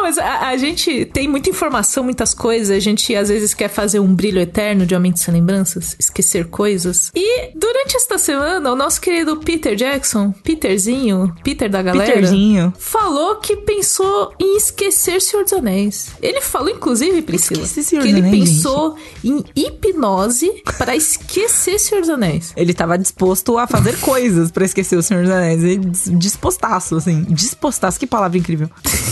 Não, 0.00 0.06
mas 0.06 0.16
a, 0.16 0.48
a 0.48 0.56
gente 0.56 1.04
tem 1.04 1.28
muita 1.28 1.50
informação, 1.50 2.02
muitas 2.02 2.32
coisas. 2.32 2.74
A 2.74 2.80
gente 2.80 3.14
às 3.14 3.28
vezes 3.28 3.52
quer 3.52 3.68
fazer 3.68 4.00
um 4.00 4.14
brilho 4.14 4.40
eterno 4.40 4.86
de 4.86 4.94
Aumente 4.94 5.20
Sem 5.20 5.34
Lembranças, 5.34 5.94
esquecer 5.98 6.46
coisas. 6.46 7.10
E 7.14 7.50
durante 7.54 7.96
esta 7.96 8.16
semana, 8.16 8.72
o 8.72 8.74
nosso 8.76 8.98
querido 8.98 9.36
Peter 9.36 9.76
Jackson, 9.76 10.32
Peterzinho, 10.42 11.34
Peter 11.44 11.68
da 11.68 11.82
galera. 11.82 12.12
Peterzinho. 12.14 12.72
Falou 12.78 13.36
que 13.36 13.56
pensou 13.56 14.32
em 14.40 14.56
esquecer 14.56 15.20
Senhor 15.20 15.42
dos 15.44 15.52
Anéis. 15.52 16.08
Ele 16.22 16.40
falou, 16.40 16.70
inclusive, 16.70 17.20
Priscila, 17.20 17.66
que 17.68 17.96
ele 18.08 18.20
Anéis, 18.20 18.30
pensou 18.48 18.96
em 19.22 19.44
hipnose 19.54 20.50
para 20.78 20.96
esquecer 20.96 21.78
Senhor 21.78 22.00
dos 22.00 22.08
Anéis. 22.10 22.54
Ele 22.56 22.72
tava 22.72 22.96
disposto 22.96 23.58
a 23.58 23.66
fazer 23.66 23.98
coisas 24.00 24.50
pra 24.50 24.64
esquecer 24.64 24.96
o 24.96 25.02
Senhor 25.02 25.24
dos 25.24 25.32
Anéis. 25.32 25.62
Ele 25.62 25.76
dis- 25.76 26.10
dispostaço, 26.18 26.96
assim. 26.96 27.22
Dispostaço, 27.28 28.00
que 28.00 28.06
palavra 28.06 28.38
incrível. 28.38 28.70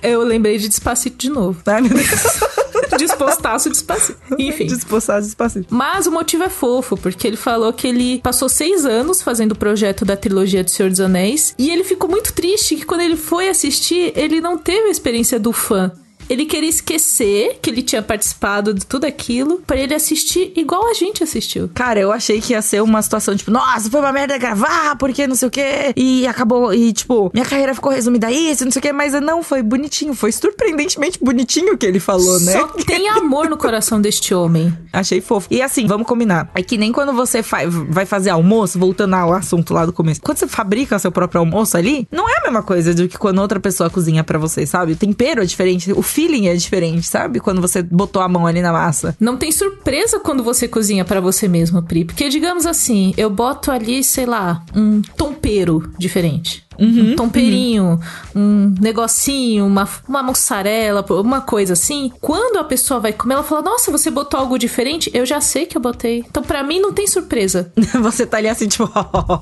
Eu 0.00 0.22
lembrei 0.28 0.58
de 0.58 0.68
Despacito 0.68 1.16
de 1.16 1.30
novo. 1.30 1.60
Ai, 1.66 1.80
meu 1.80 1.90
Deus. 1.90 2.08
Dispostaço, 2.98 3.70
Despacito. 3.70 4.18
Enfim. 4.38 4.66
Dispostaço, 4.66 5.26
despacito. 5.26 5.74
Mas 5.74 6.06
o 6.06 6.12
motivo 6.12 6.44
é 6.44 6.48
fofo, 6.48 6.96
porque 6.96 7.26
ele 7.26 7.36
falou 7.36 7.72
que 7.72 7.86
ele 7.86 8.20
passou 8.20 8.48
seis 8.48 8.84
anos 8.84 9.22
fazendo 9.22 9.52
o 9.52 9.58
projeto 9.58 10.04
da 10.04 10.16
trilogia 10.16 10.64
do 10.64 10.70
Senhor 10.70 10.88
dos 10.90 11.00
Anéis 11.00 11.54
e 11.58 11.70
ele 11.70 11.84
ficou 11.84 12.08
muito 12.08 12.32
triste 12.32 12.76
que 12.76 12.86
quando 12.86 13.02
ele 13.02 13.16
foi 13.16 13.48
assistir, 13.48 14.12
ele 14.16 14.40
não 14.40 14.56
teve 14.56 14.88
a 14.88 14.90
experiência 14.90 15.38
do 15.38 15.52
fã. 15.52 15.92
Ele 16.28 16.44
queria 16.44 16.68
esquecer 16.68 17.58
que 17.62 17.70
ele 17.70 17.82
tinha 17.82 18.02
participado 18.02 18.74
de 18.74 18.84
tudo 18.84 19.04
aquilo 19.06 19.62
pra 19.66 19.76
ele 19.76 19.94
assistir 19.94 20.52
igual 20.56 20.88
a 20.88 20.94
gente 20.94 21.22
assistiu. 21.22 21.70
Cara, 21.74 21.98
eu 22.00 22.12
achei 22.12 22.40
que 22.40 22.52
ia 22.52 22.62
ser 22.62 22.82
uma 22.82 23.00
situação 23.02 23.36
tipo, 23.36 23.50
nossa, 23.50 23.90
foi 23.90 24.00
uma 24.00 24.12
merda 24.12 24.36
gravar, 24.38 24.96
porque 24.96 25.26
não 25.26 25.34
sei 25.34 25.48
o 25.48 25.50
quê. 25.50 25.92
E 25.96 26.26
acabou, 26.26 26.72
e 26.74 26.92
tipo, 26.92 27.30
minha 27.32 27.44
carreira 27.46 27.74
ficou 27.74 27.92
resumida 27.92 28.26
a 28.28 28.32
isso, 28.32 28.64
não 28.64 28.70
sei 28.72 28.80
o 28.80 28.82
quê. 28.82 28.92
Mas 28.92 29.12
não, 29.14 29.42
foi 29.42 29.62
bonitinho, 29.62 30.14
foi 30.14 30.32
surpreendentemente 30.32 31.18
bonitinho 31.22 31.74
o 31.74 31.78
que 31.78 31.86
ele 31.86 32.00
falou, 32.00 32.38
né? 32.40 32.52
Só 32.52 32.66
tem 32.68 33.08
amor 33.08 33.48
no 33.48 33.56
coração 33.56 34.00
deste 34.00 34.34
homem. 34.34 34.76
Achei 34.92 35.20
fofo. 35.20 35.48
E 35.50 35.62
assim, 35.62 35.86
vamos 35.86 36.06
combinar. 36.06 36.50
É 36.54 36.62
que 36.62 36.76
nem 36.76 36.92
quando 36.92 37.12
você 37.12 37.42
fa- 37.42 37.66
vai 37.88 38.04
fazer 38.06 38.30
almoço, 38.30 38.78
voltando 38.78 39.14
ao 39.14 39.32
assunto 39.32 39.72
lá 39.72 39.86
do 39.86 39.92
começo. 39.92 40.20
Quando 40.20 40.38
você 40.38 40.46
fabrica 40.48 40.98
seu 40.98 41.12
próprio 41.12 41.40
almoço 41.40 41.76
ali, 41.76 42.06
não 42.10 42.28
é 42.28 42.38
a 42.38 42.42
mesma 42.42 42.62
coisa 42.62 42.92
do 42.94 43.08
que 43.08 43.16
quando 43.18 43.38
outra 43.40 43.60
pessoa 43.60 43.88
cozinha 43.90 44.22
pra 44.24 44.38
você, 44.38 44.66
sabe? 44.66 44.92
O 44.92 44.96
tempero 44.96 45.42
é 45.42 45.44
diferente, 45.44 45.92
o 45.92 46.02
feeling 46.18 46.48
é 46.48 46.56
diferente, 46.56 47.06
sabe? 47.06 47.38
Quando 47.38 47.60
você 47.60 47.80
botou 47.80 48.20
a 48.20 48.28
mão 48.28 48.44
ali 48.44 48.60
na 48.60 48.72
massa. 48.72 49.16
Não 49.20 49.36
tem 49.36 49.52
surpresa 49.52 50.18
quando 50.18 50.42
você 50.42 50.66
cozinha 50.66 51.04
pra 51.04 51.20
você 51.20 51.46
mesmo, 51.46 51.80
Pri. 51.80 52.04
Porque, 52.04 52.28
digamos 52.28 52.66
assim, 52.66 53.14
eu 53.16 53.30
boto 53.30 53.70
ali, 53.70 54.02
sei 54.02 54.26
lá, 54.26 54.64
um 54.74 55.00
tompeiro 55.16 55.92
diferente. 55.96 56.66
um 56.76 57.14
tomperinho, 57.16 58.00
um 58.34 58.74
negocinho, 58.80 59.64
uma, 59.66 59.88
uma 60.08 60.22
mussarela, 60.22 61.04
uma 61.08 61.40
coisa 61.40 61.74
assim. 61.74 62.10
Quando 62.20 62.56
a 62.56 62.64
pessoa 62.64 62.98
vai 62.98 63.12
comer, 63.12 63.34
ela 63.34 63.42
fala: 63.44 63.62
Nossa, 63.62 63.92
você 63.92 64.10
botou 64.10 64.40
algo 64.40 64.58
diferente? 64.58 65.10
Eu 65.14 65.24
já 65.24 65.40
sei 65.40 65.66
que 65.66 65.76
eu 65.76 65.80
botei. 65.80 66.24
Então, 66.28 66.42
pra 66.42 66.62
mim, 66.64 66.80
não 66.80 66.92
tem 66.92 67.06
surpresa. 67.06 67.72
Você 68.00 68.26
tá 68.26 68.38
ali 68.38 68.48
assim, 68.48 68.66
tipo, 68.68 68.88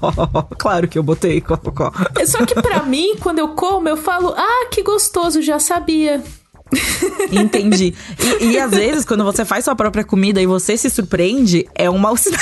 claro 0.58 0.88
que 0.88 0.98
eu 0.98 1.02
botei. 1.02 1.40
cococó. 1.40 1.90
Só 2.26 2.44
que 2.44 2.54
pra 2.54 2.82
mim, 2.88 3.16
quando 3.20 3.38
eu 3.38 3.48
como, 3.48 3.88
eu 3.88 3.96
falo: 3.96 4.34
Ah, 4.36 4.68
que 4.70 4.82
gostoso, 4.82 5.40
já 5.42 5.58
sabia. 5.58 6.22
Entendi. 7.32 7.94
E, 8.40 8.44
e 8.52 8.58
às 8.58 8.70
vezes, 8.70 9.04
quando 9.04 9.24
você 9.24 9.44
faz 9.44 9.64
sua 9.64 9.74
própria 9.76 10.04
comida 10.04 10.40
e 10.40 10.46
você 10.46 10.76
se 10.76 10.90
surpreende, 10.90 11.66
é 11.74 11.88
um 11.88 11.98
mau 11.98 12.16
sinal. 12.18 12.40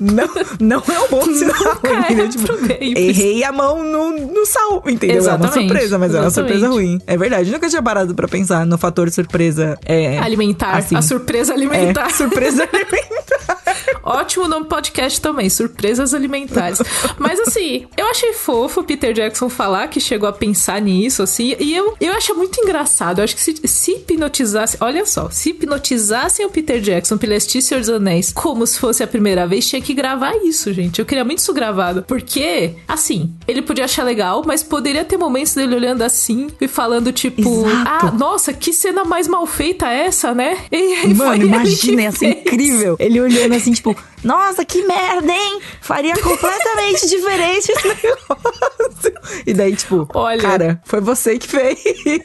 Não, 0.00 0.28
não 0.60 0.82
é 0.94 1.00
um 1.00 1.08
bom 1.08 1.22
sinal. 1.24 1.54
Nunca 1.82 2.12
é? 2.12 2.28
Tipo, 2.28 2.52
errei 2.80 3.44
a 3.44 3.52
mão 3.52 3.82
no, 3.82 4.10
no 4.32 4.46
sal, 4.46 4.82
entendeu? 4.86 5.16
É 5.16 5.20
uma 5.20 5.28
Exatamente, 5.36 5.68
surpresa, 5.68 5.98
mas 5.98 6.14
é 6.14 6.18
uma 6.18 6.26
exatamente. 6.26 6.52
surpresa 6.58 6.68
ruim. 6.68 7.00
É 7.06 7.16
verdade. 7.16 7.50
Nunca 7.50 7.68
tinha 7.68 7.82
parado 7.82 8.14
pra 8.14 8.28
pensar 8.28 8.66
no 8.66 8.76
fator 8.78 9.10
surpresa. 9.10 9.78
É, 9.84 10.18
Alimentar. 10.18 10.76
assim. 10.76 10.96
A 10.96 11.02
surpresa 11.02 11.52
É, 11.52 11.56
alimentar. 11.56 12.10
surpresa 12.12 12.62
alimentar. 12.72 13.59
Ótimo 14.02 14.48
nome 14.48 14.66
podcast 14.66 15.20
também, 15.20 15.48
surpresas 15.50 16.14
alimentares. 16.14 16.78
Mas 17.18 17.40
assim, 17.40 17.86
eu 17.96 18.06
achei 18.06 18.32
fofo 18.32 18.80
o 18.80 18.84
Peter 18.84 19.12
Jackson 19.12 19.48
falar 19.48 19.88
que 19.88 20.00
chegou 20.00 20.28
a 20.28 20.32
pensar 20.32 20.80
nisso, 20.80 21.22
assim, 21.22 21.54
e 21.58 21.74
eu, 21.74 21.94
eu 22.00 22.12
acho 22.12 22.34
muito 22.34 22.60
engraçado. 22.60 23.18
Eu 23.18 23.24
acho 23.24 23.34
que 23.34 23.42
se, 23.42 23.54
se 23.64 23.92
hipnotizasse, 23.92 24.76
olha 24.80 25.04
só, 25.06 25.28
se 25.30 25.50
hipnotizassem 25.50 26.44
o 26.46 26.50
Peter 26.50 26.80
Jackson 26.80 27.18
assistir 27.40 27.62
Senhor 27.62 27.80
dos 27.80 27.88
Anéis 27.88 28.32
como 28.32 28.66
se 28.66 28.78
fosse 28.78 29.02
a 29.02 29.06
primeira 29.06 29.46
vez, 29.46 29.66
tinha 29.66 29.80
que 29.80 29.94
gravar 29.94 30.34
isso, 30.44 30.72
gente. 30.72 30.98
Eu 30.98 31.06
queria 31.06 31.24
muito 31.24 31.38
isso 31.38 31.52
gravado. 31.52 32.02
Porque, 32.06 32.74
assim, 32.86 33.32
ele 33.48 33.62
podia 33.62 33.84
achar 33.84 34.04
legal, 34.04 34.42
mas 34.46 34.62
poderia 34.62 35.04
ter 35.04 35.16
momentos 35.16 35.54
dele 35.54 35.74
olhando 35.74 36.02
assim 36.02 36.48
e 36.60 36.68
falando, 36.68 37.12
tipo, 37.12 37.66
Exato. 37.66 38.06
ah, 38.06 38.14
nossa, 38.16 38.52
que 38.52 38.72
cena 38.72 39.04
mais 39.04 39.26
mal 39.26 39.46
feita 39.46 39.88
essa, 39.88 40.34
né? 40.34 40.58
E 40.70 41.14
Mano, 41.14 41.44
imagina, 41.44 42.10
ser 42.12 42.18
fez. 42.18 42.36
incrível. 42.40 42.96
Ele 42.98 43.20
olhando 43.20 43.54
assim, 43.54 43.69
tipo, 43.72 43.96
nossa, 44.24 44.64
que 44.64 44.82
merda, 44.84 45.32
hein? 45.32 45.60
Faria 45.80 46.14
completamente 46.14 47.06
diferente 47.08 47.70
esse 47.72 47.88
negócio. 47.88 49.12
E 49.46 49.54
daí, 49.54 49.74
tipo, 49.76 50.08
Olha. 50.14 50.40
cara, 50.40 50.80
foi 50.84 51.00
você 51.00 51.38
que 51.38 51.48
fez. 51.48 51.78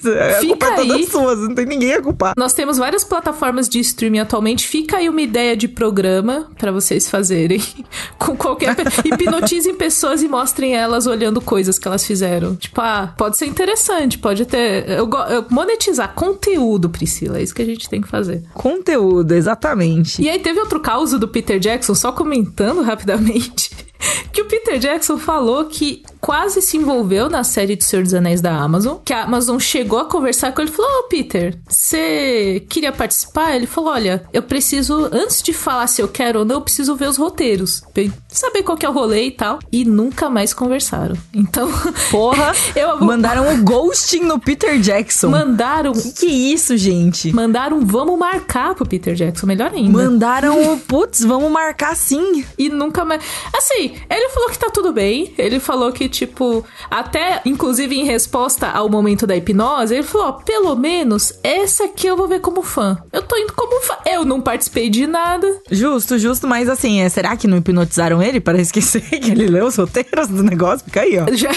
A 0.06 0.40
Fica 0.40 0.68
culpa 0.68 0.82
é 0.82 0.92
aí. 0.94 1.08
sua, 1.08 1.36
não 1.36 1.56
tem 1.56 1.66
ninguém 1.66 1.94
a 1.94 2.02
culpar. 2.02 2.34
Nós 2.38 2.54
temos 2.54 2.78
várias 2.78 3.04
plataformas 3.04 3.70
de 3.70 3.80
streaming 3.80 4.20
atualmente. 4.20 4.68
Fica 4.68 4.98
aí 4.98 5.08
uma 5.10 5.22
ideia 5.22 5.56
de 5.56 5.68
programa 5.68 6.50
pra 6.58 6.72
vocês 6.72 7.10
fazerem. 7.10 7.62
Com 8.18 8.36
qualquer. 8.36 8.76
Hipnotizem 9.06 9.76
pessoas 9.76 10.22
e 10.22 10.28
mostrem 10.28 10.76
elas 10.76 11.08
olhando 11.08 11.40
coisas 11.42 11.80
que 11.80 11.88
elas 11.88 12.06
fizeram. 12.06 12.56
Tipo, 12.56 12.82
ah, 12.82 13.14
pode 13.18 13.38
ser 13.38 13.46
interessante, 13.46 14.18
pode 14.18 14.46
ter. 14.46 14.90
Eu, 14.90 15.10
eu- 15.30 15.46
monetizar 15.50 16.14
conteúdo, 16.14 16.90
Priscila. 16.90 17.40
É 17.40 17.44
isso 17.44 17.54
que 17.56 17.62
a 17.62 17.66
gente 17.66 17.88
tem 17.90 18.02
que 18.02 18.08
fazer. 18.08 18.44
Conteúdo, 18.54 19.34
exatamente. 19.34 20.22
E 20.22 20.30
aí 20.30 20.40
teve 20.40 20.60
outro 20.60 20.80
caso 20.80 21.18
do 21.20 21.28
Peter 21.36 21.60
Jackson, 21.60 21.94
só 21.94 22.14
comentando 22.14 22.82
rapidamente, 22.82 23.70
que 24.32 24.42
o 24.42 24.46
Peter 24.46 24.80
Jackson 24.80 25.18
falou 25.18 25.66
que 25.66 26.02
quase 26.26 26.60
se 26.60 26.76
envolveu 26.76 27.30
na 27.30 27.44
série 27.44 27.76
do 27.76 27.84
Senhor 27.84 28.02
dos 28.02 28.16
Anéis 28.16 28.42
da 28.42 28.52
Amazon, 28.52 28.98
que 29.06 29.14
a 29.14 29.26
Amazon 29.26 29.60
chegou 29.60 30.00
a 30.00 30.06
conversar 30.06 30.52
com 30.54 30.62
ele 30.62 30.72
e 30.72 30.74
falou: 30.74 30.90
Ô 31.02 31.04
Peter, 31.04 31.56
você 31.70 32.66
queria 32.68 32.92
participar? 32.92 33.56
Ele 33.56 33.68
falou: 33.68 33.92
Olha, 33.92 34.24
eu 34.34 34.42
preciso, 34.42 35.08
antes 35.12 35.44
de 35.44 35.54
falar 35.54 35.86
se 35.86 36.02
eu 36.02 36.08
quero 36.08 36.40
ou 36.40 36.46
não, 36.46 36.56
eu 36.56 36.62
preciso 36.62 36.96
ver 36.96 37.10
os 37.10 37.18
roteiros, 37.18 37.84
eu 37.96 38.12
saber 38.28 38.64
qual 38.64 38.76
que 38.76 38.88
é 38.88 38.90
o 38.90 38.92
rolê 38.92 39.28
e 39.28 39.32
tal. 39.32 39.60
E 39.72 39.86
nunca 39.86 40.28
mais 40.28 40.52
conversaram. 40.52 41.16
Então, 41.32 41.70
Porra, 42.10 42.54
eu 42.76 43.00
mandaram 43.02 43.48
um 43.48 43.64
ghosting 43.64 44.22
no 44.22 44.40
Peter 44.40 44.80
Jackson. 44.80 45.30
mandaram. 45.30 45.94
Que 45.94 46.12
que 46.12 46.26
é 46.26 46.54
isso, 46.54 46.76
gente? 46.76 47.32
Mandaram 47.32 47.86
vamos 47.86 48.18
marcar 48.18 48.74
pro 48.74 48.88
Peter 48.88 49.14
Jackson, 49.14 49.46
melhor 49.46 49.72
ainda. 49.72 49.92
Mandaram 49.92 50.74
o 50.74 50.80
putz, 50.80 51.24
vamos 51.24 51.52
marcar 51.52 51.96
sim. 51.96 52.44
E 52.58 52.68
nunca 52.68 53.06
mais. 53.06 53.22
Assim, 53.56 53.94
ele 54.10 54.30
falou 54.30 54.50
que 54.50 54.58
tá 54.58 54.72
tudo 54.72 54.92
bem. 54.92 55.32
Ele 55.38 55.60
falou 55.60 55.92
que, 55.92 56.15
tipo, 56.16 56.66
até, 56.90 57.42
inclusive, 57.46 57.96
em 57.96 58.06
resposta 58.06 58.68
ao 58.70 58.90
momento 58.90 59.28
da 59.28 59.36
hipnose, 59.36 59.94
ele 59.94 60.04
falou: 60.04 60.28
ó, 60.28 60.32
pelo 60.34 60.76
menos 60.76 61.34
essa 61.44 61.86
aqui 61.86 62.08
eu 62.08 62.18
vou 62.18 62.28
ver 62.28 62.40
como 62.40 62.62
fã. 62.62 62.98
Eu 63.12 63.22
tô 63.22 63.36
indo 63.38 63.54
como 63.54 63.82
fã. 63.82 63.96
Eu 64.06 64.26
não 64.26 64.42
participei 64.42 64.90
de 64.90 65.06
nada. 65.08 65.48
Justo, 65.70 66.18
justo, 66.18 66.48
mas 66.48 66.70
assim, 66.70 67.02
é, 67.02 67.10
será 67.10 67.36
que 67.36 67.48
não 67.48 67.58
hipnotizaram 67.58 68.22
ele 68.22 68.40
para 68.40 68.60
esquecer 68.62 69.02
que 69.02 69.32
ele 69.32 69.48
leu 69.48 69.66
os 69.68 69.76
roteiros 69.76 70.28
do 70.28 70.44
negócio? 70.44 70.86
Fica 70.86 71.02
aí, 71.02 71.18
ó. 71.20 71.26
Já... 71.36 71.52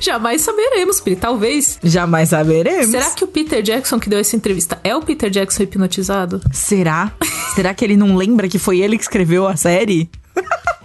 Jamais 0.00 0.40
saberemos, 0.40 1.00
Pri. 1.00 1.16
Talvez. 1.16 1.78
Jamais 1.82 2.30
saberemos. 2.30 2.90
Será 2.90 3.10
que 3.10 3.24
o 3.24 3.26
Peter 3.26 3.62
Jackson 3.62 3.98
que 3.98 4.08
deu 4.08 4.18
essa 4.18 4.36
entrevista 4.36 4.78
é 4.82 4.94
o 4.94 5.02
Peter 5.02 5.30
Jackson 5.30 5.62
hipnotizado? 5.62 6.40
Será? 6.52 7.12
Será 7.54 7.74
que 7.74 7.84
ele 7.84 7.96
não 7.96 8.16
lembra 8.16 8.48
que 8.48 8.58
foi 8.58 8.80
ele 8.80 8.96
que 8.96 9.02
escreveu 9.02 9.46
a 9.46 9.56
série? 9.56 10.10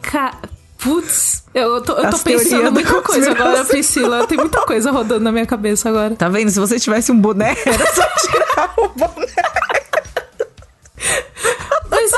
Ca... 0.02 0.38
Putz, 0.78 1.44
eu 1.54 1.82
tô, 1.82 1.94
eu 1.94 2.10
tô 2.10 2.18
pensando 2.20 2.72
muita 2.72 3.02
coisa 3.02 3.32
agora. 3.32 3.66
Priscila. 3.66 4.28
Tem 4.28 4.38
muita 4.38 4.62
coisa 4.62 4.92
rodando 4.92 5.22
na 5.22 5.32
minha 5.32 5.46
cabeça 5.46 5.90
agora. 5.90 6.16
Tá 6.16 6.30
vendo? 6.30 6.50
Se 6.52 6.60
você 6.60 6.80
tivesse 6.80 7.12
um 7.12 7.20
boné, 7.20 7.56
era 7.66 7.94
só 7.94 8.08
tirar 8.20 8.74
o 8.78 8.90
boné. 8.90 9.26
Mas, 11.90 12.12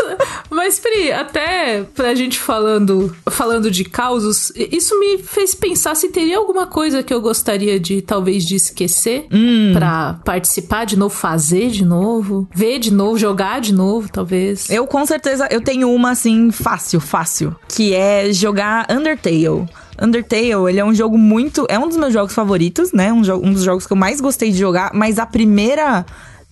mas, 0.58 0.80
Pri, 0.80 1.12
até 1.12 1.84
pra 1.96 2.16
gente 2.16 2.40
falando, 2.40 3.16
falando 3.30 3.70
de 3.70 3.86
causos, 3.86 4.52
isso 4.56 5.00
me 5.00 5.20
fez 5.20 5.54
pensar 5.54 5.96
se 5.96 6.10
teria 6.10 6.38
alguma 6.38 6.66
coisa 6.66 7.04
que 7.04 7.14
eu 7.14 7.22
gostaria 7.22 7.80
de, 7.80 8.02
talvez, 8.02 8.44
de 8.44 8.56
esquecer 8.56 9.28
pra 9.72 10.20
participar 10.26 10.86
de 10.86 10.98
novo, 10.98 11.14
fazer 11.14 11.70
de 11.70 11.86
novo, 11.86 12.50
ver 12.54 12.80
de 12.80 12.92
novo, 12.92 13.20
jogar 13.20 13.62
de 13.62 13.74
novo, 13.74 14.10
talvez. 14.12 14.70
Eu 14.70 14.88
com 14.88 15.06
certeza, 15.06 15.48
eu 15.52 15.62
tenho 15.62 15.94
uma 15.94 16.12
assim, 16.12 16.52
fácil, 16.52 17.00
fácil. 17.00 17.56
Que 17.70 17.94
é 17.94 18.34
jogar 18.34 18.88
Undertale. 18.90 19.68
Undertale, 20.02 20.70
ele 20.70 20.80
é 20.80 20.86
um 20.86 20.94
jogo 20.94 21.18
muito. 21.18 21.66
É 21.70 21.78
um 21.78 21.88
dos 21.88 21.98
meus 21.98 22.14
jogos 22.14 22.34
favoritos, 22.34 22.92
né? 22.92 23.12
Um, 23.14 23.20
um 23.20 23.54
dos 23.54 23.64
jogos 23.64 23.86
que 23.86 23.94
eu 23.94 23.98
mais 23.98 24.20
gostei 24.20 24.52
de 24.52 24.58
jogar, 24.58 24.92
mas 24.94 25.20
a 25.20 25.26
primeira. 25.26 26.06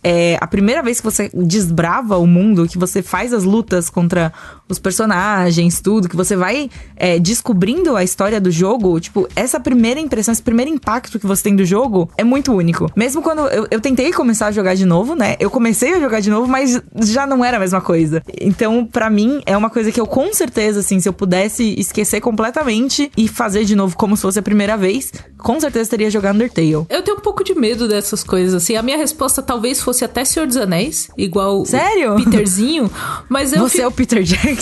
É, 0.07 0.37
a 0.39 0.45
primeira 0.45 0.83
vez 0.83 0.99
que 0.99 1.03
você 1.03 1.31
desbrava 1.33 2.15
o 2.19 2.27
mundo, 2.27 2.67
que 2.67 2.77
você 2.77 3.01
faz 3.01 3.33
as 3.33 3.43
lutas 3.43 3.89
contra 3.89 4.31
os 4.67 4.79
personagens, 4.79 5.79
tudo, 5.79 6.09
que 6.09 6.15
você 6.15 6.35
vai 6.35 6.69
é, 6.95 7.19
descobrindo 7.19 7.95
a 7.95 8.03
história 8.03 8.39
do 8.41 8.49
jogo, 8.49 8.99
tipo, 8.99 9.27
essa 9.35 9.59
primeira 9.59 9.99
impressão, 9.99 10.31
esse 10.31 10.41
primeiro 10.41 10.71
impacto 10.71 11.19
que 11.19 11.27
você 11.27 11.43
tem 11.43 11.55
do 11.55 11.63
jogo 11.65 12.09
é 12.17 12.23
muito 12.23 12.51
único. 12.53 12.89
Mesmo 12.95 13.21
quando 13.21 13.41
eu, 13.47 13.67
eu 13.69 13.79
tentei 13.79 14.11
começar 14.11 14.47
a 14.47 14.51
jogar 14.51 14.75
de 14.75 14.85
novo, 14.85 15.15
né? 15.15 15.35
Eu 15.39 15.49
comecei 15.51 15.93
a 15.93 15.99
jogar 15.99 16.19
de 16.19 16.29
novo, 16.29 16.47
mas 16.47 16.81
já 17.03 17.27
não 17.27 17.43
era 17.45 17.57
a 17.57 17.59
mesma 17.59 17.79
coisa. 17.81 18.23
Então, 18.41 18.85
pra 18.85 19.09
mim, 19.09 19.41
é 19.45 19.55
uma 19.55 19.69
coisa 19.69 19.91
que 19.91 19.99
eu 19.99 20.07
com 20.07 20.33
certeza, 20.33 20.79
assim, 20.79 20.99
se 20.99 21.07
eu 21.07 21.13
pudesse 21.13 21.75
esquecer 21.77 22.19
completamente 22.21 23.11
e 23.15 23.27
fazer 23.27 23.65
de 23.65 23.75
novo 23.75 23.95
como 23.95 24.15
se 24.15 24.21
fosse 24.23 24.39
a 24.39 24.43
primeira 24.43 24.75
vez, 24.75 25.11
com 25.37 25.59
certeza 25.59 25.89
teria 25.89 26.09
jogar 26.09 26.33
Undertale. 26.33 26.85
Eu 26.89 27.03
tenho 27.03 27.17
um 27.17 27.21
pouco 27.21 27.43
de 27.43 27.53
medo 27.53 27.87
dessas 27.87 28.23
coisas, 28.23 28.53
assim. 28.63 28.75
A 28.75 28.81
minha 28.81 28.97
resposta 28.97 29.41
talvez 29.41 29.79
fosse 29.81 30.03
até 30.03 30.25
Senhor 30.25 30.47
dos 30.47 30.57
Anéis, 30.57 31.07
igual 31.17 31.61
o 31.61 31.65
Sério? 31.65 32.15
Peterzinho, 32.15 32.89
mas 33.29 33.53
eu 33.53 33.59
Você 33.59 33.77
fi- 33.77 33.81
é 33.83 33.87
o 33.87 33.91
Peter 33.91 34.23
Jackson. 34.23 34.54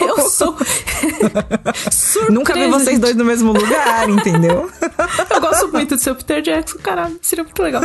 Eu 0.00 0.28
sou. 0.28 0.56
Nunca 2.30 2.54
vi 2.54 2.60
Surpresa, 2.60 2.68
vocês 2.70 2.90
gente. 2.90 3.00
dois 3.00 3.16
no 3.16 3.24
mesmo 3.24 3.52
lugar, 3.52 4.08
entendeu? 4.08 4.70
Eu 5.30 5.40
gosto 5.40 5.68
muito 5.68 5.96
de 5.96 6.02
ser 6.02 6.10
o 6.10 6.14
Peter 6.14 6.42
Jackson, 6.42 6.78
caralho, 6.78 7.18
seria 7.22 7.44
muito 7.44 7.62
legal. 7.62 7.82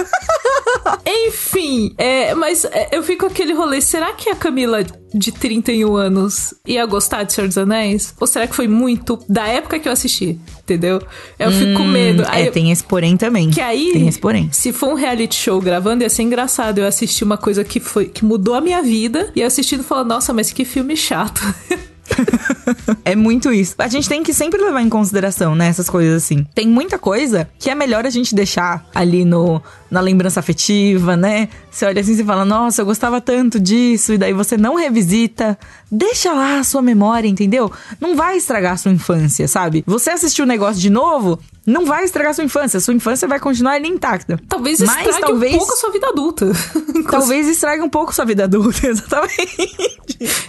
Enfim, 1.28 1.93
é, 1.97 2.34
mas 2.36 2.66
é, 2.66 2.89
eu 2.91 3.03
fico 3.03 3.26
com 3.26 3.32
aquele 3.32 3.53
rolê. 3.53 3.82
Será 3.82 4.13
que 4.13 4.30
a 4.30 4.36
Camila 4.36 4.84
de 5.18 5.32
31 5.32 5.95
anos 5.95 6.53
ia 6.68 6.86
gostar 6.86 7.24
de 7.24 7.32
Senhor 7.34 7.47
dos 7.47 7.57
Anéis? 7.57 8.13
Ou 8.20 8.28
será 8.28 8.45
que 8.47 8.55
foi 8.55 8.68
muito 8.68 9.18
da 9.30 9.47
época 9.47 9.80
que 9.80 9.88
eu 9.88 9.91
assisti? 9.93 10.39
Entendeu? 10.61 11.01
Eu 11.39 11.51
fico 11.51 11.78
com 11.78 11.86
medo. 11.88 12.24
Aí 12.28 12.43
é, 12.43 12.47
eu- 12.47 12.51
tem 12.51 12.72
esse 12.72 12.84
porém 12.84 13.16
também. 13.16 13.49
que 13.51 13.61
aí, 13.61 13.91
Tem 13.93 14.07
esse 14.07 14.20
porém. 14.20 14.49
se 14.51 14.74
for 14.74 14.89
um 14.89 14.95
reality 14.95 15.36
show 15.36 15.61
gravando, 15.61 16.03
ia 16.03 16.09
ser 16.09 16.24
engraçado. 16.24 16.80
Eu 16.80 16.86
assisti 16.88 17.24
uma 17.24 17.38
coisa 17.38 17.63
que 17.63 17.80
foi 17.80 18.05
que 18.05 18.26
mudou 18.26 18.53
a 18.55 18.61
minha 18.61 18.82
vida 18.82 19.32
e 19.36 19.41
eu 19.41 19.47
assistindo 19.47 19.84
falando, 19.84 20.09
nossa, 20.09 20.34
mas 20.34 20.51
que 20.51 20.66
filme 20.66 20.95
chato. 20.97 21.41
É 23.03 23.16
muito 23.16 23.51
isso. 23.51 23.76
A 23.78 23.88
gente 23.88 24.10
tem 24.10 24.24
que 24.24 24.34
sempre 24.34 24.62
levar 24.62 24.82
em 24.82 24.89
consideração, 24.89 25.56
né, 25.56 25.68
essas 25.68 25.89
coisas 25.89 26.24
assim. 26.24 26.45
Tem 26.56 26.68
muita 26.68 26.97
coisa 26.97 27.47
que 27.60 27.70
é 27.70 27.76
melhor 27.76 28.06
a 28.06 28.10
gente 28.10 28.34
deixar 28.34 28.86
ali 28.93 29.24
no 29.24 29.62
na 29.89 30.01
lembrança 30.01 30.39
afetiva, 30.39 31.16
né? 31.16 31.47
Você 31.70 31.86
olha 31.86 32.01
assim 32.01 32.20
e 32.20 32.24
fala: 32.24 32.43
"Nossa, 32.43 32.82
eu 32.82 32.86
gostava 32.86 33.22
tanto 33.22 33.60
disso", 33.60 34.14
e 34.14 34.18
daí 34.18 34.34
você 34.34 34.58
não 34.58 34.76
revisita. 34.76 35.58
Deixa 35.91 36.34
lá 36.34 36.60
a 36.60 36.64
sua 36.64 36.82
memória, 36.82 37.28
entendeu? 37.28 37.72
Não 37.99 38.16
vai 38.16 38.38
estragar 38.38 38.74
a 38.74 38.78
sua 38.78 38.91
infância, 38.91 39.47
sabe? 39.47 39.84
Você 39.86 40.10
assistiu 40.10 40.43
o 40.43 40.47
negócio 40.47 40.82
de 40.82 40.89
novo, 40.89 41.39
não 41.66 41.86
vai 41.86 42.03
estragar 42.03 42.32
a 42.32 42.34
sua 42.34 42.43
infância. 42.43 42.78
A 42.78 42.82
sua 42.82 42.93
infância 42.93 43.28
vai 43.28 43.39
continuar 43.39 43.84
intacta. 43.86 44.39
Talvez 44.47 44.80
Mas 44.80 45.07
estrague 45.07 45.22
talvez- 45.22 45.53
um 45.55 45.57
pouco 45.57 45.74
a 45.74 45.76
sua 45.78 45.91
vida 45.91 46.07
adulta. 46.07 46.51
Talvez 47.09 47.47
estrague 47.47 47.82
um 47.82 47.89
pouco 47.89 48.13
sua 48.13 48.26
vida 48.26 48.43
adulta, 48.45 48.88
exatamente. 48.88 49.99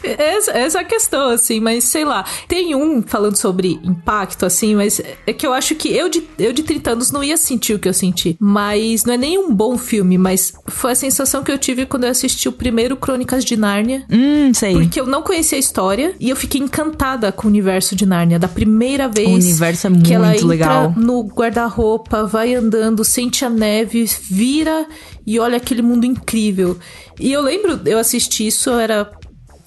Essa, 0.03 0.53
essa 0.53 0.79
é 0.79 0.81
a 0.81 0.85
questão, 0.85 1.31
assim, 1.31 1.61
mas 1.61 1.85
sei 1.85 2.05
lá. 2.05 2.25
Tem 2.49 2.75
um 2.75 3.03
falando 3.03 3.37
sobre 3.37 3.81
impacto, 3.83 4.47
assim, 4.47 4.75
mas 4.75 5.01
é 5.27 5.33
que 5.33 5.47
eu 5.47 5.53
acho 5.53 5.75
que 5.75 5.89
eu 5.95 6.09
de, 6.09 6.23
eu 6.39 6.53
de 6.53 6.63
30 6.63 6.91
anos 6.93 7.11
não 7.11 7.23
ia 7.23 7.37
sentir 7.37 7.75
o 7.75 7.79
que 7.79 7.89
eu 7.89 7.95
senti. 7.95 8.37
Mas 8.41 9.05
não 9.05 9.15
é 9.15 9.17
nem 9.17 9.39
um 9.39 9.53
bom 9.53 9.77
filme, 9.77 10.17
mas 10.19 10.53
foi 10.67 10.93
a 10.93 10.95
sensação 10.95 11.43
que 11.43 11.51
eu 11.51 11.59
tive 11.59 11.87
quando 11.87 12.05
eu 12.05 12.11
assisti 12.11 12.49
o 12.49 12.53
primeiro 12.53 12.97
Crônicas 12.97 13.45
de 13.45 13.57
Nárnia. 13.57 14.05
Hum, 14.11 14.53
sei. 14.55 14.73
Porque 14.75 15.01
eu 15.01 15.07
não 15.07 15.23
conhecia 15.23 15.59
a 15.59 15.61
história 15.61 16.15
e 16.21 16.31
eu 16.31 16.37
fiquei 16.37 16.61
encantada 16.61 17.33
com 17.33 17.47
o 17.47 17.51
universo 17.51 17.95
de 17.97 18.07
Nárnia. 18.07 18.39
Da 18.39 18.49
primeira 18.49 19.09
vez. 19.09 19.29
O 19.29 19.33
universo 19.33 19.87
é 19.87 19.91
que 19.91 20.15
ela 20.15 20.27
muito 20.29 20.39
entra 20.39 20.49
legal. 20.49 20.95
No 21.07 21.23
guarda-roupa, 21.23 22.25
vai 22.25 22.55
andando, 22.55 23.05
sente 23.05 23.45
a 23.45 23.49
neve, 23.49 24.05
vira 24.29 24.87
e 25.25 25.39
olha 25.39 25.57
aquele 25.57 25.81
mundo 25.81 26.05
incrível. 26.05 26.77
E 27.21 27.33
eu 27.33 27.41
lembro, 27.41 27.81
eu 27.87 27.99
assisti 27.99 28.49
isso, 28.49 28.71
eu 28.71 28.81
era, 28.81 29.11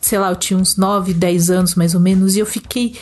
sei 0.01 0.19
lá, 0.19 0.29
eu 0.29 0.35
tinha 0.35 0.59
uns 0.59 0.75
9, 0.75 1.13
10 1.13 1.49
anos 1.49 1.75
mais 1.75 1.95
ou 1.95 2.01
menos, 2.01 2.35
e 2.35 2.39
eu 2.39 2.45
fiquei 2.45 2.95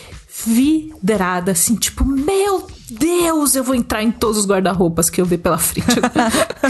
vidrada, 0.46 1.54
assim, 1.54 1.76
tipo, 1.76 2.06
meu 2.06 2.68
Deus, 2.90 3.56
eu 3.56 3.64
vou 3.64 3.74
entrar 3.74 4.04
em 4.04 4.12
todos 4.12 4.38
os 4.38 4.46
guarda-roupas 4.46 5.10
que 5.10 5.20
eu 5.20 5.26
ver 5.26 5.40
pela 5.40 5.58
frente. 5.58 5.88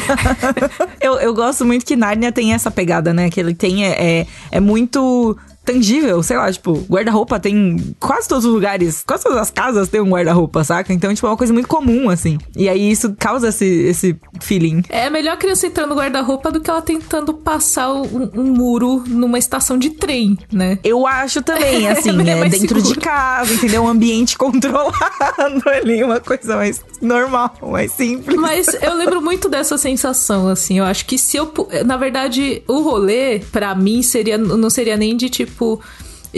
eu, 1.01 1.15
eu 1.15 1.33
gosto 1.33 1.65
muito 1.65 1.85
que 1.85 1.97
Nárnia 1.97 2.31
tem 2.31 2.53
essa 2.53 2.71
pegada, 2.71 3.13
né? 3.13 3.29
Que 3.29 3.39
ele 3.39 3.53
tem. 3.53 3.85
É, 3.85 4.21
é, 4.21 4.27
é 4.51 4.59
muito 4.59 5.37
tangível, 5.67 6.23
sei 6.23 6.37
lá, 6.37 6.49
tipo, 6.49 6.85
guarda-roupa 6.89 7.37
tem 7.41 7.93
quase 7.99 8.25
todos 8.25 8.45
os 8.45 8.53
lugares, 8.53 9.03
quase 9.05 9.23
todas 9.23 9.37
as 9.37 9.51
casas 9.51 9.89
tem 9.89 9.99
um 9.99 10.09
guarda-roupa, 10.09 10.63
saca? 10.63 10.93
Então, 10.93 11.13
tipo, 11.13 11.27
é 11.27 11.29
uma 11.29 11.35
coisa 11.35 11.51
muito 11.51 11.67
comum, 11.67 12.09
assim. 12.09 12.37
E 12.55 12.69
aí 12.69 12.89
isso 12.89 13.13
causa 13.19 13.49
esse, 13.49 13.65
esse 13.65 14.17
feeling. 14.41 14.83
É 14.89 15.09
melhor 15.09 15.33
a 15.33 15.37
criança 15.37 15.67
entrando 15.67 15.89
no 15.89 15.95
guarda-roupa 15.95 16.51
do 16.51 16.59
que 16.59 16.69
ela 16.69 16.81
tentando 16.81 17.33
passar 17.33 17.93
um, 17.93 18.29
um 18.35 18.43
muro 18.43 19.03
numa 19.07 19.37
estação 19.37 19.77
de 19.77 19.91
trem, 19.91 20.37
né? 20.51 20.79
Eu 20.83 21.05
acho 21.07 21.41
também, 21.41 21.87
assim, 21.89 22.09
É 22.09 22.31
é, 22.45 22.49
dentro 22.49 22.81
de 22.81 22.87
seguro. 22.89 23.01
casa, 23.01 23.53
entendeu? 23.53 23.83
Um 23.83 23.87
ambiente 23.87 24.37
controlado 24.37 25.69
ali, 25.69 26.03
uma 26.03 26.19
coisa 26.19 26.55
mais 26.55 26.81
normal, 27.01 27.55
mais 27.61 27.91
simples. 27.91 28.37
Mas 28.37 28.67
eu 28.81 28.93
lembro 28.95 29.21
muito 29.21 29.49
dessa 29.49 29.77
sensação, 29.77 30.47
assim. 30.47 30.79
Eu 30.79 30.85
acho 30.85 31.05
que 31.05 31.17
se 31.17 31.37
eu. 31.37 31.51
Na 31.85 31.97
verdade, 31.97 32.61
o 32.67 32.81
rolê, 32.81 33.39
pra 33.51 33.73
mim, 33.75 34.01
seria 34.01 34.37
não 34.37 34.69
seria 34.69 34.97
nem 34.97 35.15
de 35.15 35.29
tipo. 35.29 35.81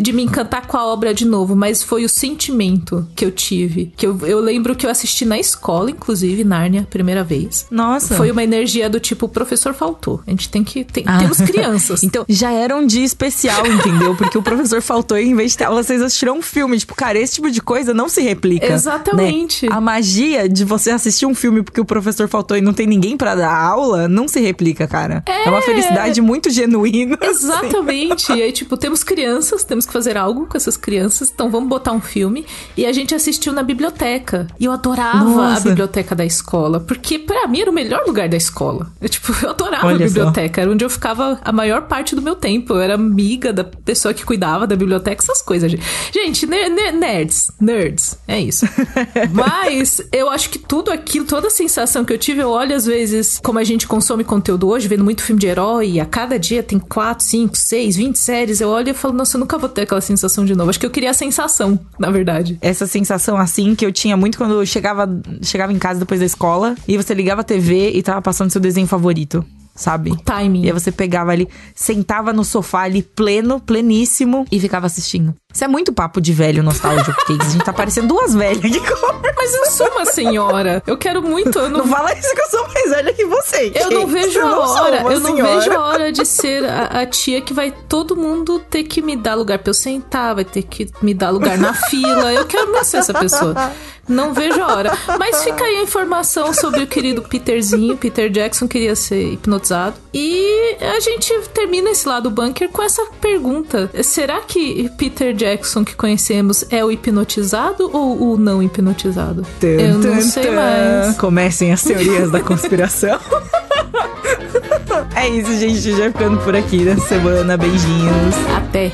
De 0.02 0.12
me 0.14 0.24
encantar 0.24 0.68
com 0.68 0.78
a 0.78 0.86
obra 0.86 1.14
de 1.14 1.26
novo, 1.26 1.56
mas 1.56 1.84
foi 1.84 2.04
o 2.06 2.10
sentimento 2.10 3.08
que 3.16 3.26
eu 3.26 3.32
tive. 3.32 3.92
Que 3.98 4.06
eu, 4.08 4.18
eu 4.26 4.40
lembro 4.40 4.76
que 4.76 4.86
eu 4.86 4.90
assisti 4.90 5.26
na 5.26 5.40
escola, 5.40 5.92
inclusive, 5.92 6.44
Nárnia, 6.44 6.88
primeira 6.90 7.24
vez. 7.24 7.66
Nossa. 7.70 8.16
Foi 8.16 8.32
uma 8.32 8.44
energia 8.44 8.90
do 8.90 9.00
tipo, 9.00 9.26
o 9.26 9.30
professor 9.30 9.74
faltou. 9.74 10.22
A 10.26 10.30
gente 10.32 10.50
tem 10.50 10.64
que. 10.64 10.84
Tem, 10.84 11.04
Ah. 11.08 11.20
Temos 11.20 11.40
crianças. 11.42 12.04
Então, 12.10 12.26
já 12.28 12.52
era 12.52 12.76
um 12.76 12.88
dia 12.88 13.04
especial, 13.06 13.66
entendeu? 13.68 14.16
Porque 14.16 14.38
o 14.38 14.42
professor 14.42 14.82
faltou 14.82 15.18
e 15.18 15.26
em 15.28 15.36
vez 15.36 15.52
de 15.52 15.58
ter 15.60 15.66
aula, 15.66 15.84
vocês 15.84 16.02
assistiram 16.02 16.38
um 16.38 16.42
filme. 16.42 16.78
Tipo, 16.80 16.96
cara, 16.96 17.20
esse 17.20 17.36
tipo 17.36 17.52
de 17.52 17.62
coisa 17.62 17.94
não 17.94 18.10
se 18.10 18.22
replica. 18.22 18.66
Exatamente. 18.66 19.68
né? 19.68 19.76
A 19.76 19.80
magia 19.82 20.48
de 20.50 20.64
você 20.66 20.90
assistir 20.92 21.26
um 21.26 21.36
filme 21.36 21.62
porque 21.62 21.80
o 21.80 21.86
professor 21.86 22.28
faltou 22.28 22.58
e 22.58 22.62
não 22.62 22.74
tem 22.74 22.88
ninguém 22.88 23.16
pra 23.16 23.36
dar 23.36 23.54
aula, 23.54 24.08
não 24.08 24.28
se 24.28 24.40
replica, 24.40 24.88
cara. 24.88 25.24
É, 25.28 25.50
uma 25.50 25.62
felicidade 25.62 26.20
muito 26.22 26.50
genuína. 26.50 27.18
assim. 27.22 27.30
Exatamente. 27.30 28.32
E 28.34 28.42
aí, 28.42 28.52
tipo, 28.52 28.76
temos 28.78 29.04
crianças, 29.04 29.64
temos 29.64 29.86
que 29.90 29.94
fazer 29.94 30.18
algo 30.18 30.46
com 30.48 30.56
essas 30.58 30.78
crianças, 30.78 31.30
então 31.34 31.50
vamos 31.50 31.70
botar 31.70 31.92
um 31.92 32.02
filme. 32.02 32.46
E 32.78 32.86
a 32.86 32.92
gente 32.94 33.14
assistiu 33.14 33.52
na 33.54 33.64
biblioteca. 33.64 34.48
E 34.60 34.66
eu 34.66 34.72
adorava 34.72 35.20
a 35.20 35.24
Nossa. 35.24 35.68
biblioteca 35.70 36.16
da 36.16 36.26
escola, 36.26 36.80
porque 36.80 37.20
pra 37.20 37.48
mim 37.48 37.62
era 37.62 37.70
o 37.72 37.74
melhor 37.74 38.04
lugar 38.08 38.30
da 38.30 38.38
escoora. 38.38 38.88
Eu, 39.02 39.10
tipo, 39.10 39.34
eu 39.44 39.50
adorava 39.50 39.88
Olha 39.88 39.96
a 40.06 40.10
só. 40.10 40.14
biblioteca. 40.14 40.62
Era 40.62 40.72
onde 40.72 40.86
eu 40.86 40.90
ficava 40.90 41.40
a 41.44 41.52
maior 41.52 41.84
parte 41.84 42.16
do 42.16 42.22
meu 42.22 42.36
tempo. 42.36 42.74
Eu 42.74 42.80
era 42.82 42.94
amiga 42.96 43.52
da 43.52 43.64
pessoa 43.64 44.14
que 44.14 44.24
cuidava 44.26 44.66
da 44.68 44.76
biblioteca, 44.76 45.22
essas 45.24 45.42
coisas. 45.42 45.70
gente. 45.72 45.84
Gente, 46.14 46.46
ne- 46.46 46.70
ne- 46.70 46.92
nerds. 46.92 47.52
Nerds. 47.60 48.18
É 48.28 48.40
isso. 48.40 48.66
Mas 49.32 50.02
eu 50.12 50.30
acho 50.30 50.50
que 50.50 50.60
tudo 50.60 50.92
aquilo, 50.92 51.26
toda 51.26 51.48
a 51.48 51.52
sensação 51.52 52.04
que 52.06 52.14
eu 52.14 52.18
tive, 52.18 52.42
eu 52.42 52.50
olho 52.50 52.76
às 52.76 52.86
vezes 52.86 53.40
como 53.44 53.60
a 53.60 53.64
gente 53.64 53.88
consome 53.88 54.24
conteúdo 54.24 54.68
hoje, 54.68 54.88
vendo 54.88 55.04
muito 55.04 55.22
filme 55.24 55.40
de 55.40 55.48
herói, 55.48 55.92
e 55.92 56.00
a 56.00 56.06
cada 56.06 56.38
dia 56.40 56.62
tem 56.64 56.80
4, 56.80 57.24
5, 57.26 57.56
6, 57.58 57.96
20 57.96 58.16
séries. 58.18 58.62
Eu 58.62 58.70
olho 58.70 58.90
e 58.90 58.94
falo, 58.94 59.14
nossa, 59.14 59.38
eu 59.38 59.40
nunca 59.40 59.58
vou 59.58 59.69
ter 59.70 59.82
aquela 59.82 60.02
sensação 60.02 60.46
de 60.46 60.56
novo. 60.56 60.70
Acho 60.70 60.80
que 60.80 60.86
eu 60.86 60.92
queria 60.92 61.12
a 61.12 61.14
sensação, 61.14 61.80
na 61.98 62.10
verdade. 62.10 62.58
Essa 62.62 62.88
sensação 62.88 63.38
assim 63.38 63.76
que 63.76 63.86
eu 63.86 63.92
tinha 63.92 64.18
muito 64.18 64.38
quando 64.38 64.54
eu 64.54 64.66
chegava, 64.66 65.08
chegava 65.42 65.72
em 65.74 65.80
casa 65.80 66.00
depois 66.00 66.20
da 66.20 66.26
escola 66.26 66.76
e 66.88 66.98
você 66.98 67.14
ligava 67.14 67.42
a 67.42 67.44
TV 67.44 67.92
e 67.92 68.04
tava 68.04 68.22
passando 68.22 68.52
seu 68.52 68.62
desenho 68.62 68.88
favorito, 68.88 69.46
sabe? 69.76 70.16
Timing. 70.24 70.64
E 70.64 70.68
aí 70.68 70.74
você 70.74 70.92
pegava 70.92 71.32
ali, 71.32 71.48
sentava 71.76 72.34
no 72.34 72.44
sofá 72.44 72.82
ali, 72.82 73.02
pleno, 73.02 73.60
pleníssimo, 73.60 74.46
e 74.52 74.60
ficava 74.60 74.86
assistindo. 74.86 75.34
Isso 75.52 75.64
é 75.64 75.68
muito 75.68 75.92
papo 75.92 76.22
de 76.22 76.32
velho 76.32 76.62
nostálgico, 76.62 77.12
a 77.28 77.44
gente 77.50 77.66
tá 77.66 77.74
parecendo 77.74 78.08
duas 78.10 78.36
velhas 78.36 78.64
aqui. 78.64 78.80
Mas 79.36 79.54
eu 79.56 79.66
sou 79.72 79.88
uma 79.88 80.06
senhora. 80.06 80.84
Eu 80.86 80.96
quero 80.96 81.24
muito. 81.24 81.58
Eu 81.58 81.70
não 81.72 81.80
Não 81.80 81.88
fala 81.88 82.14
isso 82.14 82.36
que 82.36 82.42
eu 82.42 82.50
sou 82.52 82.68
mais 82.68 82.90
velha 82.92 83.14
que 83.14 83.26
você. 83.26 83.72
Eu 83.74 83.90
não 83.90 84.06
vejo 84.06 84.38
Eu 84.38 84.46
a 84.46 84.50
não 84.52 84.60
hora, 84.60 85.02
eu 85.12 85.20
não 85.20 85.36
senhora. 85.36 85.60
vejo 85.60 85.72
a 85.72 85.80
hora 85.86 86.12
de 86.12 86.24
ser 86.24 86.64
a, 86.66 87.02
a 87.02 87.06
tia 87.08 87.42
que 87.42 87.52
vai 87.52 87.72
todo 87.72 88.16
mundo 88.16 88.60
ter 88.70 88.84
que 88.84 89.02
me 89.02 89.16
dar 89.16 89.34
lugar 89.34 89.58
pra 89.58 89.72
eu 89.72 89.74
sentar, 89.74 90.36
vai 90.36 90.46
ter 90.46 90.62
que 90.62 90.88
me 91.02 91.16
dar 91.16 91.32
lugar 91.32 91.58
na 91.58 91.74
fila. 91.74 92.32
Eu 92.32 92.46
quero 92.46 92.72
muito 92.72 92.86
ser 92.86 92.98
essa 92.98 93.14
pessoa. 93.14 93.56
Não 94.08 94.34
vejo 94.34 94.60
a 94.62 94.68
hora. 94.76 94.92
Mas 95.20 95.44
fica 95.44 95.64
aí 95.64 95.78
a 95.78 95.84
informação 95.84 96.52
sobre 96.54 96.82
o 96.82 96.88
querido 96.88 97.22
Peterzinho. 97.22 97.96
Peter 97.98 98.30
Jackson 98.30 98.68
queria 98.68 98.96
ser 98.96 99.34
hipnotizado. 99.34 99.96
E 100.14 100.76
a 100.82 101.00
gente 101.00 101.32
termina 101.54 101.92
esse 101.92 102.08
lado 102.08 102.30
bunker 102.30 102.70
com 102.70 102.82
essa 102.84 103.04
pergunta: 103.22 103.90
será 104.04 104.42
que 104.42 104.90
Peter 104.98 105.36
Jackson 105.40 105.86
que 105.86 105.96
conhecemos 105.96 106.66
é 106.70 106.84
o 106.84 106.92
hipnotizado 106.92 107.90
ou 107.94 108.34
o 108.34 108.38
não 108.38 108.62
hipnotizado? 108.62 109.44
Tum, 109.60 109.68
eu 109.68 109.98
não 109.98 110.02
tum, 110.02 110.22
sei 110.22 110.48
tum. 110.48 110.52
mais. 110.54 111.18
Comecem 111.18 111.72
as 111.72 111.82
teorias 111.82 112.30
da 112.30 112.42
conspiração. 112.42 113.18
é 115.16 115.30
isso, 115.30 115.56
gente. 115.58 115.96
Já 115.96 116.12
ficando 116.12 116.38
por 116.40 116.54
aqui 116.56 116.84
nessa 116.84 117.08
semana. 117.08 117.56
Beijinhos. 117.56 118.36
Até. 118.58 118.92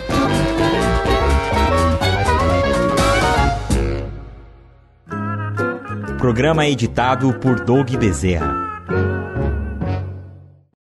Programa 6.20 6.68
editado 6.68 7.34
por 7.34 7.60
Doug 7.60 7.89
Bezerra. 7.98 8.64